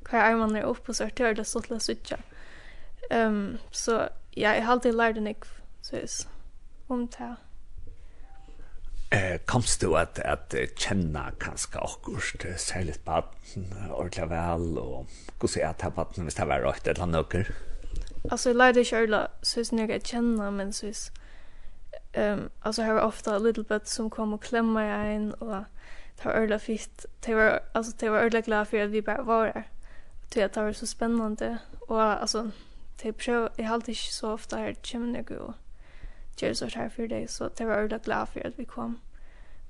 kvar 0.04 0.20
armarna 0.20 0.62
upp 0.62 0.90
och 0.90 0.96
så 0.96 1.10
hör 1.18 1.34
det 1.34 1.46
så 1.46 1.62
till 1.62 1.76
att 1.76 1.84
switcha. 1.84 2.18
Ehm 3.10 3.58
så 3.72 4.10
ja, 4.38 4.52
jeg 4.52 4.66
har 4.66 4.72
alltid 4.72 4.94
lært 4.94 5.18
en 5.18 5.28
ikv, 5.28 5.48
synes, 5.82 6.28
om 6.90 7.08
det. 7.08 7.36
Eh, 9.12 9.40
komst 9.46 9.82
du 9.82 9.96
at, 9.98 10.20
at 10.20 10.54
kjenna 10.78 11.32
kanskje 11.42 11.82
akkurat 11.82 12.60
særlig 12.62 12.96
baden 13.06 13.74
ordentlig 13.90 14.30
vel, 14.30 14.78
og 14.78 15.08
hvordan 15.40 15.70
er 15.70 15.74
det 15.82 15.94
baden 15.96 16.24
hvis 16.24 16.36
det 16.36 16.48
var 16.48 16.62
rødt 16.66 16.88
eller 16.88 17.06
noe? 17.06 17.46
Alltså 18.32 18.50
jag 18.50 18.58
lärde 18.58 18.80
inte 18.80 18.98
alla 18.98 19.28
så 19.42 19.62
att 19.62 19.72
jag 19.72 20.06
känna 20.06 20.52
men 20.52 20.74
så 20.74 20.88
att 20.88 21.12
um, 22.18 22.50
alltså 22.62 22.82
jag 22.82 22.94
har 22.94 23.02
ofta 23.02 23.38
little 23.38 23.64
bit 23.64 23.88
som 23.88 24.10
kom 24.10 24.34
och 24.34 24.44
klämmer 24.44 25.12
in 25.12 25.34
och 25.34 25.66
var 26.24 26.32
öla 26.32 26.60
fint, 26.60 27.06
Det 27.20 27.36
var 27.36 27.60
alltså 27.72 27.94
det 28.00 28.10
var 28.10 28.20
öla 28.20 28.42
glad 28.42 28.68
för 28.68 28.84
att 28.84 28.90
vi 28.90 29.02
bara 29.02 29.22
var 29.22 29.46
där. 29.46 29.64
Det 30.34 30.58
var 30.58 30.74
så 30.74 30.88
spännande 30.88 31.58
och 31.88 32.02
alltså 32.02 32.52
de 33.04 33.12
prøver, 33.12 33.48
jeg 33.58 33.72
alltid 33.72 33.94
ikke 33.94 34.14
så 34.14 34.28
ofte 34.28 34.58
her, 34.58 34.74
kommer 34.92 35.16
jeg 35.18 35.32
og 35.40 35.54
gjør 36.38 36.54
så 36.54 36.72
her 36.76 36.90
for 36.90 37.08
deg, 37.08 37.30
så 37.30 37.50
det 37.58 37.68
var 37.68 37.76
ordentlig 37.76 38.02
glad 38.02 38.26
for 38.26 38.40
at 38.46 38.58
vi 38.58 38.64
kom. 38.64 39.00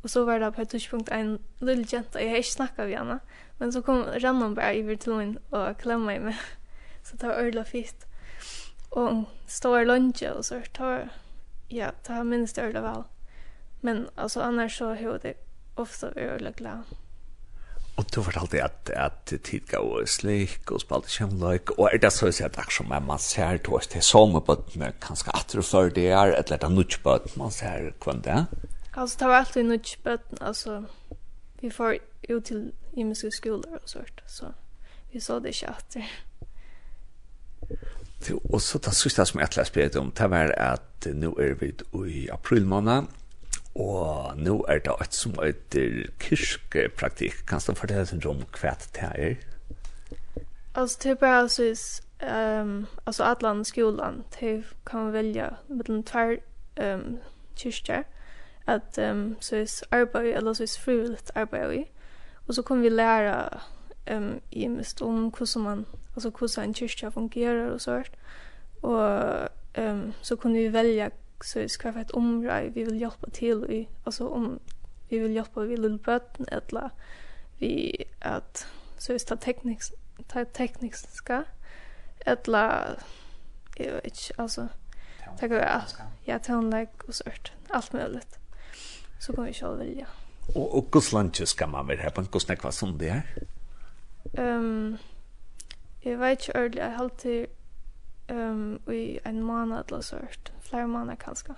Og 0.03 0.09
så 0.09 0.25
var 0.25 0.39
det 0.39 0.53
på 0.53 0.61
et 0.61 0.69
tidspunkt 0.69 1.11
en 1.11 1.39
lille 1.61 1.85
jenta, 1.93 2.19
jeg 2.19 2.29
har 2.29 2.37
ikke 2.37 2.51
snakket 2.51 2.87
med 2.87 2.97
henne, 2.97 3.19
men 3.59 3.71
så 3.71 3.81
kom 3.81 4.05
Rannan 4.23 4.55
bare 4.55 4.77
i 4.77 4.81
virtualen 4.81 5.37
og 5.51 5.77
klemmer 5.77 6.05
meg 6.05 6.21
med, 6.21 6.33
så 7.03 7.17
det 7.17 7.27
var 7.27 7.41
ordentlig 7.41 7.67
fint. 7.67 8.07
Og 8.91 9.13
hun 9.13 9.25
står 9.47 9.83
lunge 9.83 10.33
og 10.33 10.45
så 10.45 10.61
tar, 10.73 11.09
ja, 11.71 11.91
det 12.07 12.25
minnes 12.25 12.53
det 12.53 12.63
ordentlig 12.63 12.83
vel. 12.83 13.03
Men 13.81 14.07
altså, 14.17 14.41
annars 14.41 14.77
så 14.77 14.93
har 14.93 15.17
det 15.17 15.33
ofte 15.75 16.11
vært 16.15 16.31
ordentlig 16.31 16.55
glad. 16.55 16.83
Og 17.99 18.05
du 18.15 18.21
fortalte 18.23 18.61
at, 18.63 18.89
at 18.95 19.33
tid 19.43 19.65
gav 19.67 19.83
og 19.83 20.07
slik 20.07 20.71
og 20.71 20.79
spalte 20.79 21.11
kjemløyk, 21.11 21.73
og 21.75 21.89
er 21.89 21.99
det 21.99 22.13
så 22.15 22.29
å 22.29 22.35
si 22.35 22.45
at 22.45 22.55
akkur 22.55 22.77
som 22.77 22.93
man 22.93 23.19
ser 23.19 23.59
to 23.65 23.75
oss 23.75 23.89
til 23.91 24.05
sommerbøttene, 24.05 24.93
kanskje 25.03 25.33
atre 25.35 25.63
før 25.67 25.91
det 25.97 26.05
er, 26.07 26.31
eller 26.37 26.55
er 26.55 26.61
det 26.63 26.69
nudgebøtten 26.71 27.35
man 27.41 27.51
ser 27.51 27.89
hvem 27.99 28.21
det 28.23 28.37
er? 28.37 28.45
Altså, 28.93 29.19
det 29.19 29.27
var 29.27 29.41
alltid 29.41 29.67
nudgebøtten, 29.67 30.39
altså, 30.41 30.79
vi 31.59 31.73
får 31.75 31.97
jo 32.29 32.39
til 32.39 32.63
imenske 32.95 33.33
skoler 33.35 33.81
og 33.81 33.91
sånt, 33.91 34.23
så 34.27 34.53
vi 35.11 35.19
så 35.19 35.41
det 35.43 35.57
ikke 35.57 35.75
atre. 35.75 36.07
Og 38.53 38.61
så 38.63 38.79
det 38.79 38.95
siste 38.95 39.27
som 39.27 39.43
jeg 39.43 39.51
har 39.51 39.55
å 39.67 39.99
om, 39.99 40.15
det 40.15 40.31
var 40.31 40.55
at 40.55 41.11
nå 41.19 41.35
er 41.35 41.59
vi 41.59 41.73
i 42.15 42.27
april 42.31 42.63
måned, 42.67 43.11
Og 43.79 44.37
nå 44.37 44.65
er 44.67 44.79
det 44.83 44.93
et 45.01 45.15
som 45.15 45.35
heter 45.39 46.09
kyrkepraktikk. 46.19 47.45
Kan 47.47 47.61
du 47.67 47.73
fortelle 47.73 48.01
oss 48.01 48.13
om 48.25 48.43
hva 48.59 48.73
det 48.95 49.11
er? 49.15 49.35
Altså, 50.75 50.99
det 51.03 51.11
er 51.11 51.15
bare 51.15 51.39
altså, 51.41 52.01
um, 52.23 52.87
altså 53.05 53.23
atlan 53.23 53.65
skolan, 53.65 54.23
de 54.39 54.63
kan 54.85 55.13
velja 55.13 55.49
mellom 55.67 56.03
tvær 56.03 56.35
um, 56.81 57.19
kyrkjer, 57.55 58.03
at 58.67 58.99
um, 59.11 59.37
så 59.39 59.55
er 59.55 59.87
arbeid, 59.91 60.35
eller 60.35 60.53
så 60.53 60.63
er 60.63 60.79
frivilligt 60.81 61.31
arbeid 61.35 61.73
i. 61.73 61.83
Og 62.47 62.53
så 62.53 62.61
kan 62.61 62.81
vi 62.81 62.89
læra 62.89 63.63
um, 64.11 64.41
i 64.51 64.67
mest 64.67 65.01
om 65.01 65.29
hvordan 65.29 65.63
man, 65.63 65.85
altså 66.15 66.29
hvordan 66.29 66.69
en 66.69 66.73
kyrkja 66.73 67.09
fungerer 67.09 67.71
og 67.71 67.81
sånt. 67.81 68.11
Og 68.81 69.47
um, 69.77 70.13
så 70.21 70.35
kan 70.35 70.53
vi 70.53 70.73
velja 70.73 71.09
så 71.45 71.59
vi 71.59 71.69
ska 71.69 71.93
få 71.93 71.99
ett 71.99 72.11
område 72.11 72.71
vi 72.73 72.83
vill 72.83 73.01
hjälpa 73.01 73.29
till 73.29 73.63
i 73.63 73.87
alltså 74.03 74.27
om 74.27 74.59
vi 75.09 75.19
vill 75.19 75.35
hjälpa 75.35 75.61
vi 75.61 75.77
lilla 75.77 75.97
bötten 75.97 76.45
eller 76.51 76.89
vi 77.57 78.03
att 78.19 78.67
så 78.97 79.13
vi 79.13 79.19
tar 79.19 79.35
teknisk 79.35 79.93
tar 80.27 80.45
tekniska 80.45 81.43
eller 82.19 82.99
jag 83.75 83.91
vet 83.93 84.05
inte 84.05 84.41
alltså 84.41 84.67
tack 85.39 85.51
vare 85.51 85.81
ja 86.25 86.39
tonlag 86.39 86.87
och 87.07 87.15
sånt 87.15 87.51
allt 87.67 87.93
möjligt. 87.93 88.39
Så 89.19 89.33
går 89.33 89.43
vi 89.43 89.53
själv 89.53 89.77
välja 89.77 90.07
och 90.55 90.95
och 90.95 91.13
lunch 91.13 91.47
ska 91.47 91.67
man 91.67 91.87
väl 91.87 91.97
här 91.97 92.09
på 92.09 92.21
Gotland 92.21 92.59
kvar 92.59 92.71
som 92.71 92.97
det 92.97 93.09
är 93.09 93.23
ehm 94.33 94.97
jag 96.01 96.17
vet 96.17 96.39
inte 96.39 96.59
ordentligt 96.59 96.83
jag 96.83 96.91
har 96.91 97.03
alltid 97.03 97.45
um, 98.31 98.79
i 98.91 99.19
en 99.25 99.43
månad 99.43 99.91
eller 99.91 100.01
sånt. 100.01 100.53
Flere 100.69 100.87
måneder 100.87 101.15
kanskje. 101.15 101.55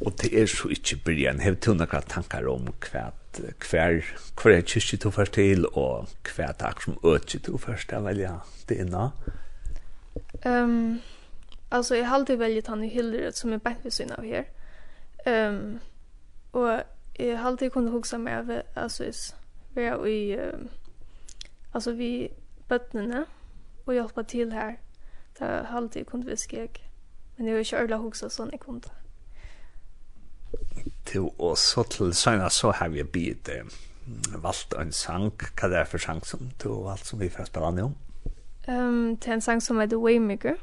Og 0.00 0.12
det 0.22 0.32
er 0.40 0.46
så 0.46 0.68
ikke 0.68 0.96
byrjan. 1.04 1.40
Hev 1.40 1.56
du 1.56 1.74
noen 1.74 2.08
tankar 2.10 2.48
om 2.50 2.66
hva 2.82 3.10
hver, 3.70 4.04
hver 4.42 4.52
er 4.52 4.62
kyrkje 4.62 4.98
du 4.98 5.10
først 5.10 5.32
til, 5.32 5.66
og 5.66 6.08
hva 6.28 6.48
er 6.48 6.58
takk 6.58 6.82
som 6.82 6.98
økje 7.04 7.40
du 7.46 7.56
først 7.58 7.88
til, 7.88 8.06
eller 8.06 8.22
ja, 8.22 8.34
det 8.68 8.80
er 8.80 8.90
nå? 8.90 9.08
Um, 10.46 11.00
altså, 11.70 11.94
jeg 11.94 12.08
har 12.08 12.18
alltid 12.18 12.36
velget 12.36 12.66
han 12.66 12.84
i 12.84 12.88
Hildred, 12.88 13.32
som 13.32 13.52
er 13.52 13.58
bent 13.58 13.84
ved 13.84 13.90
syne 13.90 14.18
av 14.18 14.24
her. 14.24 14.44
Um, 15.26 15.80
og 16.52 16.82
jeg 17.18 17.38
har 17.38 17.50
alltid 17.50 17.70
kunnet 17.70 17.92
huske 17.92 18.18
meg 18.18 18.34
av, 18.34 18.62
altså, 18.76 19.10
vi 19.74 19.82
er 19.82 20.06
i, 20.06 20.36
um, 20.38 20.68
altså, 21.74 21.92
vi 21.92 22.28
bøttene, 22.68 23.24
og 23.86 23.94
hjelpe 23.94 24.22
til 24.22 24.52
her, 24.52 24.78
Det 25.38 25.44
har 25.44 25.76
alltid 25.76 25.92
kunnat 25.92 26.10
kunde 26.10 26.26
viska 26.26 26.56
jag. 26.56 26.90
Men 27.36 27.46
jag 27.46 27.54
har 27.54 27.60
inte 27.60 27.76
ordentligt 27.76 28.00
huxa 28.00 28.30
sån 28.30 28.48
jag 28.52 28.60
kunde. 28.60 28.88
Jo, 31.14 31.34
og 31.38 31.58
så 31.58 31.82
til 31.82 32.14
søgna 32.14 32.48
så 32.50 32.70
har 32.70 32.88
vi 32.88 33.02
bitt 33.02 33.48
eh, 33.48 33.64
valgt 34.42 34.74
en 34.74 34.92
sang. 34.92 35.32
Hva 35.60 35.68
det 35.68 35.78
er 35.78 35.84
for 35.84 35.98
sang 35.98 36.24
som 36.26 36.50
du 36.62 36.68
har 36.68 36.82
valgt 36.88 37.06
som 37.06 37.20
vi 37.20 37.28
får 37.28 37.44
spela 37.44 37.66
an 37.66 37.78
om? 37.78 37.96
Um, 38.68 39.16
det 39.16 39.28
er 39.28 39.32
en 39.32 39.40
sang 39.40 39.62
som 39.62 39.80
heter 39.80 39.96
Waymaker. 39.96 40.54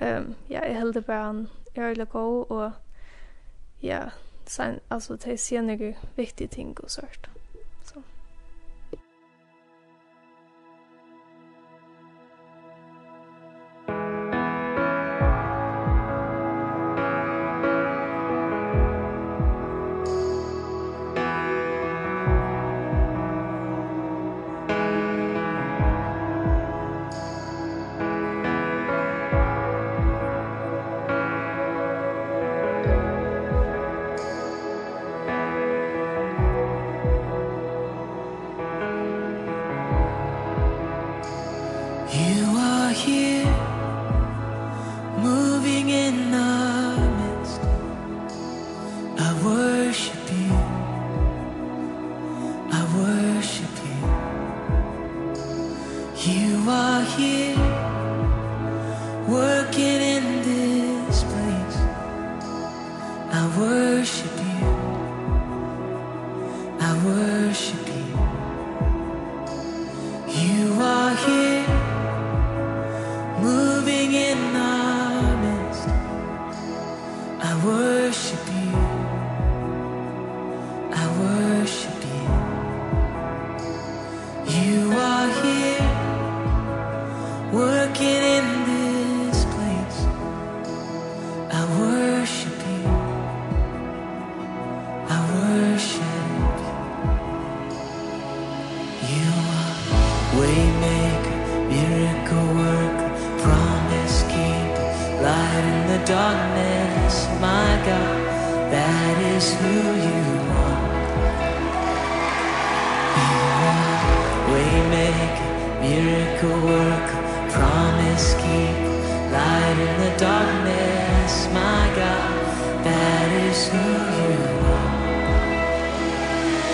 Um, 0.00 0.34
ja, 0.48 0.64
jeg 0.64 0.78
heldig 0.78 1.04
bare 1.04 1.24
han 1.26 1.48
er 1.74 1.88
veldig 1.88 2.08
god, 2.08 2.46
og 2.50 2.72
ja, 3.82 4.00
sen, 4.46 4.78
altså, 4.90 5.16
det 5.16 5.32
er 5.32 5.36
sier 5.36 5.62
noen 5.62 5.94
viktige 6.16 6.48
ting 6.48 6.76
og 6.82 6.90
sånt. 6.90 7.28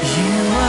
You 0.05 0.64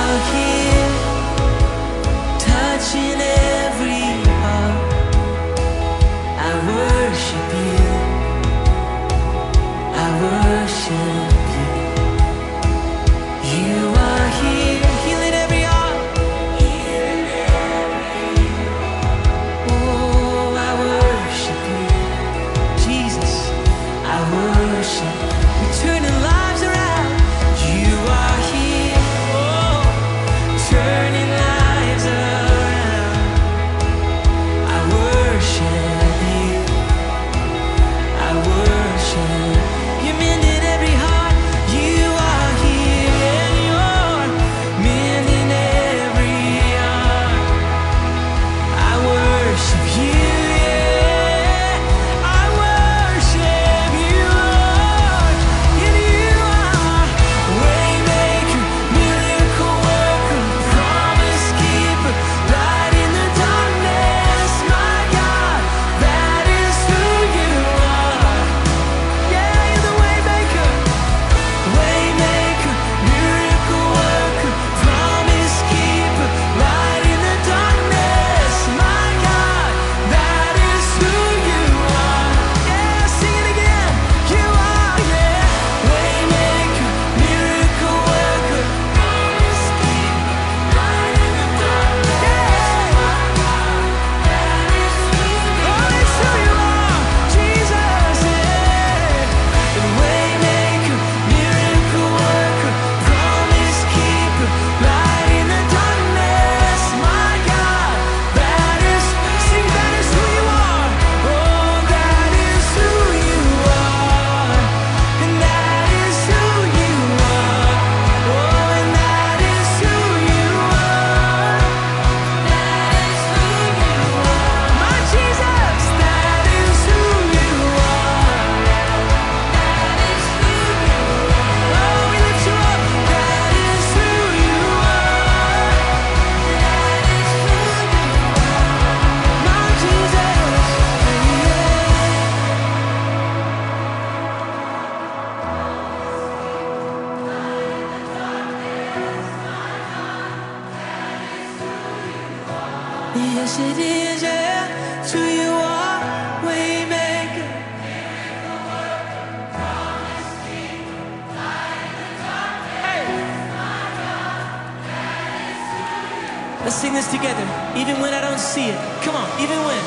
Let's 166.76 166.84
sing 166.84 166.94
this 166.94 167.10
together 167.10 167.48
Even 167.80 168.02
when 168.02 168.14
I 168.14 168.20
don't 168.20 168.38
see 168.38 168.68
it. 168.68 168.76
Come 169.00 169.16
on, 169.16 169.24
even 169.40 169.56
when. 169.64 169.80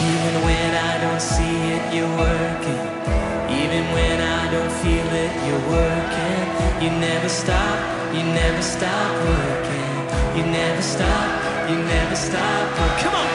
Even 0.00 0.34
when 0.48 0.70
I 0.72 0.96
don't 1.04 1.20
see 1.20 1.56
it 1.76 1.82
You're 1.92 2.08
working. 2.16 2.80
Even 3.52 3.84
when 3.92 4.16
I 4.24 4.48
don't 4.48 4.72
feel 4.80 5.08
it 5.12 5.32
You're 5.44 5.66
working. 5.68 6.40
You 6.80 6.88
never 7.04 7.28
stop 7.28 7.76
You 8.16 8.24
never 8.32 8.62
stop 8.62 9.12
working. 9.28 9.92
You 10.40 10.44
never 10.48 10.80
stop 10.80 11.28
You 11.68 11.76
never 11.84 12.16
stop 12.16 12.64
working. 12.80 12.96
Come 13.04 13.16
on. 13.20 13.28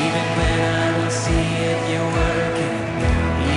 Even 0.00 0.26
when 0.40 0.56
I 0.56 0.84
don't 0.96 1.12
see 1.12 1.48
it 1.68 1.78
You're 1.92 2.12
working. 2.16 2.76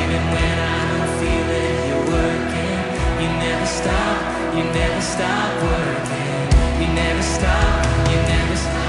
Even 0.03 0.23
when 0.35 0.55
I 0.67 0.79
don't 0.91 1.11
feel 1.15 1.47
it 1.63 1.75
You're 1.87 2.07
working. 2.11 2.79
You 3.23 3.29
never 3.39 3.67
stop 3.79 4.19
You 4.51 4.63
never 4.67 4.99
stop 4.99 5.49
working. 5.63 6.22
You 6.83 6.89
never 6.89 7.21
stop, 7.21 8.09
you 8.09 8.17
never 8.17 8.55
stop. 8.57 8.82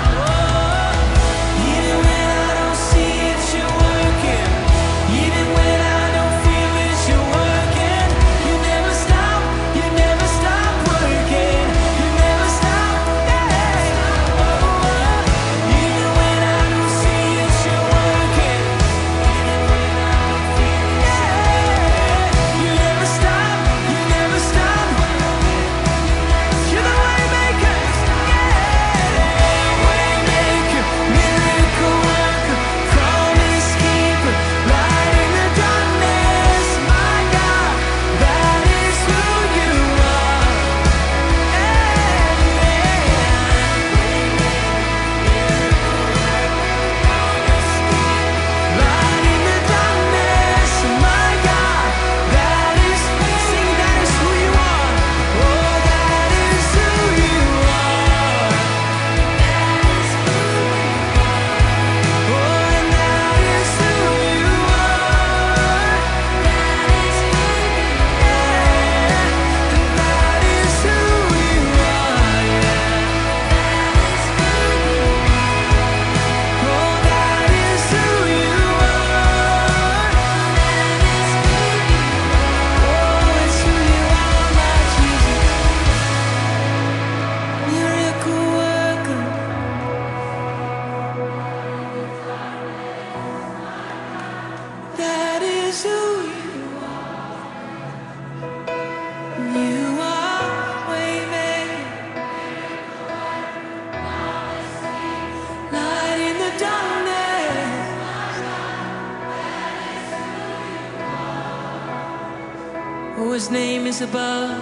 Oh, 113.16 113.32
his 113.32 113.48
name 113.48 113.86
is 113.86 114.00
above. 114.00 114.60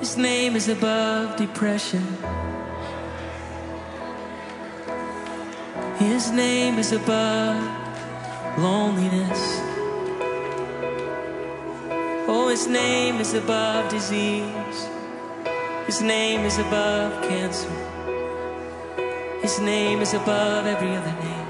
His 0.00 0.18
name 0.18 0.54
is 0.54 0.68
above 0.68 1.36
depression. 1.36 2.06
His 5.98 6.30
name 6.30 6.78
is 6.78 6.92
above 6.92 7.56
loneliness. 8.58 9.60
Oh, 12.28 12.48
his 12.50 12.66
name 12.66 13.16
is 13.16 13.32
above 13.32 13.90
disease. 13.90 14.88
His 15.86 16.02
name 16.02 16.40
is 16.44 16.58
above 16.58 17.22
cancer. 17.28 17.70
His 19.40 19.58
name 19.58 20.00
is 20.00 20.12
above 20.12 20.66
every 20.66 20.94
other 20.94 21.14
name. 21.24 21.41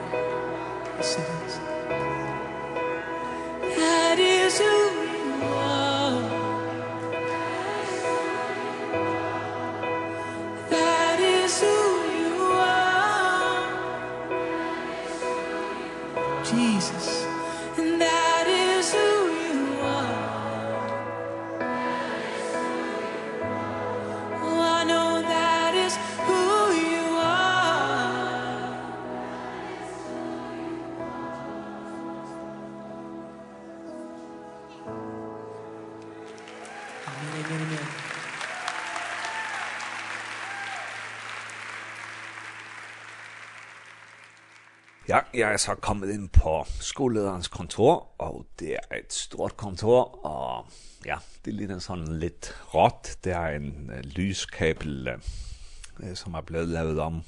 jeg 45.32 45.48
er 45.48 45.60
så 45.60 45.74
kommet 45.80 46.10
inn 46.12 46.26
på 46.32 46.58
skolelederens 46.82 47.48
kontor, 47.52 48.10
og 48.20 48.44
det 48.60 48.74
er 48.76 48.98
et 48.98 49.14
stort 49.16 49.56
kontor, 49.56 50.18
og 50.28 51.06
ja, 51.08 51.16
det 51.44 51.54
ligner 51.56 51.80
sånn 51.80 52.04
litt 52.20 52.50
rått. 52.74 53.14
Det 53.24 53.32
er 53.36 53.56
en 53.56 53.88
uh, 53.88 54.00
lyskabel, 54.16 55.14
uh, 55.16 56.10
som 56.18 56.36
er 56.36 56.44
blevet 56.48 56.74
lavet 56.74 57.00
om 57.00 57.22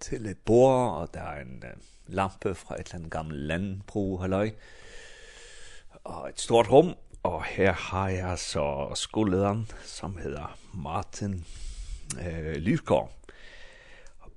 til 0.00 0.30
et 0.30 0.40
bord, 0.48 1.02
og 1.02 1.12
det 1.12 1.20
er 1.20 1.42
en 1.42 1.58
uh, 1.66 1.90
lampe 2.16 2.54
fra 2.56 2.78
et 2.78 2.88
eller 2.88 3.02
andet 3.02 3.12
gammelt 3.12 3.46
landbrug, 3.50 4.16
halløj. 4.24 4.54
Og 6.04 6.30
et 6.30 6.40
stort 6.40 6.72
rum, 6.72 6.94
og 7.24 7.42
her 7.48 7.76
har 7.90 8.08
jeg 8.12 8.40
så 8.40 8.66
skolelederen, 8.96 9.66
som 9.84 10.16
hedder 10.20 10.56
Martin 10.72 11.42
uh, 12.16 12.56
Lysgaard. 12.56 13.12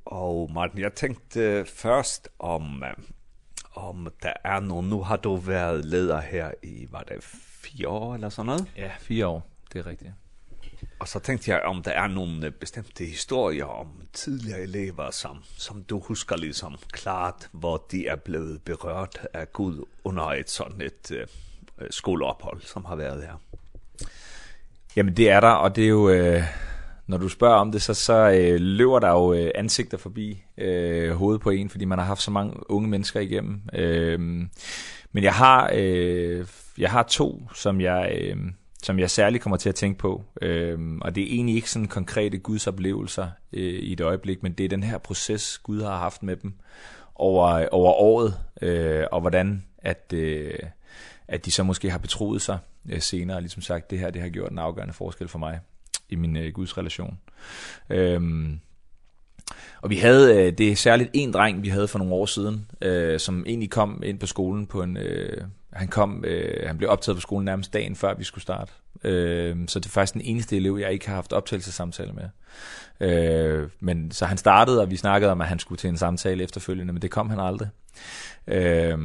Och 0.09 0.49
Martin, 0.49 0.81
jag 0.81 0.95
tänkte 0.95 1.65
först 1.65 2.27
om 2.37 2.85
om 3.73 4.09
det 4.21 4.33
är 4.43 4.61
någon, 4.61 4.89
nu 4.89 4.95
har 4.95 5.17
du 5.17 5.37
været 5.37 5.85
leder 5.85 6.21
här 6.21 6.55
i, 6.61 6.87
var 6.91 7.03
det 7.07 7.23
fire 7.61 7.87
år 7.87 8.15
eller 8.15 8.29
sådan 8.29 8.45
noget? 8.45 8.65
Ja, 8.75 8.91
fire 8.99 9.25
år, 9.25 9.41
det 9.73 9.79
är 9.79 9.83
rigtigt. 9.83 10.11
Og 10.99 11.07
så 11.07 11.19
tænkte 11.19 11.51
jeg, 11.51 11.61
om 11.61 11.83
der 11.83 11.91
er 11.91 12.07
nogle 12.07 12.51
bestemte 12.51 13.05
historier 13.05 13.65
om 13.65 13.87
tidligere 14.13 14.61
elever, 14.61 15.11
som, 15.11 15.43
som 15.57 15.83
du 15.83 15.99
husker 15.99 16.37
ligesom 16.37 16.77
klart, 16.91 17.49
hvor 17.51 17.85
de 17.91 18.07
er 18.07 18.15
blevet 18.15 18.61
berørt 18.61 19.27
af 19.33 19.53
Gud 19.53 19.85
under 20.03 20.23
et 20.23 20.49
sådan 20.49 20.81
et 20.81 21.11
øh, 21.11 21.27
skoleophold, 21.89 22.61
som 22.61 22.85
har 22.85 22.95
været 22.95 23.21
her. 23.21 23.41
Jamen 24.95 25.17
det 25.17 25.29
er 25.29 25.39
der, 25.39 25.51
og 25.51 25.75
det 25.75 25.83
er 25.83 25.89
jo... 25.89 26.09
Øh 26.09 26.43
når 27.07 27.17
du 27.17 27.29
spørger 27.29 27.55
om 27.55 27.71
det, 27.71 27.81
så, 27.81 27.93
så 27.93 28.31
øh, 28.31 28.59
løber 28.59 28.99
der 28.99 29.09
jo 29.09 29.33
øh, 29.33 29.51
ansigter 29.55 29.97
forbi 29.97 30.43
øh, 30.57 31.11
hovedet 31.11 31.41
på 31.41 31.49
en, 31.49 31.69
fordi 31.69 31.85
man 31.85 31.99
har 31.99 32.05
haft 32.05 32.21
så 32.21 32.31
mange 32.31 32.71
unge 32.71 32.89
mennesker 32.89 33.19
igennem. 33.19 33.61
Øh, 33.73 34.19
men 35.11 35.23
jeg 35.23 35.33
har, 35.33 35.71
øh, 35.73 36.45
jeg 36.77 36.91
har 36.91 37.03
to, 37.03 37.49
som 37.55 37.81
jeg... 37.81 38.17
Øh, 38.21 38.37
som 38.83 38.99
jeg 38.99 39.09
særlig 39.09 39.41
kommer 39.41 39.57
til 39.57 39.69
at 39.69 39.75
tænke 39.75 39.99
på. 39.99 40.23
Ehm 40.41 41.01
og 41.01 41.15
det 41.15 41.23
er 41.23 41.35
egentlig 41.35 41.55
ikke 41.55 41.71
sådan 41.71 41.87
konkrete 41.87 42.37
Guds 42.37 42.67
oplevelser 42.67 43.27
øh, 43.53 43.61
i 43.63 43.93
et 43.93 44.01
øjeblik, 44.01 44.43
men 44.43 44.53
det 44.53 44.63
er 44.63 44.69
den 44.69 44.83
her 44.83 44.97
proces 44.97 45.57
Gud 45.57 45.81
har 45.81 45.97
haft 45.97 46.23
med 46.23 46.35
dem 46.35 46.53
over 47.15 47.67
over 47.71 47.91
året 47.91 48.37
øh, 48.61 49.05
og 49.11 49.21
hvordan 49.21 49.63
at 49.77 50.13
øh, 50.13 50.53
at 51.27 51.45
de 51.45 51.51
så 51.51 51.63
måske 51.63 51.89
har 51.89 51.97
betroet 51.97 52.41
sig 52.41 52.57
øh, 52.89 53.01
senere, 53.01 53.41
ligesom 53.41 53.61
sagt, 53.61 53.91
det 53.91 53.99
her 53.99 54.09
det 54.09 54.21
har 54.21 54.29
gjort 54.29 54.51
en 54.51 54.59
afgørende 54.59 54.93
forskel 54.93 55.27
for 55.27 55.39
mig 55.39 55.59
i 56.09 56.15
min 56.15 56.37
øh, 56.37 56.53
Guds 56.53 56.77
relation. 56.77 57.17
Øhm, 57.89 58.59
og 59.81 59.89
vi 59.89 59.97
havde, 59.97 60.45
øh, 60.45 60.57
det 60.57 60.71
er 60.71 60.75
særligt 60.75 61.09
en 61.13 61.33
dreng, 61.33 61.63
vi 61.63 61.69
havde 61.69 61.87
for 61.87 61.99
nogle 61.99 62.13
år 62.13 62.25
siden, 62.25 62.71
øh, 62.81 63.19
som 63.19 63.43
egentlig 63.47 63.69
kom 63.69 64.01
ind 64.05 64.19
på 64.19 64.25
skolen 64.25 64.67
på 64.67 64.83
en... 64.83 64.97
Øh, 64.97 65.41
han 65.73 65.87
kom, 65.87 66.23
øh, 66.25 66.67
han 66.67 66.77
blev 66.77 66.89
optaget 66.89 67.17
på 67.17 67.21
skolen 67.21 67.45
nærmest 67.45 67.73
dagen 67.73 67.95
før 67.95 68.13
vi 68.13 68.23
skulle 68.23 68.41
starte. 68.41 68.71
Øh, 69.03 69.57
så 69.67 69.79
det 69.79 69.85
er 69.85 69.89
faktisk 69.89 70.13
den 70.13 70.21
eneste 70.21 70.55
elev, 70.57 70.77
jeg 70.81 70.91
ikke 70.91 71.07
har 71.07 71.15
haft 71.15 71.33
optagelsessamtale 71.33 72.11
med. 72.13 72.29
Øh, 73.09 73.69
men, 73.79 74.11
så 74.11 74.25
han 74.25 74.37
startede, 74.37 74.81
og 74.81 74.91
vi 74.91 74.97
snakkede 74.97 75.31
om, 75.31 75.41
at 75.41 75.47
han 75.47 75.59
skulle 75.59 75.79
til 75.79 75.89
en 75.89 75.97
samtale 75.97 76.43
efterfølgende, 76.43 76.93
men 76.93 77.01
det 77.01 77.11
kom 77.11 77.29
han 77.29 77.39
aldrig. 77.39 77.69
Øh, 78.47 78.97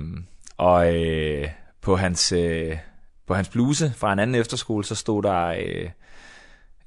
og 0.56 0.96
øh, 0.96 1.48
på 1.80 1.96
hans... 1.96 2.32
Øh, 2.32 2.76
på 3.26 3.34
hans 3.34 3.48
bluse 3.48 3.92
fra 3.96 4.12
en 4.12 4.18
anden 4.18 4.34
efterskole, 4.34 4.84
så 4.84 4.94
stod 4.94 5.22
der 5.22 5.46
øh, 5.46 5.90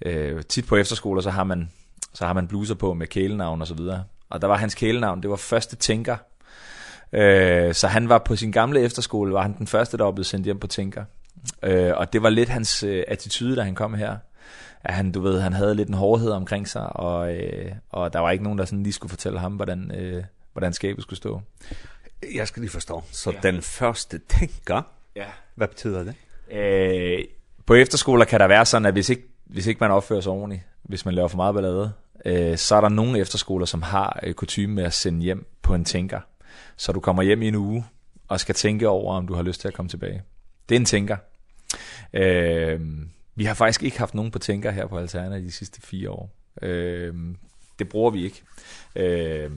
øh, 0.02 0.44
tit 0.44 0.68
på 0.68 0.76
efterskoler, 0.76 1.22
så 1.22 1.30
har 1.30 1.44
man, 1.44 1.72
så 2.14 2.26
har 2.26 2.34
man 2.34 2.48
bluser 2.48 2.76
på 2.76 2.94
med 2.94 3.08
kælenavn 3.08 3.62
og 3.62 3.68
så 3.68 3.74
videre. 3.74 4.04
Og 4.30 4.42
der 4.42 4.48
var 4.48 4.58
hans 4.58 4.76
kælenavn, 4.76 5.22
det 5.22 5.30
var 5.30 5.36
første 5.36 5.76
tænker. 5.76 6.18
Øh, 7.14 7.74
så 7.74 7.88
han 7.88 8.10
var 8.10 8.18
på 8.18 8.36
sin 8.36 8.52
gamle 8.52 8.80
efterskole, 8.82 9.34
var 9.34 9.42
han 9.42 9.58
den 9.58 9.68
første, 9.68 9.98
der 9.98 10.04
var 10.04 10.12
blevet 10.12 10.26
sendt 10.26 10.46
hjem 10.46 10.60
på 10.60 10.68
tænker. 10.68 11.04
Øh, 11.64 11.92
og 11.96 12.14
det 12.14 12.24
var 12.24 12.30
lidt 12.30 12.50
hans 12.50 12.84
øh, 12.84 13.04
attitude, 13.08 13.56
da 13.56 13.62
han 13.62 13.76
kom 13.76 13.94
her. 13.94 14.18
At 14.84 14.94
han, 14.94 15.12
du 15.12 15.22
ved, 15.22 15.42
han 15.42 15.54
havde 15.54 15.76
lidt 15.76 15.90
en 15.90 15.94
hårdhed 15.94 16.32
omkring 16.32 16.68
sig, 16.68 16.96
og, 16.96 17.36
øh, 17.36 17.72
og 17.90 18.14
der 18.14 18.20
var 18.20 18.32
ikke 18.32 18.44
nogen, 18.44 18.60
der 18.60 18.66
sådan 18.66 18.84
lige 18.84 18.94
skulle 18.94 19.10
fortælle 19.10 19.40
ham, 19.40 19.54
hvordan, 19.54 19.92
øh, 19.96 20.24
hvordan 20.54 20.74
skabet 20.74 21.04
skulle 21.04 21.18
stå. 21.18 21.42
Jeg 22.36 22.48
skal 22.48 22.62
lige 22.62 22.72
forstå. 22.72 23.04
Så 23.12 23.32
ja. 23.32 23.52
den 23.52 23.62
første 23.62 24.22
tænker, 24.30 24.82
ja. 25.16 25.26
hvad 25.56 25.68
betyder 25.68 26.04
det? 26.04 26.16
Øh, 26.52 27.26
på 27.66 27.74
efterskoler 27.74 28.26
kan 28.26 28.40
der 28.40 28.48
være 28.48 28.66
sådan, 28.66 28.86
at 28.86 28.94
hvis 28.94 29.10
ikke 29.10 29.35
hvis 29.46 29.68
ikke 29.68 29.80
man 29.80 29.92
opfører 29.92 30.22
sig 30.22 30.32
ordentligt, 30.32 30.62
hvis 30.84 31.06
man 31.06 31.14
laver 31.14 31.28
for 31.28 31.38
meget 31.38 31.56
ballade, 31.56 31.92
øh, 32.26 32.58
så 32.58 32.76
er 32.76 32.82
der 32.82 32.90
nogle 32.90 33.20
efterskoler, 33.20 33.66
som 33.66 33.82
har 33.82 34.20
øh, 34.24 34.34
kutume 34.34 34.74
med 34.74 34.84
at 34.84 34.94
sende 34.94 35.22
hjem 35.22 35.46
på 35.62 35.76
en 35.76 35.86
tænker. 35.86 36.20
Så 36.78 36.92
du 36.92 37.00
kommer 37.00 37.24
hjem 37.24 37.42
i 37.42 37.48
en 37.48 37.56
uge 37.56 37.86
og 38.28 38.40
skal 38.40 38.56
tænke 38.56 38.90
over, 38.90 39.16
om 39.16 39.28
du 39.28 39.34
har 39.34 39.44
lyst 39.44 39.62
til 39.62 39.68
at 39.68 39.74
komme 39.74 39.90
tilbage. 39.90 40.24
Det 40.70 40.76
er 40.76 40.80
en 40.80 40.86
tænker. 40.86 41.18
Øh, 42.14 42.82
vi 43.36 43.46
har 43.46 43.54
faktisk 43.54 43.84
ikke 43.84 44.00
haft 44.00 44.16
nogen 44.16 44.32
på 44.32 44.40
tænker 44.40 44.72
her 44.72 44.88
på 44.88 44.98
Alterna 44.98 45.40
de 45.40 45.52
sidste 45.52 45.82
fire 45.82 46.10
år. 46.10 46.30
Øh, 46.62 47.14
det 47.80 47.90
bruger 47.90 48.12
vi 48.12 48.24
ikke. 48.24 48.42
Øh, 48.96 49.52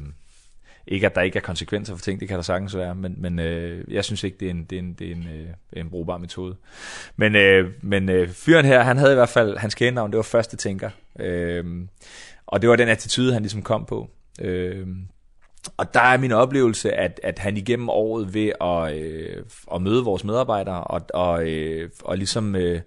Ikke 0.90 1.06
at 1.06 1.14
der 1.14 1.20
ikke 1.20 1.36
er 1.36 1.42
konsekvenser 1.42 1.94
for 1.96 2.02
ting, 2.02 2.20
det 2.20 2.28
kan 2.28 2.36
der 2.36 2.42
sagtens 2.42 2.76
være, 2.76 2.94
men, 2.94 3.14
men 3.18 3.38
øh, 3.38 3.84
jeg 3.94 4.04
synes 4.04 4.24
ikke, 4.24 4.36
det 4.40 4.46
er 4.46 4.50
en, 4.50 4.64
det 4.64 4.76
er 4.76 4.82
en, 4.82 4.92
det 4.92 5.08
er 5.08 5.12
en, 5.12 5.28
øh, 5.34 5.82
en 5.82 5.90
brugbar 5.90 6.18
metode. 6.18 6.56
Men, 7.16 7.36
øh, 7.36 7.70
men 7.82 8.08
øh, 8.08 8.28
fyren 8.28 8.66
her, 8.66 8.82
han 8.82 8.96
havde 8.96 9.12
i 9.12 9.14
hvert 9.14 9.28
fald, 9.28 9.56
hans 9.56 9.74
kælenavn, 9.74 10.10
det 10.10 10.16
var 10.16 10.22
første 10.22 10.56
tænker. 10.56 10.90
Øh, 11.20 11.64
og 12.46 12.62
det 12.62 12.70
var 12.70 12.76
den 12.76 12.88
attitude, 12.88 13.32
han 13.32 13.42
ligesom 13.42 13.62
kom 13.62 13.84
på. 13.84 14.10
Øh, 14.40 14.86
og 15.76 15.94
der 15.94 16.00
er 16.00 16.18
min 16.18 16.32
oplevelse, 16.32 16.92
at, 16.92 17.20
at 17.22 17.38
han 17.38 17.56
igennem 17.56 17.88
året 17.88 18.34
ved 18.34 18.52
at, 18.60 18.98
øh, 18.98 19.44
at 19.74 19.82
møde 19.82 20.04
vores 20.04 20.24
medarbejdere 20.24 20.84
og, 20.84 21.00
og, 21.14 21.48
øh, 21.48 21.90
og 22.04 22.18
ligesom... 22.18 22.56
Øh, 22.56 22.80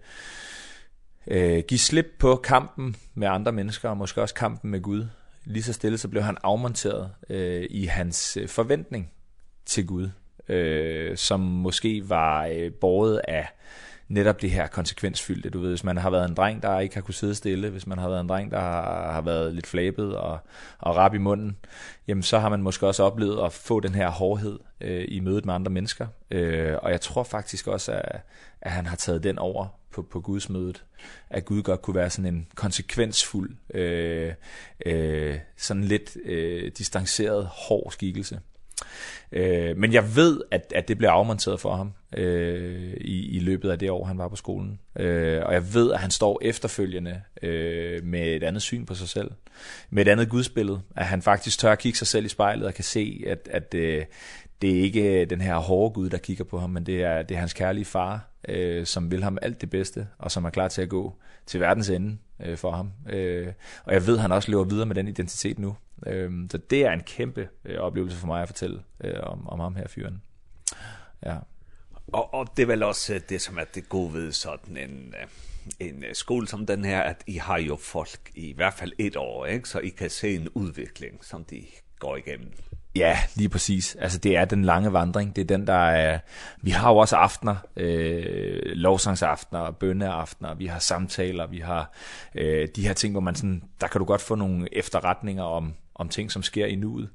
øh, 1.27 1.63
give 1.67 1.79
slip 1.79 2.05
på 2.19 2.35
kampen 2.35 2.95
med 3.15 3.27
andre 3.27 3.51
mennesker, 3.51 3.89
og 3.89 3.97
måske 3.97 4.21
også 4.21 4.35
kampen 4.35 4.71
med 4.71 4.81
Gud, 4.81 5.05
lige 5.45 5.63
så 5.63 5.73
stille, 5.73 5.97
så 5.97 6.07
blev 6.07 6.23
han 6.23 6.37
afmonteret 6.43 7.11
øh, 7.29 7.67
i 7.69 7.85
hans 7.85 8.37
forventning 8.47 9.11
til 9.65 9.87
Gud, 9.87 10.09
øh, 10.47 11.17
som 11.17 11.39
måske 11.39 12.09
var 12.09 12.45
øh, 12.45 12.71
båret 12.73 13.21
af 13.27 13.47
netop 14.07 14.41
det 14.41 14.51
her 14.51 14.67
konsekvensfyldte. 14.67 15.49
Du 15.49 15.59
ved, 15.59 15.69
hvis 15.69 15.83
man 15.83 15.97
har 15.97 16.09
været 16.09 16.29
en 16.29 16.35
dreng, 16.35 16.63
der 16.63 16.79
ikke 16.79 16.95
har 16.95 17.01
kunne 17.01 17.13
sidde 17.13 17.35
stille, 17.35 17.69
hvis 17.69 17.87
man 17.87 17.97
har 17.97 18.09
været 18.09 18.21
en 18.21 18.29
dreng, 18.29 18.51
der 18.51 18.59
har, 18.59 19.11
har 19.11 19.21
været 19.21 19.53
lidt 19.53 19.67
flabet 19.67 20.17
og, 20.17 20.39
og 20.79 20.95
rap 20.95 21.13
i 21.13 21.17
munden, 21.17 21.57
jamen 22.07 22.23
så 22.23 22.39
har 22.39 22.49
man 22.49 22.61
måske 22.61 22.87
også 22.87 23.03
oplevet 23.03 23.45
at 23.45 23.53
få 23.53 23.79
den 23.79 23.95
her 23.95 24.09
hårdhed 24.09 24.59
øh, 24.81 25.05
i 25.07 25.19
mødet 25.19 25.45
med 25.45 25.53
andre 25.53 25.71
mennesker. 25.71 26.07
Øh, 26.31 26.77
og 26.81 26.91
jeg 26.91 27.01
tror 27.01 27.23
faktisk 27.23 27.67
også, 27.67 27.91
at, 27.91 28.21
at 28.61 28.71
han 28.71 28.85
har 28.85 28.95
taget 28.95 29.23
den 29.23 29.39
over 29.39 29.67
på, 29.91 30.01
på 30.01 30.21
gudsmødet, 30.21 30.83
at 31.29 31.45
Gud 31.45 31.61
godt 31.61 31.81
kunne 31.81 31.95
være 31.95 32.09
sådan 32.09 32.33
en 32.33 32.47
konsekvensfuld, 32.55 33.55
øh, 33.73 34.33
øh, 34.85 35.39
sådan 35.57 35.83
lidt 35.83 36.17
øh, 36.25 36.71
distanceret, 36.77 37.45
hård 37.51 37.91
skikkelse. 37.91 38.39
Øh, 39.31 39.77
men 39.77 39.93
jeg 39.93 40.15
ved, 40.15 40.41
at, 40.51 40.73
at 40.75 40.87
det 40.87 40.97
blev 40.97 41.09
afmonteret 41.09 41.59
for 41.59 41.75
ham 41.75 41.93
øh, 42.17 42.93
i, 43.01 43.37
i 43.37 43.39
løbet 43.39 43.69
af 43.69 43.79
det 43.79 43.89
år, 43.89 44.05
han 44.05 44.17
var 44.17 44.27
på 44.27 44.35
skolen. 44.35 44.79
Øh, 44.99 45.41
og 45.45 45.53
jeg 45.53 45.73
ved, 45.73 45.91
at 45.91 45.99
han 45.99 46.11
står 46.11 46.39
efterfølgende 46.41 47.21
øh, 47.41 48.03
med 48.03 48.35
et 48.35 48.43
andet 48.43 48.61
syn 48.61 48.85
på 48.85 48.95
sig 48.95 49.09
selv. 49.09 49.31
Med 49.89 50.05
et 50.05 50.11
andet 50.11 50.29
gudsbillede. 50.29 50.81
At 50.95 51.05
han 51.05 51.21
faktisk 51.21 51.59
tør 51.59 51.71
at 51.71 51.79
kigge 51.79 51.97
sig 51.97 52.07
selv 52.07 52.25
i 52.25 52.29
spejlet 52.29 52.67
og 52.67 52.73
kan 52.73 52.83
se, 52.83 53.23
at, 53.27 53.49
at, 53.51 53.73
øh, 53.73 54.05
det 54.61 54.77
er 54.79 54.81
ikke 54.83 55.25
den 55.25 55.41
her 55.41 55.57
hårde 55.57 55.93
Gud, 55.93 56.09
der 56.09 56.17
kigger 56.17 56.43
på 56.43 56.59
ham, 56.59 56.69
men 56.69 56.85
det 56.85 57.03
er, 57.03 57.21
det 57.21 57.35
er 57.35 57.39
hans 57.39 57.53
kærlige 57.53 57.85
far, 57.85 58.29
øh, 58.47 58.85
som 58.85 59.11
vil 59.11 59.23
ham 59.23 59.37
alt 59.41 59.61
det 59.61 59.69
bedste, 59.69 60.07
og 60.17 60.31
som 60.31 60.45
er 60.45 60.49
klar 60.49 60.67
til 60.67 60.81
at 60.81 60.89
gå 60.89 61.15
til 61.45 61.59
verdens 61.59 61.89
ende 61.89 62.17
øh, 62.39 62.57
for 62.57 62.71
ham. 62.71 62.91
Øh, 63.09 63.53
og 63.83 63.93
jeg 63.93 64.07
ved, 64.07 64.17
han 64.17 64.31
også 64.31 64.51
lever 64.51 64.63
videre 64.63 64.85
med 64.85 64.95
den 64.95 65.07
identitet 65.07 65.59
nu. 65.59 65.75
Øh, 66.07 66.31
så 66.51 66.57
det 66.57 66.85
er 66.85 66.91
en 66.91 67.03
kæmpe 67.03 67.49
øh, 67.65 67.79
oplevelse 67.79 68.17
for 68.17 68.27
mig 68.27 68.41
at 68.41 68.47
fortælle 68.47 68.81
øh, 69.03 69.19
om, 69.23 69.47
om 69.47 69.59
ham 69.59 69.75
her 69.75 69.87
fyren. 69.87 70.21
Ja. 71.25 71.37
Og, 72.07 72.33
og 72.33 72.47
det 72.57 72.63
er 72.63 72.67
vel 72.67 72.83
også 72.83 73.21
det, 73.29 73.41
som 73.41 73.57
er 73.57 73.63
det 73.75 73.89
gode 73.89 74.13
ved 74.13 74.31
sådan 74.31 74.77
en, 74.77 75.13
en 75.79 76.03
skole 76.13 76.47
som 76.47 76.65
den 76.65 76.85
her, 76.85 77.01
at 77.01 77.23
I 77.27 77.37
har 77.37 77.59
jo 77.59 77.75
folk 77.75 78.31
i 78.35 78.53
hvert 78.53 78.73
fald 78.73 78.91
et 78.97 79.15
år, 79.15 79.45
ikke? 79.45 79.69
så 79.69 79.79
I 79.79 79.89
kan 79.89 80.09
se 80.09 80.35
en 80.35 80.49
udvikling, 80.49 81.25
som 81.25 81.43
de 81.43 81.65
går 81.99 82.15
igennem. 82.15 82.51
Ja, 82.95 83.17
lige 83.35 83.49
præcis. 83.49 83.95
Altså 83.99 84.17
det 84.17 84.37
er 84.37 84.45
den 84.45 84.65
lange 84.65 84.93
vandring, 84.93 85.35
det 85.35 85.41
er 85.41 85.45
den 85.45 85.67
der 85.67 85.73
er, 85.73 86.19
vi 86.61 86.71
har 86.71 86.91
jo 86.91 86.97
også 86.97 87.15
aftener, 87.15 87.55
øh 87.75 88.61
lovsangsaftener, 88.65 89.71
bønneaftener, 89.71 90.53
vi 90.53 90.65
har 90.65 90.79
samtaler, 90.79 91.47
vi 91.47 91.59
har 91.59 91.91
øh 92.35 92.67
de 92.75 92.87
her 92.87 92.93
ting 92.93 93.11
hvor 93.11 93.21
man 93.21 93.35
sådan 93.35 93.63
der 93.81 93.87
kan 93.87 93.99
du 93.99 94.05
godt 94.05 94.21
få 94.21 94.35
nogle 94.35 94.67
efterretninger 94.77 95.43
om 95.43 95.73
om 95.95 96.09
ting 96.09 96.31
som 96.31 96.43
sker 96.43 96.65
i 96.65 96.75
nuet. 96.75 97.09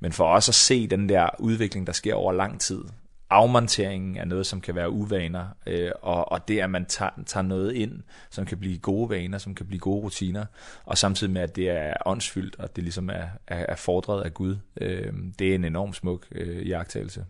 Men 0.00 0.12
for 0.12 0.24
os 0.24 0.48
at 0.48 0.54
se 0.54 0.86
den 0.86 1.08
der 1.08 1.28
udvikling 1.38 1.86
der 1.86 1.92
sker 1.92 2.14
over 2.14 2.32
lang 2.32 2.60
tid, 2.60 2.84
afmonteringen 3.30 4.16
er 4.16 4.24
noget, 4.24 4.46
som 4.46 4.60
kan 4.60 4.74
være 4.74 4.90
uvaner, 4.90 5.46
øh, 5.66 5.90
og, 6.02 6.32
og 6.32 6.48
det, 6.48 6.60
at 6.60 6.70
man 6.70 6.86
tager, 6.86 7.10
tager 7.26 7.44
noget 7.44 7.72
ind, 7.72 8.02
som 8.30 8.46
kan 8.46 8.58
blive 8.58 8.78
gode 8.78 9.10
vaner, 9.10 9.38
som 9.38 9.54
kan 9.54 9.66
blive 9.66 9.80
gode 9.80 10.02
rutiner, 10.02 10.46
og 10.84 10.98
samtidig 10.98 11.32
med, 11.32 11.42
at 11.42 11.56
det 11.56 11.70
er 11.70 11.94
åndsfyldt, 12.06 12.56
og 12.58 12.76
det 12.76 12.84
ligesom 12.84 13.10
er, 13.10 13.28
er, 13.46 13.66
er 13.68 13.76
fordret 13.76 14.24
af 14.24 14.34
Gud, 14.34 14.56
øh, 14.80 15.12
det 15.38 15.50
er 15.50 15.54
en 15.54 15.64
enorm 15.64 15.92
smuk 15.92 16.26
øh, 16.32 16.68
jagttagelse. 16.68 17.26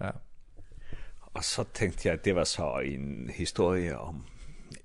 Ja. 0.00 0.10
Og 1.34 1.44
så 1.44 1.64
tænkte 1.74 2.08
jeg, 2.08 2.14
at 2.14 2.24
det 2.24 2.34
var 2.34 2.44
så 2.44 2.78
en 2.84 3.30
historie 3.34 3.98
om 3.98 4.24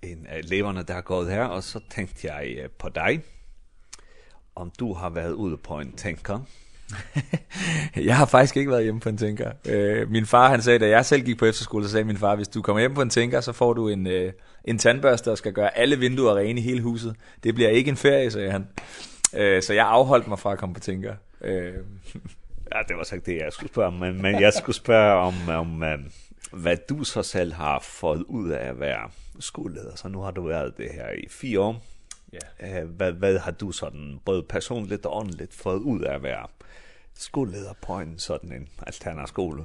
en 0.01 0.25
af 0.27 0.37
eleverne, 0.37 0.83
der 0.83 0.93
har 0.93 1.01
gået 1.01 1.31
her, 1.31 1.43
og 1.43 1.63
så 1.63 1.79
tænkte 1.89 2.27
jeg 2.33 2.69
på 2.79 2.89
dig, 2.89 3.21
om 4.55 4.71
du 4.79 4.93
har 4.93 5.09
været 5.09 5.31
ude 5.31 5.57
på 5.57 5.79
en 5.79 5.91
tænker, 5.91 6.39
jeg 8.09 8.17
har 8.17 8.25
faktisk 8.25 8.57
ikke 8.57 8.71
været 8.71 8.83
hjemme 8.83 8.99
på 8.99 9.09
en 9.09 9.17
tænker. 9.17 9.51
Øh, 9.65 10.11
min 10.11 10.25
far 10.25 10.49
han 10.49 10.61
sagde, 10.61 10.79
da 10.79 10.87
jeg 10.89 11.05
selv 11.05 11.23
gik 11.23 11.37
på 11.37 11.45
efterskole, 11.45 11.85
så 11.85 11.91
sagde 11.91 12.03
min 12.03 12.17
far, 12.17 12.35
hvis 12.35 12.47
du 12.47 12.61
kommer 12.61 12.79
hjem 12.79 12.93
på 12.93 13.01
en 13.01 13.09
tænker, 13.09 13.41
så 13.41 13.51
får 13.51 13.73
du 13.73 13.89
en, 13.89 14.07
øh, 14.07 14.33
en 14.65 14.77
tandbørste, 14.77 15.31
og 15.31 15.37
skal 15.37 15.53
gøre 15.53 15.77
alle 15.77 15.99
vinduer 15.99 16.35
rene 16.35 16.59
i 16.59 16.63
hele 16.63 16.81
huset. 16.81 17.15
Det 17.43 17.55
bliver 17.55 17.69
ikke 17.69 17.89
en 17.89 17.97
ferie, 17.97 18.31
sagde 18.31 18.51
han. 18.51 18.67
Øh, 19.35 19.63
så 19.63 19.73
jeg 19.73 19.87
afholdt 19.87 20.27
mig 20.27 20.39
fra 20.39 20.51
at 20.51 20.57
komme 20.57 20.75
på 20.75 20.79
tænker. 20.79 21.13
Øh. 21.41 21.73
ja, 22.73 22.79
det 22.87 22.97
var 22.97 23.03
sagt 23.03 23.25
det, 23.25 23.37
jeg 23.37 23.53
skulle 23.53 23.69
spørge 23.69 23.87
om. 23.87 23.93
Men, 23.93 24.21
men 24.21 24.41
jeg 24.41 24.53
skulle 24.53 24.75
spørge 24.75 25.13
om, 25.13 25.33
om 25.49 25.83
hvad 26.51 26.77
du 26.89 27.03
så 27.03 27.23
selv 27.23 27.53
har 27.53 27.79
fået 27.79 28.23
ud 28.27 28.49
af 28.49 28.69
at 28.69 28.79
være 28.79 29.09
skoleleder. 29.39 29.95
Så 29.95 30.07
nu 30.07 30.19
har 30.19 30.31
du 30.31 30.47
været 30.47 30.77
det 30.77 30.89
her 30.91 31.09
i 31.11 31.27
fire 31.29 31.59
år. 31.59 31.85
Ja. 32.33 32.67
Yeah. 32.67 32.87
Hvad, 32.89 33.11
hvad 33.11 33.39
har 33.39 33.51
du 33.51 33.71
sådan 33.71 34.19
både 34.25 34.43
personligt 34.43 35.05
og 35.05 35.17
åndeligt 35.17 35.53
fået 35.53 35.79
ud 35.79 36.01
af 36.01 36.15
at 36.15 36.23
være 36.23 36.47
skoleleder 37.19 37.73
på 37.81 37.99
en 37.99 38.19
sådan 38.19 38.51
en 38.51 38.67
alternativ 38.87 39.27
skole? 39.27 39.63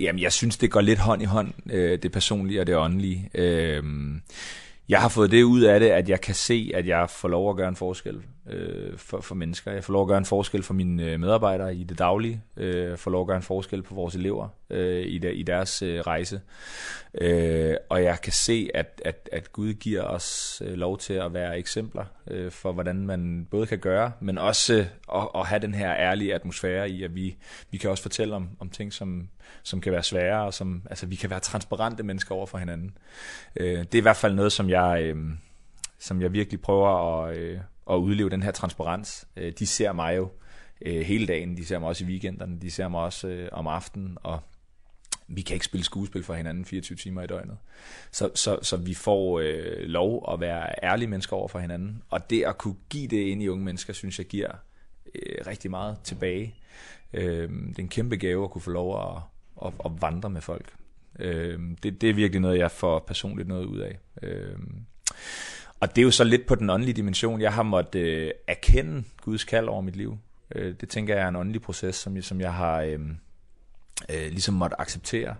Jamen, 0.00 0.22
jeg 0.22 0.32
synes, 0.32 0.56
det 0.56 0.70
går 0.70 0.80
lidt 0.80 0.98
hånd 0.98 1.22
i 1.22 1.24
hånd, 1.24 1.52
øh, 1.72 1.98
det 2.02 2.12
personlige 2.12 2.60
og 2.60 2.66
det 2.66 2.76
åndelige. 2.76 3.30
Øh, 3.34 3.84
jeg 4.88 5.00
har 5.00 5.08
fået 5.08 5.30
det 5.30 5.42
ud 5.42 5.60
af 5.60 5.80
det, 5.80 5.88
at 5.88 6.08
jeg 6.08 6.20
kan 6.20 6.34
se, 6.34 6.70
at 6.74 6.86
jeg 6.86 7.10
får 7.10 7.28
lov 7.28 7.50
at 7.50 7.56
gøre 7.56 7.68
en 7.68 7.76
forskel 7.76 8.22
øh, 8.50 8.98
for, 8.98 9.20
for 9.20 9.34
mennesker. 9.34 9.72
Jeg 9.72 9.84
får 9.84 9.92
lov 9.92 10.02
at 10.02 10.08
gøre 10.08 10.18
en 10.18 10.24
forskel 10.24 10.62
for 10.62 10.74
mine 10.74 11.18
medarbejdere 11.18 11.74
i 11.74 11.84
det 11.84 11.98
daglige. 11.98 12.42
Øh, 12.56 12.98
får 12.98 13.10
lov 13.10 13.20
at 13.20 13.26
gøre 13.26 13.36
en 13.36 13.42
forskel 13.42 13.82
på 13.82 13.94
vores 13.94 14.14
elever 14.14 14.48
øh, 14.70 15.04
i, 15.06 15.18
der, 15.18 15.30
i 15.30 15.42
deres 15.42 15.82
øh, 15.82 16.00
rejse. 16.00 16.40
Øh, 17.20 17.76
og 17.88 18.02
jeg 18.02 18.20
kan 18.20 18.32
se, 18.32 18.70
at, 18.74 19.02
at, 19.04 19.28
at 19.32 19.52
Gud 19.52 19.72
giver 19.72 20.02
os 20.02 20.62
øh, 20.64 20.74
lov 20.74 20.98
til 20.98 21.14
at 21.14 21.34
være 21.34 21.58
eksempler 21.58 22.04
øh, 22.30 22.50
for, 22.50 22.72
hvordan 22.72 23.06
man 23.06 23.46
både 23.50 23.66
kan 23.66 23.78
gøre, 23.78 24.12
men 24.20 24.38
også 24.38 24.74
øh, 24.74 24.86
at, 25.14 25.28
at 25.34 25.46
have 25.46 25.60
den 25.60 25.74
her 25.74 25.94
ærlige 25.94 26.34
atmosfære 26.34 26.90
i, 26.90 27.02
at 27.02 27.14
vi, 27.14 27.36
vi 27.70 27.78
kan 27.78 27.90
også 27.90 28.02
fortælle 28.02 28.34
om, 28.34 28.48
om 28.60 28.70
ting, 28.70 28.92
som, 28.92 29.28
som 29.62 29.80
kan 29.80 29.92
være 29.92 30.02
svære, 30.02 30.44
og 30.44 30.54
som, 30.54 30.82
altså, 30.90 31.06
vi 31.06 31.16
kan 31.16 31.30
være 31.30 31.40
transparente 31.40 32.02
mennesker 32.02 32.34
over 32.34 32.46
for 32.46 32.58
hinanden. 32.58 32.96
Øh, 33.56 33.78
det 33.78 33.94
er 33.94 33.98
i 33.98 34.00
hvert 34.00 34.16
fald 34.16 34.34
noget, 34.34 34.52
som 34.52 34.70
jeg... 34.70 35.02
Øh, 35.02 35.16
som 35.98 36.22
jeg 36.22 36.32
virkelig 36.32 36.60
prøver 36.60 36.88
at 36.88 37.36
øh, 37.36 37.58
og 37.86 38.02
udleve 38.02 38.30
den 38.30 38.42
her 38.42 38.50
transparens. 38.50 39.26
Øh, 39.36 39.52
de 39.58 39.66
ser 39.66 39.92
mig 39.92 40.16
jo 40.16 40.28
øh, 40.82 41.00
hele 41.00 41.26
dagen, 41.26 41.56
de 41.56 41.64
ser 41.64 41.78
mig 41.78 41.88
også 41.88 42.04
i 42.04 42.06
weekenderne, 42.06 42.60
de 42.60 42.70
ser 42.70 42.88
mig 42.88 43.00
også 43.00 43.28
øh, 43.28 43.48
om 43.52 43.66
aftenen, 43.66 44.18
og 44.22 44.40
vi 45.28 45.42
kan 45.42 45.54
ikke 45.54 45.66
spille 45.66 45.84
skuespil 45.84 46.22
for 46.22 46.34
hinanden 46.34 46.64
24 46.64 46.96
timer 46.96 47.22
i 47.22 47.26
døgnet. 47.26 47.56
Så 48.10 48.30
så 48.34 48.58
så 48.62 48.76
vi 48.76 48.94
får 48.94 49.40
øh, 49.40 49.78
lov 49.78 50.28
at 50.32 50.40
være 50.40 50.74
ærlige 50.82 51.08
mennesker 51.08 51.36
over 51.36 51.48
for 51.48 51.58
hinanden, 51.58 52.02
og 52.10 52.30
det 52.30 52.44
at 52.44 52.58
kunne 52.58 52.76
give 52.90 53.08
det 53.08 53.16
ind 53.16 53.42
i 53.42 53.48
unge 53.48 53.64
mennesker, 53.64 53.92
synes 53.92 54.18
jeg 54.18 54.26
giver 54.26 54.50
øh, 55.14 55.46
rigtig 55.46 55.70
meget 55.70 55.98
tilbage. 56.04 56.54
Ehm 57.12 57.68
det 57.68 57.78
er 57.78 57.82
en 57.82 57.88
kæmpe 57.88 58.16
gave 58.16 58.44
at 58.44 58.50
kunne 58.50 58.62
få 58.62 58.70
lov 58.70 59.14
at 59.14 59.22
at, 59.66 59.72
at 59.84 59.90
vandre 60.02 60.30
med 60.30 60.40
folk. 60.40 60.74
Ehm 61.20 61.76
det 61.76 62.00
det 62.00 62.10
er 62.10 62.14
virkelig 62.14 62.40
noget 62.40 62.58
jeg 62.58 62.70
får 62.70 62.98
personligt 62.98 63.48
noget 63.48 63.64
ud 63.64 63.78
af. 63.78 63.98
Ehm 64.22 64.86
Og 65.84 65.96
det 65.96 66.02
er 66.02 66.04
jo 66.04 66.10
så 66.10 66.24
lidt 66.24 66.46
på 66.46 66.54
den 66.54 66.70
åndelige 66.70 66.94
dimension. 66.94 67.40
Jeg 67.40 67.52
har 67.52 67.62
måttet 67.62 68.00
øh, 68.00 68.30
erkende 68.48 69.04
Guds 69.22 69.44
kald 69.44 69.68
over 69.68 69.80
mit 69.80 69.96
liv. 69.96 70.18
Øh, 70.54 70.74
det 70.80 70.88
tænker 70.88 71.14
jeg 71.14 71.24
er 71.24 71.28
en 71.28 71.36
åndelig 71.36 71.62
proces, 71.62 71.96
som, 71.96 72.22
som 72.22 72.40
jeg 72.40 72.54
har 72.54 72.80
øh, 72.80 73.00
øh, 74.10 74.28
ligesom 74.30 74.54
måttet 74.54 74.76
acceptere. 74.78 75.34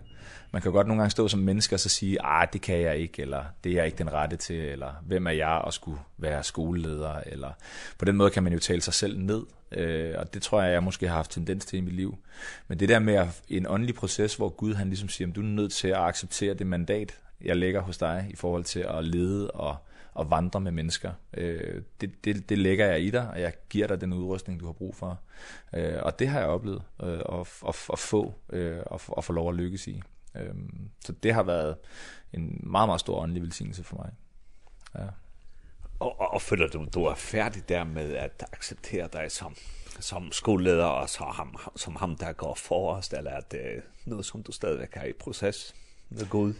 Man 0.51 0.61
kan 0.61 0.71
godt 0.71 0.87
nogle 0.87 1.01
gange 1.01 1.11
stå 1.11 1.27
som 1.27 1.39
mennesker 1.39 1.75
og 1.75 1.79
så 1.79 1.89
sige, 1.89 2.17
ah, 2.21 2.47
det 2.53 2.61
kan 2.61 2.81
jeg 2.81 2.97
ikke, 2.97 3.21
eller 3.21 3.43
det 3.63 3.71
er 3.71 3.75
jeg 3.75 3.85
ikke 3.85 3.97
den 3.97 4.13
rette 4.13 4.35
til, 4.35 4.55
eller 4.55 4.93
hvem 5.05 5.27
er 5.27 5.31
jeg 5.31 5.47
og 5.47 5.73
skulle 5.73 5.99
være 6.17 6.43
skoleleder, 6.43 7.15
eller 7.25 7.51
på 7.97 8.05
den 8.05 8.15
måde 8.15 8.29
kan 8.29 8.43
man 8.43 8.53
jo 8.53 8.59
tale 8.59 8.81
sig 8.81 8.93
selv 8.93 9.19
ned, 9.19 9.43
øh, 9.71 10.13
og 10.17 10.33
det 10.33 10.41
tror 10.41 10.61
jeg, 10.61 10.73
jeg 10.73 10.83
måske 10.83 11.07
har 11.07 11.15
haft 11.15 11.31
tendens 11.31 11.65
til 11.65 11.77
i 11.77 11.81
mit 11.81 11.95
liv. 11.95 12.17
Men 12.67 12.79
det 12.79 12.89
der 12.89 12.99
med 12.99 13.27
en 13.49 13.67
åndelig 13.67 13.95
proces, 13.95 14.35
hvor 14.35 14.49
Gud 14.49 14.73
han 14.73 14.87
ligesom 14.87 15.09
siger, 15.09 15.33
du 15.33 15.41
er 15.41 15.45
nødt 15.45 15.71
til 15.71 15.87
at 15.87 15.99
acceptere 15.99 16.53
det 16.53 16.67
mandat, 16.67 17.19
jeg 17.41 17.55
lægger 17.55 17.81
hos 17.81 17.97
dig 17.97 18.27
i 18.29 18.35
forhold 18.35 18.63
til 18.63 18.79
at 18.79 19.05
lede 19.05 19.51
og 19.51 19.77
at 20.19 20.29
vandre 20.29 20.61
med 20.61 20.71
mennesker. 20.71 21.11
Øh, 21.33 21.81
det, 22.01 22.25
det, 22.25 22.49
det 22.49 22.57
lægger 22.57 22.85
jeg 22.85 23.01
i 23.01 23.09
dig, 23.09 23.29
og 23.29 23.41
jeg 23.41 23.53
giver 23.69 23.87
dig 23.87 24.01
den 24.01 24.13
udrustning, 24.13 24.59
du 24.59 24.65
har 24.65 24.73
brug 24.73 24.95
for. 24.95 25.19
Øh, 25.75 25.99
og 26.03 26.19
det 26.19 26.27
har 26.27 26.39
jeg 26.39 26.47
oplevet 26.47 26.81
øh, 27.03 27.19
at, 27.19 27.63
at, 27.67 27.75
at 27.93 27.99
få 27.99 28.33
øh, 28.49 28.79
at, 28.91 29.09
at 29.17 29.23
få 29.23 29.33
lov 29.33 29.49
at 29.49 29.55
lykkes 29.55 29.87
i. 29.87 30.01
Øh, 30.35 30.55
så 31.05 31.11
det 31.11 31.33
har 31.33 31.43
været 31.43 31.75
en 32.33 32.61
meget, 32.63 32.87
meget 32.87 32.99
stor 32.99 33.21
åndelig 33.21 33.43
velsignelse 33.43 33.83
for 33.83 33.95
mig. 33.95 34.11
Ja. 34.95 35.09
Og, 35.99 36.19
og, 36.19 36.33
og 36.33 36.41
føler 36.41 36.67
du, 36.67 36.85
du 36.93 37.03
er 37.03 37.15
færdig 37.15 37.69
der 37.69 37.83
med 37.83 38.15
at 38.15 38.43
acceptere 38.53 39.09
dig 39.13 39.31
som 39.31 39.55
som 39.99 40.31
skoleleder 40.31 40.85
og 40.85 41.09
så 41.09 41.23
ham 41.23 41.55
som 41.75 41.95
ham 41.95 42.15
der 42.15 42.33
går 42.33 42.55
forrest 42.55 43.13
eller 43.13 43.31
at 43.31 43.51
det 43.51 43.81
noget 44.05 44.25
som 44.25 44.43
du 44.43 44.51
stadigvæk 44.51 44.89
er 44.93 45.03
i 45.03 45.13
proces 45.13 45.75
med 46.09 46.29
Gud. 46.29 46.53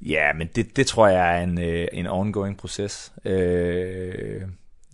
Ja, 0.00 0.32
men 0.32 0.48
det 0.54 0.76
det 0.76 0.86
tror 0.86 1.08
jeg 1.08 1.38
er 1.38 1.42
en 1.42 1.60
øh, 1.60 1.88
en 1.92 2.06
ongoing 2.06 2.56
proces. 2.56 3.12
Øh, 3.24 4.42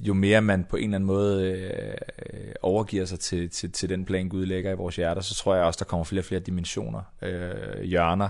jo 0.00 0.14
mere 0.14 0.42
man 0.42 0.64
på 0.64 0.76
en 0.76 0.84
eller 0.84 0.94
anden 0.94 1.06
måde 1.06 1.52
øh, 1.52 2.54
overgiver 2.62 3.04
sig 3.04 3.20
til 3.20 3.50
til 3.50 3.72
til 3.72 3.88
den 3.88 4.04
plan 4.04 4.28
Gud 4.28 4.46
lægger 4.46 4.72
i 4.72 4.74
vores 4.74 4.96
hjerter, 4.96 5.22
så 5.22 5.34
tror 5.34 5.54
jeg 5.54 5.64
også 5.64 5.78
der 5.78 5.84
kommer 5.84 6.04
flere 6.04 6.20
og 6.20 6.24
flere 6.24 6.40
dimensioner, 6.40 7.02
øh, 7.22 7.82
hjørner 7.82 8.28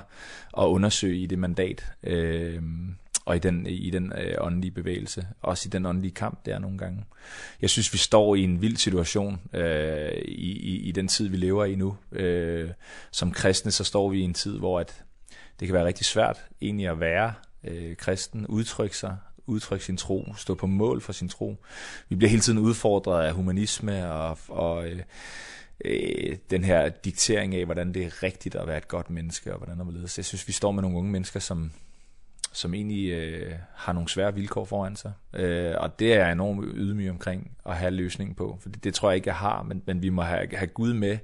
og 0.52 0.72
undersøge 0.72 1.18
i 1.18 1.26
det 1.26 1.38
mandat. 1.38 1.84
Øh, 2.02 2.62
og 3.24 3.36
i 3.36 3.38
den 3.38 3.66
i 3.66 3.90
den 3.90 4.12
øh, 4.18 4.34
åndelige 4.38 4.70
bevægelse, 4.70 5.26
også 5.42 5.68
i 5.68 5.70
den 5.70 5.86
åndelige 5.86 6.14
kamp 6.14 6.46
der 6.46 6.58
nogle 6.58 6.78
gange. 6.78 7.04
Jeg 7.62 7.70
synes 7.70 7.92
vi 7.92 7.98
står 7.98 8.34
i 8.34 8.42
en 8.42 8.62
vild 8.62 8.76
situation 8.76 9.40
øh, 9.52 10.12
i 10.24 10.52
i 10.52 10.76
i 10.88 10.92
den 10.92 11.08
tid 11.08 11.28
vi 11.28 11.36
lever 11.36 11.64
i 11.64 11.74
nu. 11.74 11.96
Øh, 12.12 12.70
som 13.10 13.32
kristne 13.32 13.70
så 13.70 13.84
står 13.84 14.10
vi 14.10 14.20
i 14.20 14.22
en 14.22 14.34
tid 14.34 14.58
hvor 14.58 14.80
at 14.80 15.04
det 15.60 15.68
kan 15.68 15.74
være 15.74 15.84
rigtig 15.84 16.06
svært 16.06 16.44
egentlig 16.60 16.88
at 16.88 17.00
være 17.00 17.34
øh, 17.64 17.96
kristen, 17.96 18.46
udtrykke 18.46 18.96
sig, 18.96 19.16
udtrykke 19.46 19.84
sin 19.84 19.96
tro, 19.96 20.34
stå 20.36 20.54
på 20.54 20.66
mål 20.66 21.00
for 21.00 21.12
sin 21.12 21.28
tro. 21.28 21.56
Vi 22.08 22.16
bliver 22.16 22.30
hele 22.30 22.42
tiden 22.42 22.58
udfordret 22.58 23.26
af 23.26 23.32
humanisme 23.32 24.12
og, 24.12 24.38
og 24.48 24.88
øh, 24.88 25.02
øh, 25.84 26.36
den 26.50 26.64
her 26.64 26.88
diktering 26.88 27.54
af, 27.54 27.64
hvordan 27.64 27.94
det 27.94 28.04
er 28.04 28.22
rigtigt 28.22 28.54
at 28.54 28.66
være 28.66 28.78
et 28.78 28.88
godt 28.88 29.10
menneske, 29.10 29.52
og 29.52 29.58
hvordan 29.58 29.76
man 29.76 29.94
ledes. 29.94 30.18
Jeg 30.18 30.24
synes, 30.24 30.48
vi 30.48 30.52
står 30.52 30.70
med 30.70 30.82
nogle 30.82 30.98
unge 30.98 31.10
mennesker, 31.10 31.40
som 31.40 31.72
som 32.56 32.74
egentlig 32.74 33.10
øh, 33.10 33.52
har 33.74 33.92
nogle 33.92 34.08
svære 34.08 34.34
vilkår 34.34 34.64
foran 34.64 34.96
sig. 34.96 35.12
Øh, 35.34 35.74
og 35.78 35.98
det 35.98 36.12
er 36.12 36.18
jeg 36.18 36.32
enormt 36.32 36.64
ydmyg 36.74 37.10
omkring 37.10 37.50
at 37.66 37.76
have 37.76 37.90
løsningen 37.90 38.34
på, 38.34 38.58
for 38.60 38.68
det, 38.68 38.84
det 38.84 38.94
tror 38.94 39.10
jeg 39.10 39.16
ikke, 39.16 39.28
jeg 39.28 39.36
har, 39.36 39.62
men, 39.62 39.82
men 39.86 40.02
vi 40.02 40.08
må 40.08 40.22
have, 40.22 40.48
have 40.52 40.66
Gud 40.66 40.92
med 40.92 41.18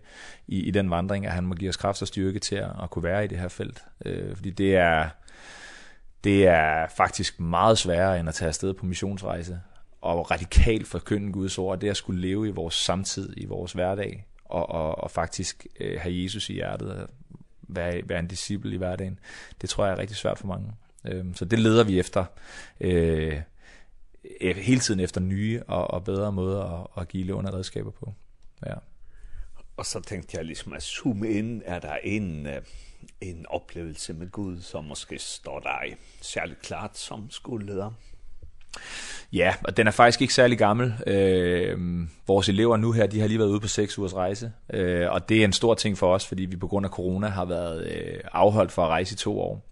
i, 0.47 0.61
i 0.61 0.71
den 0.71 0.91
vandring, 0.91 1.27
at 1.27 1.33
han 1.33 1.45
må 1.45 1.55
give 1.55 1.69
os 1.69 1.77
kraft 1.77 2.03
og 2.03 2.09
styrke 2.09 2.39
til 2.39 2.57
at, 2.57 2.71
at 2.83 2.91
kunne 2.91 3.03
være 3.03 3.25
i 3.25 3.29
det 3.29 3.39
her 3.39 3.49
felt. 3.49 3.85
Øh, 4.05 4.37
fordi 4.37 4.51
det 4.51 4.77
er, 4.77 5.09
det 6.25 6.47
er 6.47 6.87
faktisk 6.97 7.41
meget 7.41 7.79
sværere 7.79 8.21
end 8.21 8.29
at 8.29 8.35
tage 8.35 8.49
afsted 8.49 8.75
på 8.75 8.87
missionsrejse 8.87 9.61
og 10.01 10.31
radikalt 10.31 10.87
forkynde 10.87 11.33
Guds 11.33 11.59
ord, 11.59 11.81
det 11.81 11.87
er 11.87 11.91
at 11.91 11.97
skulle 11.97 12.21
leve 12.21 12.49
i 12.49 12.51
vores 12.51 12.75
samtid, 12.75 13.35
i 13.37 13.45
vores 13.45 13.73
hverdag, 13.73 14.27
og, 14.45 14.71
og, 14.71 14.99
og 14.99 15.11
faktisk 15.11 15.67
øh, 15.81 16.01
have 16.01 16.23
Jesus 16.23 16.51
i 16.51 16.53
hjertet, 16.53 17.07
være, 17.63 18.01
være 18.05 18.19
en 18.19 18.27
disciple 18.27 18.75
i 18.75 18.77
hverdagen, 18.77 19.19
det 19.61 19.71
tror 19.71 19.85
jeg 19.85 19.93
er 19.93 19.99
rigtig 19.99 20.17
svært 20.17 20.39
for 20.39 20.47
mange. 20.47 20.73
Øhm, 21.05 21.35
så 21.35 21.45
det 21.45 21.59
leder 21.59 21.85
vi 21.85 21.99
efter 21.99 22.25
øh, 22.81 23.43
hele 24.41 24.81
tiden 24.81 25.01
efter 25.01 25.21
nye 25.21 25.63
og, 25.69 25.91
og 25.91 26.05
bedre 26.05 26.33
måder 26.33 26.65
at, 26.65 27.03
at 27.03 27.09
give 27.09 27.23
eleverne 27.23 27.53
redskaber 27.53 27.91
på. 27.91 28.13
Ja. 28.67 28.75
Og 29.77 29.87
så 29.87 30.01
tænkte 30.01 30.37
jeg 30.37 30.45
liksom 30.45 30.73
at 30.73 30.83
zoome 30.83 31.31
ind, 31.31 31.63
er 31.65 31.79
der 31.79 31.97
en, 32.05 32.49
en 33.21 33.47
oplevelse 33.49 34.13
med 34.13 34.31
Gud, 34.31 34.61
som 34.61 34.85
måske 34.85 35.19
står 35.19 35.61
dig 35.61 35.97
særligt 36.21 36.63
klart 36.63 36.99
som 36.99 37.31
skoleleder? 37.31 37.91
Ja, 39.33 39.55
og 39.65 39.77
den 39.77 39.87
er 39.87 39.91
faktisk 39.91 40.21
ikke 40.21 40.35
særlig 40.35 40.59
gammel. 40.59 40.95
Øh, 41.07 41.79
vores 42.27 42.49
elever 42.49 42.77
nu 42.77 42.93
her, 42.93 43.07
de 43.07 43.21
har 43.21 43.27
lige 43.27 43.39
været 43.39 43.49
ude 43.49 43.61
på 43.61 43.69
6 43.69 43.99
ugers 43.99 44.15
rejse, 44.15 44.53
øh, 44.73 45.11
og 45.11 45.29
det 45.29 45.41
er 45.41 45.45
en 45.45 45.53
stor 45.53 45.75
ting 45.75 45.99
for 45.99 46.15
os, 46.15 46.27
fordi 46.27 46.45
vi 46.45 46.57
på 46.57 46.67
grund 46.67 46.87
af 46.87 46.91
corona 46.91 47.29
har 47.29 47.45
været 47.45 47.87
øh, 47.87 48.21
afholdt 48.33 48.73
for 48.73 48.83
at 48.83 48.89
rejse 48.89 49.13
i 49.13 49.17
to 49.17 49.41
år. 49.41 49.72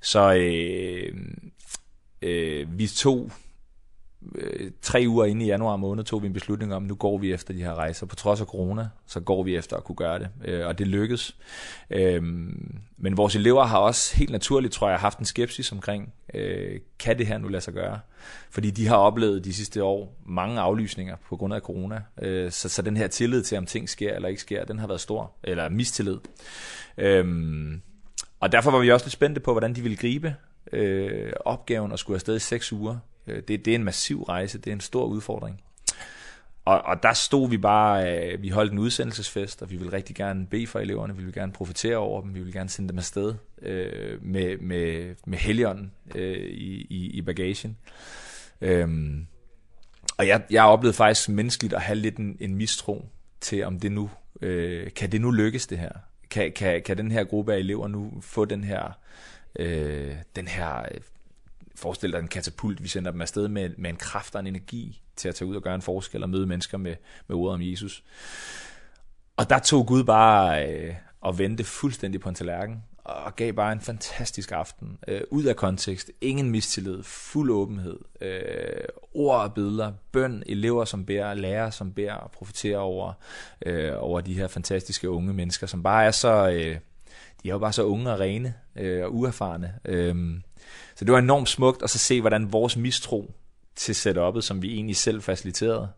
Så 0.00 0.34
øh, 0.34 1.12
øh, 2.22 2.78
vi 2.78 2.86
tog 2.86 3.30
øh, 4.34 4.70
tre 4.82 5.04
uger 5.08 5.24
inde 5.24 5.44
i 5.44 5.48
januar 5.48 5.76
måned 5.76 6.04
tog 6.04 6.22
vi 6.22 6.26
en 6.26 6.32
beslutning 6.32 6.74
om, 6.74 6.82
nu 6.82 6.94
går 6.94 7.18
vi 7.18 7.32
efter 7.32 7.54
de 7.54 7.62
her 7.62 7.74
rejser. 7.74 8.06
På 8.06 8.16
trods 8.16 8.40
af 8.40 8.46
corona, 8.46 8.88
så 9.06 9.20
går 9.20 9.42
vi 9.42 9.56
efter 9.56 9.76
at 9.76 9.84
kunne 9.84 9.96
gøre 9.96 10.18
det, 10.18 10.28
øh, 10.44 10.66
og 10.66 10.78
det 10.78 10.86
lykkedes. 10.86 11.36
Øh, 11.90 12.22
men 12.96 13.16
vores 13.16 13.36
elever 13.36 13.64
har 13.64 13.78
også 13.78 14.16
helt 14.16 14.30
naturligt, 14.30 14.72
tror 14.72 14.90
jeg, 14.90 14.98
haft 14.98 15.18
en 15.18 15.24
skepsis 15.24 15.72
omkring, 15.72 16.12
øh, 16.34 16.80
kan 16.98 17.18
det 17.18 17.26
her 17.26 17.38
nu 17.38 17.48
lade 17.48 17.60
sig 17.60 17.74
gøre? 17.74 18.00
Fordi 18.50 18.70
de 18.70 18.86
har 18.86 18.96
oplevet 18.96 19.44
de 19.44 19.54
sidste 19.54 19.84
år 19.84 20.16
mange 20.26 20.60
aflysninger 20.60 21.16
på 21.28 21.36
grund 21.36 21.54
af 21.54 21.60
corona, 21.60 22.02
øh, 22.22 22.50
så, 22.50 22.68
så 22.68 22.82
den 22.82 22.96
her 22.96 23.06
tillid 23.06 23.42
til, 23.42 23.58
om 23.58 23.66
ting 23.66 23.88
sker 23.88 24.14
eller 24.14 24.28
ikke 24.28 24.40
sker, 24.40 24.64
den 24.64 24.78
har 24.78 24.86
været 24.86 25.00
stor, 25.00 25.32
eller 25.42 25.68
mistillid. 25.68 26.18
Øh, 26.98 27.24
Og 28.40 28.52
derfor 28.52 28.70
var 28.70 28.78
vi 28.78 28.90
også 28.90 29.06
lidt 29.06 29.12
spændte 29.12 29.40
på, 29.40 29.52
hvordan 29.52 29.74
de 29.74 29.82
ville 29.82 29.96
gribe 29.96 30.34
øh, 30.72 31.32
opgaven 31.44 31.92
og 31.92 31.98
skulle 31.98 32.14
afsted 32.14 32.36
i 32.36 32.38
seks 32.38 32.72
uger. 32.72 32.98
Det, 33.26 33.48
det 33.48 33.68
er 33.68 33.74
en 33.74 33.84
massiv 33.84 34.22
rejse, 34.22 34.58
det 34.58 34.66
er 34.70 34.74
en 34.74 34.80
stor 34.80 35.04
udfordring. 35.04 35.60
Og, 36.64 36.82
og 36.82 37.02
der 37.02 37.12
stod 37.12 37.48
vi 37.48 37.58
bare, 37.58 38.18
øh, 38.32 38.42
vi 38.42 38.48
holdt 38.48 38.72
en 38.72 38.78
udsendelsesfest, 38.78 39.62
og 39.62 39.70
vi 39.70 39.76
ville 39.76 39.92
rigtig 39.92 40.16
gerne 40.16 40.46
bede 40.46 40.66
for 40.66 40.78
eleverne, 40.78 41.16
vi 41.16 41.22
ville 41.22 41.40
gerne 41.40 41.52
profitere 41.52 41.96
over 41.96 42.20
dem, 42.22 42.34
vi 42.34 42.38
ville 42.38 42.52
gerne 42.52 42.68
sende 42.68 42.88
dem 42.88 42.98
afsted 42.98 43.34
øh, 43.62 44.24
med, 44.24 44.58
med, 44.58 45.14
med 45.26 45.38
helgeren 45.38 45.92
øh, 46.14 46.46
i, 46.46 46.86
i, 46.90 47.10
i 47.10 47.22
bagagen. 47.22 47.76
Øhm, 48.60 49.26
og 50.18 50.26
jeg, 50.26 50.42
jeg 50.50 50.64
oplevede 50.64 50.96
faktisk 50.96 51.28
menneskeligt 51.28 51.74
at 51.74 51.82
have 51.82 51.96
lidt 51.96 52.16
en, 52.16 52.36
en 52.40 52.54
mistro 52.54 53.08
til, 53.40 53.64
om 53.64 53.80
det 53.80 53.92
nu, 53.92 54.10
øh, 54.40 54.90
kan 54.96 55.12
det 55.12 55.20
nu 55.20 55.30
lykkes 55.30 55.66
det 55.66 55.78
her? 55.78 55.92
kan 56.30 56.52
kan 56.52 56.82
kan 56.82 56.98
den 56.98 57.10
her 57.10 57.24
gruppe 57.24 57.54
af 57.54 57.58
elever 57.58 57.88
nu 57.88 58.12
få 58.20 58.44
den 58.44 58.64
her 58.64 58.92
øh, 59.58 60.14
den 60.36 60.48
her 60.48 60.88
forestil 61.74 62.12
dig 62.12 62.18
en 62.18 62.28
katapult 62.28 62.82
vi 62.82 62.88
sender 62.88 63.10
dem 63.10 63.20
afsted 63.20 63.48
med 63.48 63.70
med 63.78 63.90
en 63.90 63.96
kraft 63.96 64.34
og 64.34 64.40
en 64.40 64.46
energi 64.46 65.02
til 65.16 65.28
at 65.28 65.34
tage 65.34 65.48
ud 65.48 65.56
og 65.56 65.62
gøre 65.62 65.74
en 65.74 65.82
forskel 65.82 66.22
og 66.22 66.30
møde 66.30 66.46
mennesker 66.46 66.78
med 66.78 66.94
med 67.26 67.36
ordet 67.36 67.54
om 67.54 67.62
Jesus. 67.62 68.04
Og 69.36 69.50
der 69.50 69.58
tog 69.58 69.86
Gud 69.86 70.04
bare 70.04 70.68
øh, 70.68 70.94
og 71.20 71.38
vente 71.38 71.64
fuldstændig 71.64 72.20
på 72.20 72.28
en 72.28 72.34
tallerken 72.34 72.82
og 73.08 73.36
gav 73.36 73.52
bare 73.52 73.72
en 73.72 73.80
fantastisk 73.80 74.52
aften. 74.52 74.98
Øh, 75.08 75.20
ud 75.30 75.44
af 75.44 75.56
kontekst, 75.56 76.10
ingen 76.20 76.50
mistillid, 76.50 77.02
fuld 77.02 77.50
åbenhed, 77.50 77.98
øh, 78.20 78.84
ord 79.14 79.40
og 79.40 79.54
billeder, 79.54 79.92
bøn, 80.12 80.42
elever 80.46 80.84
som 80.84 81.04
bærer, 81.04 81.34
lærere 81.34 81.72
som 81.72 81.92
bærer 81.92 82.14
og 82.14 82.30
profiterer 82.30 82.78
over, 82.78 83.12
øh, 83.66 83.92
over 83.98 84.20
de 84.20 84.34
her 84.34 84.48
fantastiske 84.48 85.10
unge 85.10 85.32
mennesker, 85.32 85.66
som 85.66 85.82
bare 85.82 86.04
er 86.04 86.10
så... 86.10 86.48
Øh, 86.48 86.76
de 87.42 87.48
er 87.48 87.52
jo 87.52 87.58
bare 87.58 87.72
så 87.72 87.84
unge 87.84 88.12
og 88.12 88.20
rene 88.20 88.54
øh, 88.76 89.04
og 89.04 89.14
uerfarne. 89.14 89.74
Øh, 89.84 90.40
så 90.94 91.04
det 91.04 91.12
var 91.12 91.18
enormt 91.18 91.48
smukt 91.48 91.82
at 91.82 91.90
så 91.90 91.98
se, 91.98 92.20
hvordan 92.20 92.52
vores 92.52 92.76
mistro 92.76 93.34
til 93.76 93.92
setup'et, 93.92 94.40
som 94.40 94.62
vi 94.62 94.74
egentlig 94.74 94.96
selv 94.96 95.22
faciliterede, 95.22 95.88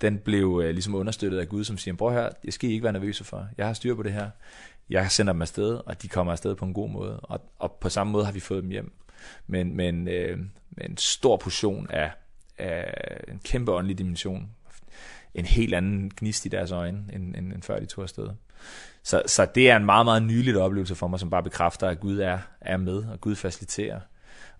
den 0.00 0.18
blev 0.18 0.60
øh, 0.64 0.70
ligesom 0.70 0.94
understøttet 0.94 1.38
af 1.38 1.48
Gud, 1.48 1.64
som 1.64 1.78
siger, 1.78 1.96
prøv 1.96 2.12
her, 2.12 2.30
det 2.44 2.54
skal 2.54 2.70
I 2.70 2.72
ikke 2.72 2.82
være 2.82 2.92
nervøse 2.92 3.24
for. 3.24 3.48
Jeg 3.58 3.66
har 3.66 3.72
styr 3.72 3.94
på 3.94 4.02
det 4.02 4.12
her 4.12 4.30
jeg 4.90 5.10
sender 5.10 5.32
dem 5.32 5.42
afsted, 5.42 5.80
og 5.86 6.02
de 6.02 6.08
kommer 6.08 6.32
afsted 6.32 6.54
på 6.54 6.64
en 6.64 6.74
god 6.74 6.90
måde. 6.90 7.20
Og, 7.20 7.40
og 7.58 7.72
på 7.80 7.88
samme 7.88 8.12
måde 8.12 8.24
har 8.24 8.32
vi 8.32 8.40
fået 8.40 8.62
dem 8.62 8.70
hjem. 8.70 8.92
Men, 9.46 9.76
men, 9.76 10.08
øh, 10.08 10.38
med 10.70 10.84
en 10.84 10.96
stor 10.96 11.36
portion 11.36 11.90
af, 11.90 12.10
af 12.58 13.20
en 13.28 13.40
kæmpe 13.44 13.72
åndelig 13.72 13.98
dimension. 13.98 14.50
En 15.34 15.44
helt 15.44 15.74
anden 15.74 16.10
gnist 16.16 16.46
i 16.46 16.48
deres 16.48 16.70
øjne, 16.70 17.04
end, 17.12 17.36
end, 17.36 17.52
end 17.52 17.62
før 17.62 17.78
de 17.78 17.86
tog 17.86 18.02
afsted. 18.02 18.28
Så, 19.02 19.22
så 19.26 19.46
det 19.54 19.70
er 19.70 19.76
en 19.76 19.84
meget, 19.84 20.06
meget 20.06 20.22
nylig 20.22 20.58
oplevelse 20.58 20.94
for 20.94 21.08
mig, 21.08 21.20
som 21.20 21.30
bare 21.30 21.42
bekræfter, 21.42 21.88
at 21.88 22.00
Gud 22.00 22.18
er, 22.18 22.38
er 22.60 22.76
med, 22.76 23.04
og 23.04 23.20
Gud 23.20 23.36
faciliterer. 23.36 24.00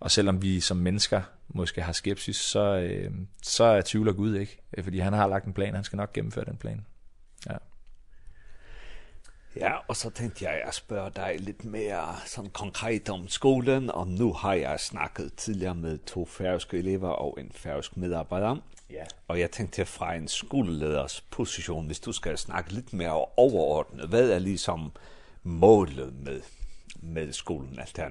Og 0.00 0.10
selvom 0.10 0.42
vi 0.42 0.60
som 0.60 0.76
mennesker 0.76 1.22
måske 1.48 1.82
har 1.82 1.92
skepsis, 1.92 2.36
så, 2.36 2.76
øh, 2.76 3.10
så 3.42 3.82
tvivler 3.86 4.12
Gud 4.12 4.34
ikke. 4.34 4.62
Fordi 4.82 4.98
han 4.98 5.12
har 5.12 5.28
lagt 5.28 5.46
en 5.46 5.52
plan, 5.52 5.74
han 5.74 5.84
skal 5.84 5.96
nok 5.96 6.12
gennemføre 6.12 6.44
den 6.44 6.56
plan. 6.56 6.86
Ja. 7.50 7.56
Ja, 9.56 9.72
og 9.88 9.96
så 9.96 10.10
tenkte 10.10 10.44
jeg 10.44 10.62
at 10.62 10.74
spørge 10.74 11.10
deg 11.16 11.40
litt 11.42 11.64
mer 11.66 12.20
sånn 12.30 12.52
konkret 12.54 13.10
om 13.10 13.26
skolen, 13.28 13.90
og 13.90 14.06
nu 14.08 14.30
har 14.38 14.54
jeg 14.60 14.84
snakket 14.84 15.34
tidligere 15.42 15.74
med 15.74 16.04
to 16.06 16.22
færøske 16.24 16.78
elever 16.78 17.10
og 17.10 17.40
en 17.40 17.50
færøsk 17.54 17.96
medarbeider. 17.96 18.60
Ja. 18.90 19.04
Og 19.28 19.40
jeg 19.40 19.50
tenkte 19.50 19.86
fra 19.86 20.14
en 20.14 20.28
skoleleders 20.28 21.20
position, 21.30 21.86
hvis 21.86 22.00
du 22.00 22.12
skal 22.12 22.38
snakke 22.38 22.74
litt 22.74 22.92
mer 22.92 23.18
overordnet, 23.38 24.06
hva 24.10 24.22
er 24.36 24.42
liksom 24.42 24.92
målet 25.42 26.14
med, 26.22 26.46
med 27.02 27.32
skolen, 27.34 27.78
alt 27.78 27.96
det 27.96 28.06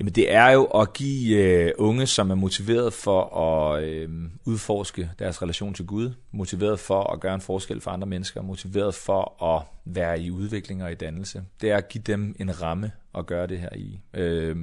Jamen 0.00 0.12
det 0.12 0.32
er 0.32 0.50
jo 0.50 0.64
at 0.64 0.92
give 0.92 1.36
øh, 1.36 1.72
unge, 1.78 2.06
som 2.06 2.30
er 2.30 2.34
motiveret 2.34 2.92
for 2.92 3.36
at 3.36 3.84
øh, 3.84 4.08
udforske 4.44 5.10
deres 5.18 5.42
relation 5.42 5.74
til 5.74 5.86
Gud, 5.86 6.12
motiveret 6.32 6.80
for 6.80 7.12
at 7.12 7.20
gøre 7.20 7.34
en 7.34 7.40
forskel 7.40 7.80
for 7.80 7.90
andre 7.90 8.06
mennesker, 8.06 8.42
motiveret 8.42 8.94
for 8.94 9.44
at 9.44 9.62
være 9.84 10.20
i 10.20 10.30
udvikling 10.30 10.84
og 10.84 10.92
i 10.92 10.94
dannelse. 10.94 11.44
Det 11.60 11.70
er 11.70 11.76
at 11.76 11.88
give 11.88 12.02
dem 12.06 12.36
en 12.38 12.62
ramme 12.62 12.92
at 13.14 13.26
gøre 13.26 13.46
det 13.46 13.58
her 13.58 13.76
i. 13.76 14.00
Øh, 14.14 14.56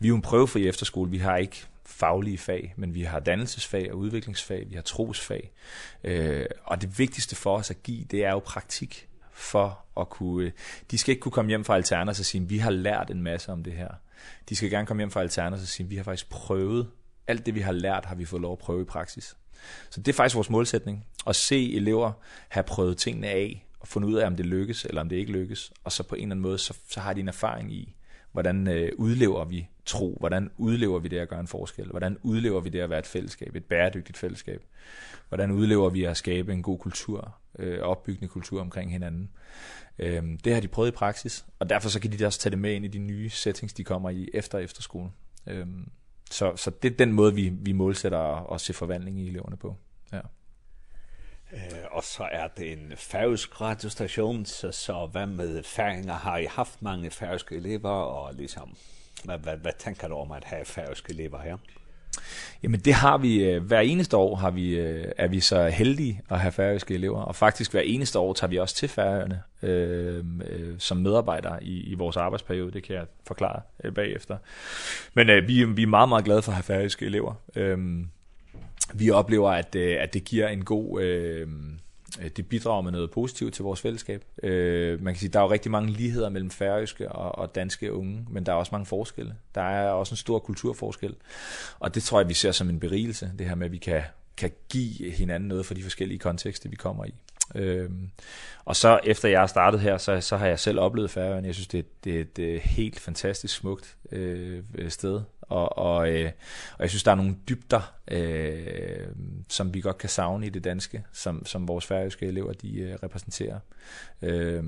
vi 0.00 0.06
er 0.06 0.08
jo 0.08 0.14
en 0.14 0.22
prøvefri 0.22 0.68
efterskole, 0.68 1.10
vi 1.10 1.18
har 1.18 1.36
ikke 1.36 1.64
faglige 1.86 2.38
fag, 2.38 2.74
men 2.76 2.94
vi 2.94 3.02
har 3.02 3.20
dannelsesfag 3.20 3.92
og 3.92 3.98
udviklingsfag, 3.98 4.66
vi 4.68 4.74
har 4.74 4.82
trosfag. 4.82 5.52
Øh, 6.04 6.46
og 6.64 6.80
det 6.80 6.98
vigtigste 6.98 7.36
for 7.36 7.56
os 7.56 7.70
at 7.70 7.82
give, 7.82 8.04
det 8.10 8.24
er 8.24 8.30
jo 8.30 8.38
praktik 8.38 9.08
for 9.32 9.78
at 10.00 10.08
kunne... 10.08 10.52
De 10.90 10.98
skal 10.98 11.12
ikke 11.12 11.20
kunne 11.20 11.32
komme 11.32 11.48
hjem 11.48 11.64
fra 11.64 11.74
Alternas 11.74 12.20
og 12.20 12.26
sige, 12.26 12.48
vi 12.48 12.58
har 12.58 12.70
lært 12.70 13.10
en 13.10 13.22
masse 13.22 13.52
om 13.52 13.64
det 13.64 13.72
her 13.72 13.88
de 14.48 14.56
skal 14.56 14.70
gerne 14.70 14.86
komme 14.86 15.00
hjem 15.00 15.10
fra 15.10 15.20
Alterna 15.20 15.56
og 15.56 15.62
sige, 15.62 15.88
vi 15.88 15.96
har 15.96 16.02
faktisk 16.02 16.30
prøvet, 16.30 16.90
alt 17.26 17.46
det 17.46 17.54
vi 17.54 17.60
har 17.60 17.72
lært, 17.72 18.04
har 18.04 18.14
vi 18.14 18.24
fået 18.24 18.42
lov 18.42 18.52
at 18.52 18.58
prøve 18.58 18.82
i 18.82 18.84
praksis. 18.84 19.36
Så 19.90 20.00
det 20.00 20.08
er 20.08 20.16
faktisk 20.16 20.34
vores 20.34 20.50
målsætning, 20.50 21.06
at 21.26 21.36
se 21.36 21.74
elever 21.74 22.12
have 22.48 22.64
prøvet 22.64 22.96
tingene 22.96 23.28
af, 23.28 23.66
og 23.80 23.88
fundet 23.88 24.08
ud 24.08 24.14
af, 24.14 24.26
om 24.26 24.36
det 24.36 24.46
lykkes 24.46 24.84
eller 24.84 25.00
om 25.00 25.08
det 25.08 25.16
ikke 25.16 25.32
lykkes, 25.32 25.72
og 25.84 25.92
så 25.92 26.02
på 26.02 26.14
en 26.14 26.22
eller 26.22 26.30
anden 26.30 26.42
måde, 26.42 26.58
så, 26.58 26.74
så 26.88 27.00
har 27.00 27.12
de 27.12 27.20
en 27.20 27.28
erfaring 27.28 27.72
i, 27.72 27.94
hvordan 28.32 28.68
øh, 28.68 28.92
udlever 28.96 29.44
vi 29.44 29.68
tro, 29.84 30.16
hvordan 30.20 30.50
udlever 30.56 30.98
vi 30.98 31.08
det 31.08 31.18
at 31.18 31.28
gøre 31.28 31.40
en 31.40 31.46
forskel, 31.46 31.86
hvordan 31.86 32.18
udlever 32.22 32.60
vi 32.60 32.68
det 32.68 32.80
at 32.80 32.90
være 32.90 32.98
et 32.98 33.06
fællesskab, 33.06 33.56
et 33.56 33.64
bæredygtigt 33.64 34.18
fællesskab, 34.18 34.62
hvordan 35.28 35.50
udlever 35.50 35.90
vi 35.90 36.04
at 36.04 36.16
skabe 36.16 36.52
en 36.52 36.62
god 36.62 36.78
kultur, 36.78 37.34
øh, 37.58 37.80
opbyggende 37.80 38.28
kultur 38.28 38.60
omkring 38.60 38.92
hinanden. 38.92 39.30
Ehm 39.98 40.38
det 40.38 40.54
har 40.54 40.60
de 40.60 40.68
prøvet 40.68 40.88
i 40.88 40.92
praksis, 40.92 41.44
og 41.58 41.70
derfor 41.70 41.88
så 41.88 42.00
kan 42.00 42.12
de 42.12 42.26
også 42.26 42.40
tage 42.40 42.50
det 42.50 42.58
med 42.58 42.72
ind 42.72 42.84
i 42.84 42.88
de 42.88 42.98
nye 42.98 43.30
settings, 43.30 43.74
de 43.74 43.84
kommer 43.84 44.10
i 44.10 44.28
efter 44.34 44.58
efterskolen. 44.58 45.12
Ehm 45.46 45.90
så, 46.30 46.56
så 46.56 46.70
det 46.70 46.92
er 46.92 46.96
den 46.96 47.12
måde, 47.12 47.34
vi, 47.34 47.48
vi 47.48 47.72
målsætter 47.72 48.52
at 48.52 48.60
se 48.60 48.72
forvandling 48.72 49.20
i 49.20 49.28
eleverne 49.28 49.56
på. 49.56 49.76
Ja. 50.12 50.20
Eh 51.52 51.84
og 51.90 52.04
så 52.04 52.28
er 52.32 52.48
det 52.48 52.72
en 52.72 52.92
færøsk 52.96 53.60
radiostation 53.60 54.46
så 54.46 54.72
så 54.72 55.06
hvad 55.06 55.26
med 55.26 55.62
færinger 55.62 56.14
har 56.14 56.38
I 56.38 56.44
haft 56.44 56.82
mange 56.82 57.10
færøske 57.10 57.54
elever 57.54 57.90
og 57.90 58.34
liksom 58.34 58.76
hvad 59.24 59.38
hvad, 59.38 59.56
hvad 59.56 59.72
tænker 59.78 60.08
du 60.08 60.14
om 60.14 60.32
at 60.32 60.44
have 60.44 60.64
færøske 60.64 61.12
elever 61.12 61.40
her? 61.42 61.56
Jamen 62.62 62.80
det 62.80 62.94
har 62.94 63.18
vi 63.18 63.58
hver 63.62 63.80
eneste 63.80 64.16
år 64.16 64.36
har 64.36 64.50
vi 64.50 64.78
er 65.18 65.28
vi 65.28 65.40
så 65.40 65.68
heldige 65.68 66.20
at 66.30 66.40
have 66.40 66.52
færøske 66.52 66.94
elever 66.94 67.20
og 67.20 67.36
faktisk 67.36 67.70
hver 67.70 67.80
eneste 67.80 68.18
år 68.18 68.32
tager 68.32 68.48
vi 68.48 68.58
også 68.58 68.74
til 68.74 68.88
Færøerne 68.88 69.42
øh, 69.62 70.24
som 70.78 70.96
medarbejdere 70.96 71.64
i 71.64 71.80
i 71.80 71.94
vores 71.94 72.16
arbejdsperiode, 72.16 72.72
det 72.72 72.82
kan 72.82 72.96
jeg 72.96 73.04
forklare 73.26 73.60
øh, 73.84 73.94
bagefter. 73.94 74.36
Men 75.14 75.30
øh, 75.30 75.48
vi 75.48 75.64
vi 75.64 75.82
er 75.82 75.86
meget 75.86 76.08
meget 76.08 76.24
glade 76.24 76.42
for 76.42 76.52
at 76.52 76.56
have 76.56 76.62
færøske 76.62 77.06
elever. 77.06 77.34
Ehm 77.56 78.00
øh, 78.00 78.06
vi 78.94 79.10
oplever 79.10 79.50
at 79.50 79.74
øh, 79.74 79.96
at 80.00 80.14
det 80.14 80.24
giver 80.24 80.48
en 80.48 80.64
god 80.64 81.02
øh, 81.02 81.48
det 82.36 82.46
bidrager 82.48 82.82
med 82.82 82.92
noget 82.92 83.10
positivt 83.10 83.54
til 83.54 83.62
vores 83.62 83.80
fællesskab. 83.80 84.24
Øh, 84.42 85.02
man 85.02 85.14
kan 85.14 85.20
sige, 85.20 85.30
der 85.30 85.38
er 85.38 85.42
jo 85.42 85.50
rigtig 85.50 85.70
mange 85.70 85.90
ligheder 85.90 86.28
mellem 86.28 86.50
færøske 86.50 87.12
og, 87.12 87.38
og 87.38 87.54
danske 87.54 87.92
unge, 87.92 88.26
men 88.30 88.46
der 88.46 88.52
er 88.52 88.56
også 88.56 88.72
mange 88.72 88.86
forskelle. 88.86 89.34
Der 89.54 89.62
er 89.62 89.90
også 89.90 90.12
en 90.12 90.16
stor 90.16 90.38
kulturforskel, 90.38 91.14
og 91.78 91.94
det 91.94 92.02
tror 92.02 92.20
jeg, 92.20 92.28
vi 92.28 92.34
ser 92.34 92.52
som 92.52 92.68
en 92.68 92.80
berigelse, 92.80 93.32
det 93.38 93.46
her 93.46 93.54
med, 93.54 93.66
at 93.66 93.72
vi 93.72 93.78
kan, 93.78 94.02
kan 94.36 94.50
give 94.68 95.10
hinanden 95.10 95.48
noget 95.48 95.66
for 95.66 95.74
de 95.74 95.82
forskellige 95.82 96.18
kontekster, 96.18 96.68
vi 96.68 96.76
kommer 96.76 97.04
i. 97.04 97.14
Ehm 97.54 98.10
og 98.64 98.76
så 98.76 99.00
efter 99.04 99.28
jeg 99.28 99.40
har 99.40 99.46
startet 99.46 99.80
her 99.80 99.98
så 99.98 100.20
så 100.20 100.36
har 100.36 100.46
jeg 100.46 100.58
selv 100.58 100.80
oplevet 100.80 101.10
Færøerne. 101.10 101.46
Jeg 101.46 101.54
synes 101.54 101.68
det 101.68 102.04
det 102.04 102.38
er 102.38 102.54
et 102.54 102.60
helt 102.60 103.00
fantastisk 103.00 103.54
smukt 103.54 103.96
øh 104.12 104.62
sted 104.88 105.20
og, 105.48 105.78
og, 105.78 105.96
og 105.96 106.80
jeg 106.80 106.90
synes, 106.90 107.02
der 107.02 107.10
er 107.10 107.14
nogle 107.14 107.36
dybder, 107.48 107.92
øh, 108.08 109.08
som 109.48 109.74
vi 109.74 109.80
godt 109.80 109.98
kan 109.98 110.08
savne 110.08 110.46
i 110.46 110.50
det 110.50 110.64
danske, 110.64 111.04
som, 111.12 111.46
som 111.46 111.68
vores 111.68 111.86
færøske 111.86 112.26
elever 112.26 112.52
de 112.52 112.80
øh, 112.80 112.94
repræsenterer. 113.02 113.58
Øh, 114.22 114.64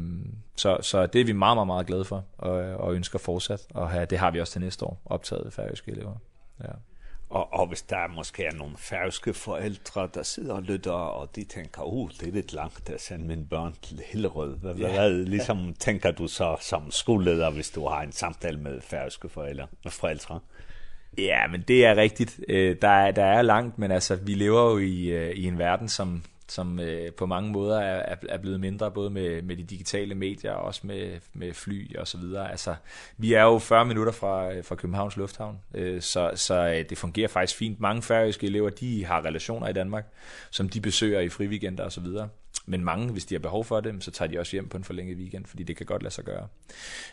så, 0.57 0.79
så 0.83 1.07
det 1.07 1.21
er 1.21 1.25
vi 1.25 1.33
meget, 1.33 1.57
meget, 1.57 1.67
meget 1.67 1.87
glade 1.87 2.05
for, 2.05 2.25
og, 2.39 2.53
og 2.53 2.95
ønsker 2.95 3.19
fortsat, 3.19 3.67
og 3.71 3.91
have, 3.91 4.07
det 4.07 4.19
har 4.19 4.31
vi 4.31 4.41
også 4.41 4.53
til 4.53 4.61
næste 4.61 4.85
år 4.85 5.03
optaget 5.05 5.53
færøske 5.53 5.91
elever. 5.91 6.15
Ja. 6.63 6.73
Og, 7.29 7.53
og 7.53 7.67
hvis 7.67 7.83
der 7.83 8.09
måske 8.09 8.45
er 8.45 8.53
nogle 8.53 8.77
færøske 8.79 9.35
forældre, 9.35 10.09
der 10.15 10.23
sidder 10.23 10.55
og 10.55 10.63
lytter, 10.63 10.93
og 10.93 11.37
de 11.37 11.45
tænker, 11.45 11.83
uh, 11.83 12.11
det 12.11 12.29
er 12.29 12.33
lidt 12.33 12.53
langt 12.53 12.91
at 12.91 13.01
sende 13.01 13.27
mine 13.27 13.47
børn 13.47 13.75
til 13.83 14.03
Hillerød. 14.07 14.57
Hvad, 14.59 14.75
ja. 14.75 14.93
hvad 14.93 15.11
ligesom 15.11 15.75
tænker 15.75 16.11
du 16.11 16.29
så 16.29 16.57
som 16.61 16.91
skoleleder, 16.91 17.51
hvis 17.51 17.71
du 17.71 17.87
har 17.87 18.03
en 18.03 18.13
samtale 18.13 18.61
med 18.61 18.81
færøske 18.81 19.29
forældre? 19.29 19.67
forældre? 19.89 20.41
Ja, 21.19 21.47
men 21.47 21.65
det 21.69 21.87
er 21.87 21.97
rigtigt. 21.97 22.41
Øh, 22.49 22.77
der, 22.83 22.89
er, 22.89 23.11
der 23.11 23.25
er 23.25 23.43
langt, 23.43 23.79
men 23.79 23.91
altså, 23.91 24.17
vi 24.17 24.35
lever 24.35 24.71
jo 24.71 24.79
i, 24.79 25.07
øh, 25.07 25.31
i 25.31 25.45
en 25.45 25.59
verden, 25.59 25.89
som 25.89 26.23
som 26.49 26.81
øh, 26.81 27.13
på 27.13 27.27
mange 27.27 27.51
måder 27.51 27.81
er, 27.81 28.17
er 28.29 28.39
blevet 28.39 28.61
mindre 28.61 28.91
både 28.91 29.11
med 29.11 29.43
med 29.43 29.57
de 29.57 29.63
digitale 29.63 30.15
medier 30.15 30.53
og 30.53 30.65
også 30.65 30.81
med 30.85 31.21
med 31.33 31.53
fly 31.53 31.97
og 31.97 32.09
så 32.09 32.19
videre. 32.19 32.51
Altså 32.51 32.75
vi 33.17 33.33
er 33.33 33.43
jo 33.43 33.59
40 33.59 33.85
minutter 33.85 34.13
fra 34.13 34.61
fra 34.61 34.75
Københavns 34.75 35.17
lufthavn. 35.17 35.59
Øh, 35.75 36.03
så 36.03 36.31
så 36.35 36.85
det 36.89 36.99
fungerer 36.99 37.29
faktisk 37.29 37.59
fint. 37.59 37.81
Mange 37.81 38.03
færøske 38.03 38.47
elever, 38.47 38.71
de 38.71 39.05
har 39.05 39.25
relationer 39.25 39.69
i 39.69 39.73
Danmark, 39.73 40.07
som 40.51 40.69
de 40.69 40.81
besøger 40.81 41.21
i 41.21 41.29
friweekender 41.29 41.85
og 41.85 41.93
så 41.93 42.01
videre. 42.01 42.29
Men 42.67 42.85
mange, 42.85 43.13
hvis 43.13 43.25
de 43.25 43.35
har 43.35 43.41
behov 43.41 43.65
for 43.65 43.81
det, 43.81 44.05
så 44.05 44.11
tager 44.11 44.29
de 44.29 44.39
også 44.39 44.53
hjem 44.53 44.69
på 44.69 44.77
en 44.77 44.85
forlænget 44.85 45.17
weekend, 45.17 45.47
fordi 45.47 45.63
det 45.63 45.77
kan 45.77 45.87
godt 45.87 46.03
lade 46.03 46.15
sig 46.15 46.25
gøre. 46.25 46.49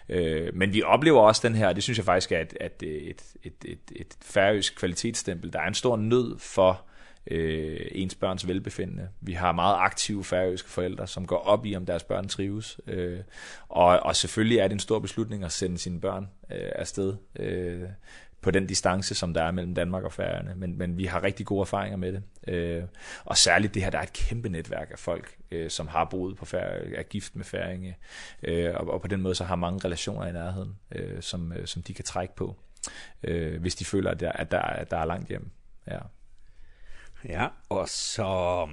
Øh, 0.10 0.56
men 0.56 0.74
vi 0.74 0.84
oplever 0.84 1.20
også 1.20 1.48
den 1.48 1.56
her, 1.56 1.74
det 1.74 1.84
synes 1.84 1.98
jeg 1.98 2.06
faktisk 2.06 2.32
er 2.32 2.40
et, 2.40 2.58
at 2.60 2.84
et, 2.84 3.24
et, 3.44 3.54
et, 3.66 3.80
et 3.96 4.18
færøsk 4.22 4.76
kvalitetsstempel. 4.76 5.54
Der 5.54 5.60
er 5.60 5.68
en 5.68 5.74
stor 5.74 5.98
nød 5.98 6.40
for 6.40 6.86
øh, 7.28 7.80
ens 7.91 8.16
børns 8.16 8.48
velbefindende. 8.48 9.10
Vi 9.22 9.34
har 9.34 9.52
meget 9.52 9.76
aktive 9.80 10.24
færøske 10.24 10.70
forældre, 10.70 11.08
som 11.08 11.28
går 11.28 11.38
op 11.38 11.66
i, 11.66 11.76
om 11.76 11.86
deres 11.86 12.04
børn 12.04 12.28
trives. 12.28 12.80
Øh, 12.88 13.20
og, 13.70 14.00
og 14.00 14.16
selvfølgelig 14.16 14.58
er 14.58 14.68
det 14.68 14.74
en 14.74 14.80
stor 14.80 15.00
beslutning 15.00 15.44
at 15.44 15.52
sende 15.52 15.78
sine 15.78 16.02
børn 16.02 16.30
øh, 16.52 16.72
afsted 16.76 17.16
øh, 17.40 17.82
på 18.41 18.52
den 18.52 18.68
distance, 18.68 19.16
som 19.16 19.34
der 19.34 19.44
er 19.44 19.52
mellem 19.52 19.76
Danmark 19.76 20.04
og 20.04 20.14
Færøerne. 20.14 20.56
Men, 20.56 20.78
men 20.78 20.98
vi 20.98 21.06
har 21.06 21.24
rigtig 21.24 21.45
gode 21.45 21.62
erfaringer 21.62 21.98
med 21.98 22.14
det. 22.14 22.24
Øh, 22.48 22.84
og 23.26 23.38
særligt 23.38 23.74
det 23.74 23.84
her, 23.84 23.90
der 23.90 23.98
er 23.98 24.04
et 24.04 24.14
kæmpe 24.14 24.50
netværk 24.50 24.88
af 24.91 25.00
folk, 25.00 25.38
øh, 25.52 25.70
som 25.70 25.88
har 25.88 26.06
boet 26.06 26.38
på 26.38 26.45
Færøerne, 26.45 26.95
er 26.95 27.04
gift 27.04 27.36
med 27.36 27.45
færinge. 27.45 27.98
Øh, 28.44 28.74
og, 28.76 28.88
og 28.88 29.02
på 29.02 29.08
den 29.08 29.22
måde 29.22 29.36
så 29.36 29.44
har 29.44 29.56
mange 29.56 29.86
relationer 29.86 30.28
i 30.28 30.32
nærheden, 30.32 30.76
øh, 30.95 31.22
som, 31.22 31.54
som 31.66 31.82
de 31.82 31.94
kan 31.94 32.06
trække 32.06 32.36
på, 32.36 32.56
øh, 33.24 33.62
hvis 33.62 33.76
de 33.76 33.86
føler, 33.86 34.12
at 34.12 34.20
der, 34.20 34.32
at 34.32 34.52
der, 34.52 34.60
at 34.60 34.91
der 34.91 34.98
er 34.98 35.06
langt 35.06 35.30
hjem. 35.30 35.52
Ja. 35.88 36.00
Ja, 37.30 37.48
og 37.70 37.90
så 37.90 38.68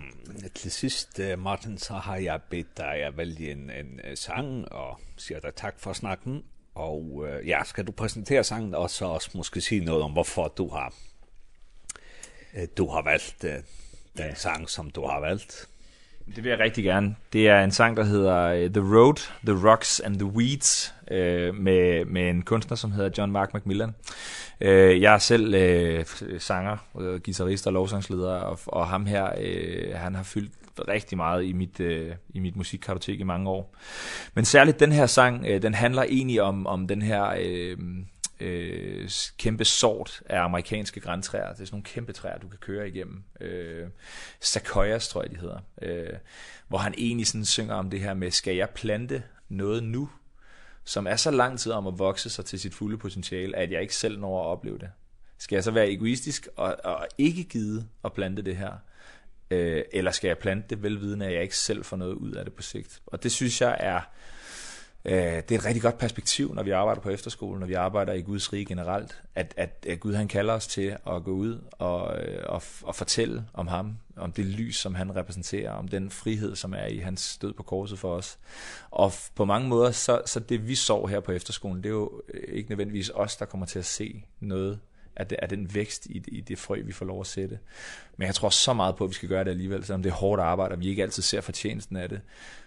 til 0.54 0.70
sidst, 0.70 1.20
Martin, 1.38 1.78
så 1.78 1.94
har 1.94 2.16
jeg 2.16 2.40
bedt 2.50 2.76
dig 2.76 2.94
at 2.94 3.16
vælge 3.16 3.52
en, 3.52 3.70
en 3.70 4.16
sang, 4.16 4.72
og 4.72 5.00
siger 5.16 5.40
dig 5.40 5.54
tak 5.54 5.80
for 5.80 5.92
snakken. 5.92 6.44
Og 6.74 7.24
ja, 7.46 7.64
skal 7.64 7.86
du 7.86 7.92
præsentere 7.92 8.44
sangen, 8.44 8.74
og 8.74 8.90
så 8.90 9.04
også 9.04 9.30
måske 9.34 9.60
sige 9.60 9.84
noget 9.84 10.02
om, 10.02 10.12
hvorfor 10.12 10.48
du 10.48 10.68
har, 10.68 10.94
du 12.76 12.88
har 12.88 13.02
valgt 13.02 13.42
den 13.42 13.62
ja. 14.18 14.34
sang, 14.34 14.70
som 14.70 14.90
du 14.90 15.06
har 15.06 15.20
valgt? 15.20 15.69
Det 16.36 16.44
vil 16.44 16.50
jeg 16.50 16.58
rigtig 16.58 16.84
gerne. 16.84 17.16
Det 17.32 17.48
er 17.48 17.64
en 17.64 17.70
sang, 17.70 17.96
der 17.96 18.04
hedder 18.04 18.68
The 18.68 18.96
Road, 18.96 19.14
The 19.46 19.68
Rocks 19.70 20.00
and 20.00 20.18
The 20.18 20.26
Weeds, 20.26 20.94
øh, 21.10 21.54
med, 21.54 22.04
med 22.04 22.30
en 22.30 22.42
kunstner, 22.42 22.76
som 22.76 22.92
hedder 22.92 23.10
John 23.18 23.32
Mark 23.32 23.54
McMillan. 23.54 23.94
Øh, 24.60 25.00
jeg 25.02 25.14
er 25.14 25.18
selv 25.18 25.54
øh, 25.54 26.04
sanger, 26.38 26.76
øh, 27.00 27.20
guitarist 27.20 27.66
og 27.66 27.72
lovsangsleder, 27.72 28.32
og, 28.32 28.58
og 28.66 28.88
ham 28.88 29.06
her, 29.06 29.28
øh, 29.40 29.94
han 29.94 30.14
har 30.14 30.22
fyldt 30.22 30.52
rigtig 30.88 31.18
meget 31.18 31.44
i 31.44 31.52
mit 31.52 31.80
øh, 31.80 32.12
i 32.34 32.40
mit 32.40 32.56
musikkartotek 32.56 33.20
i 33.20 33.22
mange 33.22 33.50
år. 33.50 33.74
Men 34.34 34.44
særligt 34.44 34.80
den 34.80 34.92
her 34.92 35.06
sang, 35.06 35.46
øh, 35.48 35.62
den 35.62 35.74
handler 35.74 36.02
egentlig 36.02 36.42
om 36.42 36.66
om 36.66 36.88
den 36.88 37.02
her 37.02 37.34
øh, 37.40 37.76
øh, 38.40 39.10
kæmpe 39.38 39.64
sort 39.64 40.22
af 40.26 40.40
amerikanske 40.40 41.00
græntræer. 41.00 41.52
Det 41.52 41.60
er 41.60 41.64
sådan 41.64 41.68
nogle 41.72 41.84
kæmpe 41.84 42.12
træer, 42.12 42.38
du 42.38 42.48
kan 42.48 42.58
køre 42.58 42.88
igennem. 42.88 43.24
Øh, 43.40 43.88
Sequoias, 44.40 45.08
tror 45.08 45.22
jeg, 45.22 45.30
de 45.30 45.36
hedder. 45.36 45.60
Øh, 45.82 46.18
hvor 46.68 46.78
han 46.78 46.94
egentlig 46.98 47.26
sådan 47.26 47.44
synger 47.44 47.74
om 47.74 47.90
det 47.90 48.00
her 48.00 48.14
med, 48.14 48.30
skal 48.30 48.56
jeg 48.56 48.70
plante 48.70 49.22
noget 49.48 49.82
nu, 49.82 50.10
som 50.84 51.06
er 51.06 51.16
så 51.16 51.30
lang 51.30 51.58
tid 51.58 51.72
om 51.72 51.86
at 51.86 51.98
vokse 51.98 52.30
sig 52.30 52.44
til 52.44 52.60
sit 52.60 52.74
fulde 52.74 52.98
potentiale, 52.98 53.56
at 53.56 53.72
jeg 53.72 53.82
ikke 53.82 53.96
selv 53.96 54.18
når 54.18 54.42
at 54.42 54.46
opleve 54.46 54.78
det. 54.78 54.90
Skal 55.38 55.56
jeg 55.56 55.64
så 55.64 55.70
være 55.70 55.90
egoistisk 55.90 56.48
og, 56.56 56.76
og 56.84 57.06
ikke 57.18 57.44
gide 57.44 57.86
at 58.04 58.12
plante 58.12 58.42
det 58.42 58.56
her? 58.56 58.72
Øh, 59.50 59.84
eller 59.92 60.10
skal 60.10 60.28
jeg 60.28 60.38
plante 60.38 60.68
det 60.70 60.82
velvidende, 60.82 61.26
at 61.26 61.32
jeg 61.32 61.42
ikke 61.42 61.56
selv 61.56 61.84
får 61.84 61.96
noget 61.96 62.14
ud 62.14 62.32
af 62.32 62.44
det 62.44 62.54
på 62.54 62.62
sigt? 62.62 63.02
Og 63.06 63.22
det 63.22 63.32
synes 63.32 63.60
jeg 63.60 63.76
er 63.80 64.00
Eh, 65.04 65.12
det 65.12 65.52
er 65.52 65.58
et 65.58 65.64
rigtig 65.64 65.82
godt 65.82 65.98
perspektiv, 65.98 66.54
når 66.54 66.62
vi 66.62 66.70
arbejder 66.70 67.00
på 67.00 67.10
efterskolen, 67.10 67.60
når 67.60 67.66
vi 67.66 67.74
arbejder 67.74 68.12
i 68.12 68.20
Guds 68.20 68.52
rige 68.52 68.64
generelt, 68.64 69.22
at, 69.34 69.54
at, 69.56 69.86
at 69.88 70.00
Gud 70.00 70.14
han 70.14 70.28
kalder 70.28 70.54
os 70.54 70.66
til 70.66 70.96
at 71.06 71.24
gå 71.24 71.30
ud 71.30 71.58
og, 71.72 72.02
og, 72.46 72.62
og 72.82 72.94
fortælle 72.94 73.44
om 73.54 73.66
ham, 73.66 73.96
om 74.16 74.32
det 74.32 74.44
lys, 74.44 74.76
som 74.76 74.94
han 74.94 75.16
repræsenterer, 75.16 75.72
om 75.72 75.88
den 75.88 76.10
frihed, 76.10 76.56
som 76.56 76.74
er 76.74 76.86
i 76.86 76.98
hans 76.98 77.38
død 77.38 77.52
på 77.52 77.62
korset 77.62 77.98
for 77.98 78.14
os. 78.14 78.38
Og 78.90 79.12
på 79.34 79.44
mange 79.44 79.68
måder, 79.68 79.90
så, 79.90 80.22
så 80.26 80.40
det 80.40 80.68
vi 80.68 80.74
så 80.74 81.06
her 81.06 81.20
på 81.20 81.32
efterskolen, 81.32 81.82
det 81.82 81.86
er 81.86 81.94
jo 81.94 82.22
ikke 82.48 82.70
nødvendigvis 82.70 83.10
os, 83.14 83.36
der 83.36 83.44
kommer 83.44 83.66
til 83.66 83.78
at 83.78 83.84
se 83.84 84.24
noget 84.40 84.80
at 85.20 85.30
det, 85.30 85.38
er 85.42 85.46
den 85.46 85.74
vækst 85.74 86.06
i, 86.06 86.22
i 86.28 86.40
det 86.40 86.58
frø, 86.58 86.82
vi 86.84 86.92
får 86.92 87.06
lov 87.06 87.20
at 87.20 87.26
sætte. 87.26 87.58
Men 88.16 88.26
jeg 88.26 88.34
tror 88.34 88.48
så 88.48 88.72
meget 88.72 88.96
på, 88.96 89.04
at 89.04 89.10
vi 89.10 89.14
skal 89.14 89.28
gøre 89.28 89.44
det 89.44 89.50
alligevel, 89.50 89.84
selvom 89.84 90.02
det 90.02 90.10
er 90.10 90.14
hårdt 90.14 90.42
arbejde, 90.42 90.72
og 90.72 90.80
vi 90.80 90.88
ikke 90.88 91.02
altid 91.02 91.22
ser 91.22 91.40
fortjenesten 91.40 91.96
af 91.96 92.08
det, 92.08 92.20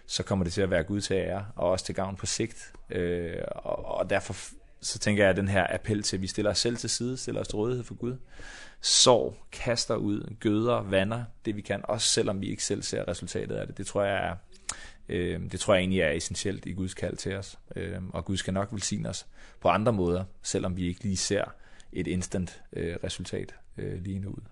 så 0.06 0.22
kommer 0.22 0.44
det 0.44 0.52
til 0.52 0.62
at 0.62 0.70
være 0.70 0.82
Gud 0.82 1.00
til 1.00 1.14
ære, 1.14 1.46
og 1.56 1.70
også 1.70 1.84
til 1.84 1.94
gavn 1.94 2.16
på 2.16 2.26
sigt. 2.26 2.72
Øh, 2.90 3.36
og, 3.48 3.84
og 3.84 4.10
derfor 4.10 4.36
så 4.80 4.98
tænker 4.98 5.22
jeg, 5.22 5.30
at 5.30 5.36
den 5.36 5.48
her 5.48 5.66
appel 5.70 6.02
til, 6.02 6.16
at 6.16 6.22
vi 6.22 6.26
stiller 6.26 6.50
os 6.50 6.58
selv 6.58 6.76
til 6.76 6.90
side, 6.90 7.16
stiller 7.16 7.40
os 7.40 7.48
til 7.48 7.56
rådighed 7.56 7.84
for 7.84 7.94
Gud, 7.94 8.16
sår, 8.80 9.46
kaster 9.52 9.96
ud, 9.96 10.34
gøder, 10.40 10.82
vander, 10.82 11.24
det 11.44 11.56
vi 11.56 11.60
kan, 11.60 11.80
også 11.84 12.08
selvom 12.08 12.40
vi 12.40 12.50
ikke 12.50 12.64
selv 12.64 12.82
ser 12.82 13.08
resultatet 13.08 13.54
af 13.54 13.66
det. 13.66 13.78
Det 13.78 13.86
tror 13.86 14.02
jeg 14.02 14.28
er, 14.28 14.34
Ehm 15.08 15.50
det 15.50 15.60
tror 15.60 15.74
jeg 15.74 15.80
egentlig 15.80 16.00
er 16.00 16.10
essentielt 16.10 16.66
i 16.66 16.72
Guds 16.72 16.94
kald 16.94 17.16
til 17.16 17.34
os. 17.34 17.58
Ehm 17.76 18.10
og 18.10 18.24
Gud 18.24 18.36
skal 18.36 18.54
nok 18.54 18.68
velsigne 18.72 19.08
os 19.08 19.26
på 19.60 19.68
andre 19.68 19.92
måder, 19.92 20.24
selvom 20.42 20.76
vi 20.76 20.88
ikke 20.88 21.02
lige 21.02 21.16
ser 21.16 21.44
et 21.94 22.06
instant 22.06 22.62
øh, 22.76 22.96
resultat 23.04 23.54
øh, 23.78 24.02
lige 24.02 24.18
nu 24.18 24.28
ud. 24.28 24.42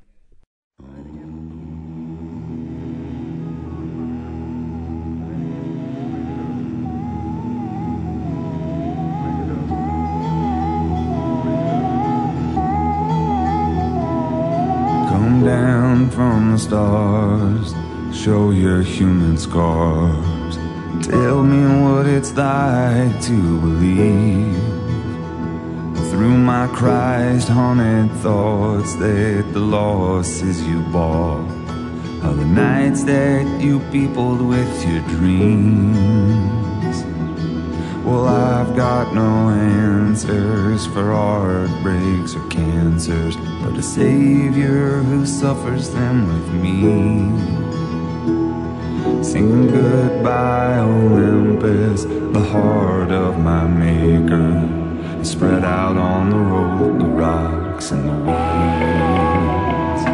Come 15.09 15.44
down 15.44 16.10
from 16.10 16.51
the 16.51 16.59
stars 16.59 17.74
Show 18.12 18.51
your 18.51 18.82
human 18.82 19.36
scars 19.39 20.56
Tell 21.02 21.43
me 21.43 21.82
what 21.82 22.06
it's 22.06 22.32
like 22.36 23.20
to 23.23 23.60
believe 23.60 24.71
room 26.22 26.48
I 26.48 26.68
cries 26.68 27.48
haunted 27.48 28.12
thoughts 28.18 28.94
that 28.94 29.44
the 29.52 29.58
losses 29.58 30.62
you 30.62 30.78
bought. 30.96 31.50
Are 32.22 32.34
the 32.42 32.44
nights 32.44 33.02
that 33.04 33.44
you 33.60 33.80
peopled 33.90 34.40
with 34.40 34.74
your 34.88 35.02
dreams. 35.16 36.96
Well 38.06 38.26
I've 38.28 38.76
got 38.76 39.12
no 39.14 39.50
answers 39.50 40.86
for 40.86 41.06
heartbreaks 41.12 42.36
or 42.36 42.46
cancers 42.48 43.36
But 43.62 43.78
a 43.78 43.82
savior 43.82 45.02
who 45.08 45.26
suffers 45.26 45.90
them 45.90 46.16
with 46.32 46.48
me. 46.64 46.80
Singing 49.24 49.68
goodbye 49.72 50.78
Olympus, 50.78 52.04
the 52.04 52.44
heart 52.52 53.10
of 53.10 53.40
my 53.40 53.66
maker 53.66 54.81
spread 55.24 55.64
out 55.64 55.96
on 55.96 56.30
the 56.30 56.36
road 56.36 57.00
the 57.00 57.06
rocks 57.06 57.92
and 57.92 58.08
the 58.08 58.12
weeds. 58.12 60.04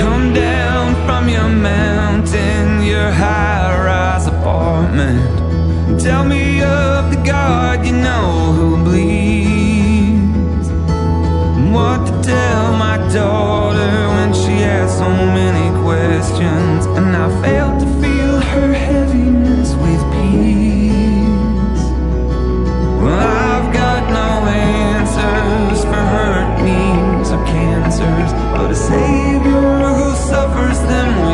Come 0.00 0.34
down 0.34 0.94
from 1.06 1.28
your 1.28 1.48
mountain 1.48 2.82
your 2.82 3.10
high 3.12 3.84
rise 3.84 4.26
apartment. 4.26 6.00
Tell 6.00 6.24
me 6.24 6.62
of 6.62 7.10
the 7.12 7.22
god 7.24 7.86
you 7.86 7.92
know 7.92 8.52
who 8.56 8.82
bleeds. 8.82 10.68
What 11.72 12.06
to 12.06 12.22
tell 12.22 12.76
my 12.76 12.96
daughter 13.12 14.08
when 14.16 14.34
she 14.34 14.62
has 14.66 14.98
so 14.98 15.08
many 15.08 15.55
questions 15.86 16.84
and 16.98 17.14
I 17.14 17.28
failed 17.42 17.78
to 17.78 17.86
feel 18.02 18.40
her 18.40 18.72
heaviness 18.72 19.70
with 19.84 20.02
peace. 20.14 21.84
Well 23.00 23.28
I've 23.46 23.72
got 23.72 24.02
no 24.20 24.30
answers 24.48 25.84
for 25.84 26.02
hurt 26.14 26.50
needs 26.66 27.30
or 27.30 27.42
cancers 27.46 28.32
But 28.56 28.72
a 28.72 28.74
savior 28.74 29.78
who 29.98 30.08
suffers 30.30 30.80
them 30.90 31.25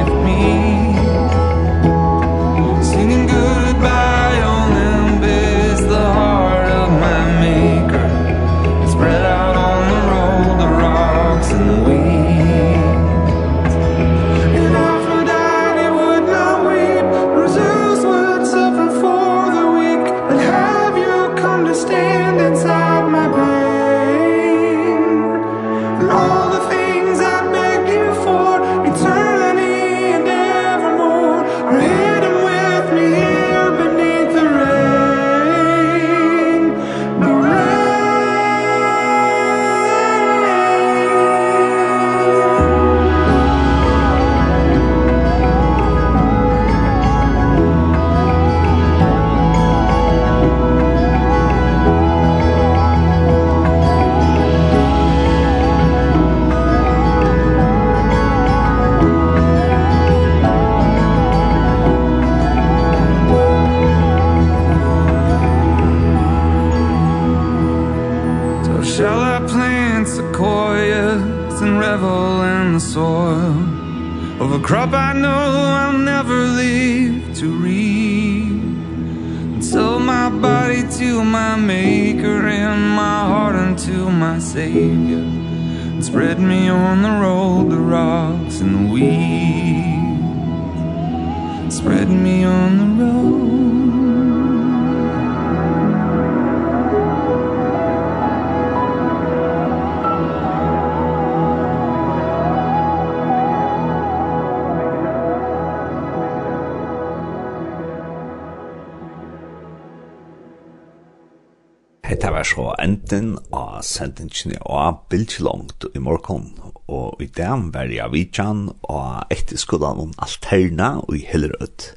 sendingen 113.93 114.57
av 114.65 115.05
bildslångt 115.13 115.85
i 115.95 116.01
morgon, 116.03 116.49
og 116.89 117.21
i 117.23 117.29
dag 117.29 117.71
var 117.75 117.93
jeg 117.93 118.13
vidtjan 118.13 118.71
og 118.83 119.33
etterskolan 119.33 120.01
om 120.07 120.13
Alterna 120.23 120.95
og 121.03 121.17
i 121.17 121.27
Hillerød. 121.29 121.89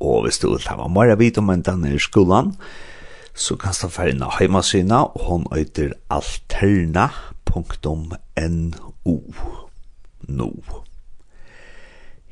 Og 0.00 0.24
hvis 0.24 0.40
du 0.40 0.48
vil 0.50 0.68
ha 0.68 0.88
mer 0.88 1.14
vidt 1.20 1.38
om 1.40 1.50
enn 1.52 1.64
denne 1.66 1.94
i 1.94 2.00
skolan, 2.00 2.54
så 3.34 3.56
kan 3.60 3.74
du 3.76 3.88
få 3.88 4.02
inn 4.10 4.22
av 4.24 4.36
heimasyna, 4.38 4.98
og 5.14 5.20
hun 5.28 5.46
øyter 5.52 5.90
alterna.no. 6.10 7.10
No. 10.28 10.50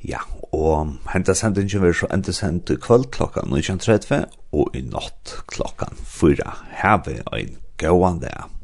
Ja, 0.05 0.21
og 0.53 0.95
henta 1.13 1.35
sendingen 1.35 1.83
vil 1.83 1.95
så 1.95 2.07
enda 2.15 2.33
sendt 2.33 2.71
i 2.71 2.77
kvöld 2.79 3.11
klokka 3.11 3.41
19.30 3.41 4.29
og 4.53 4.77
i 4.77 4.85
natt 4.87 5.35
klokka 5.51 5.87
4. 6.05 6.53
Have 6.83 7.19
en 7.33 7.57
gåan 7.79 8.21
dag. 8.23 8.58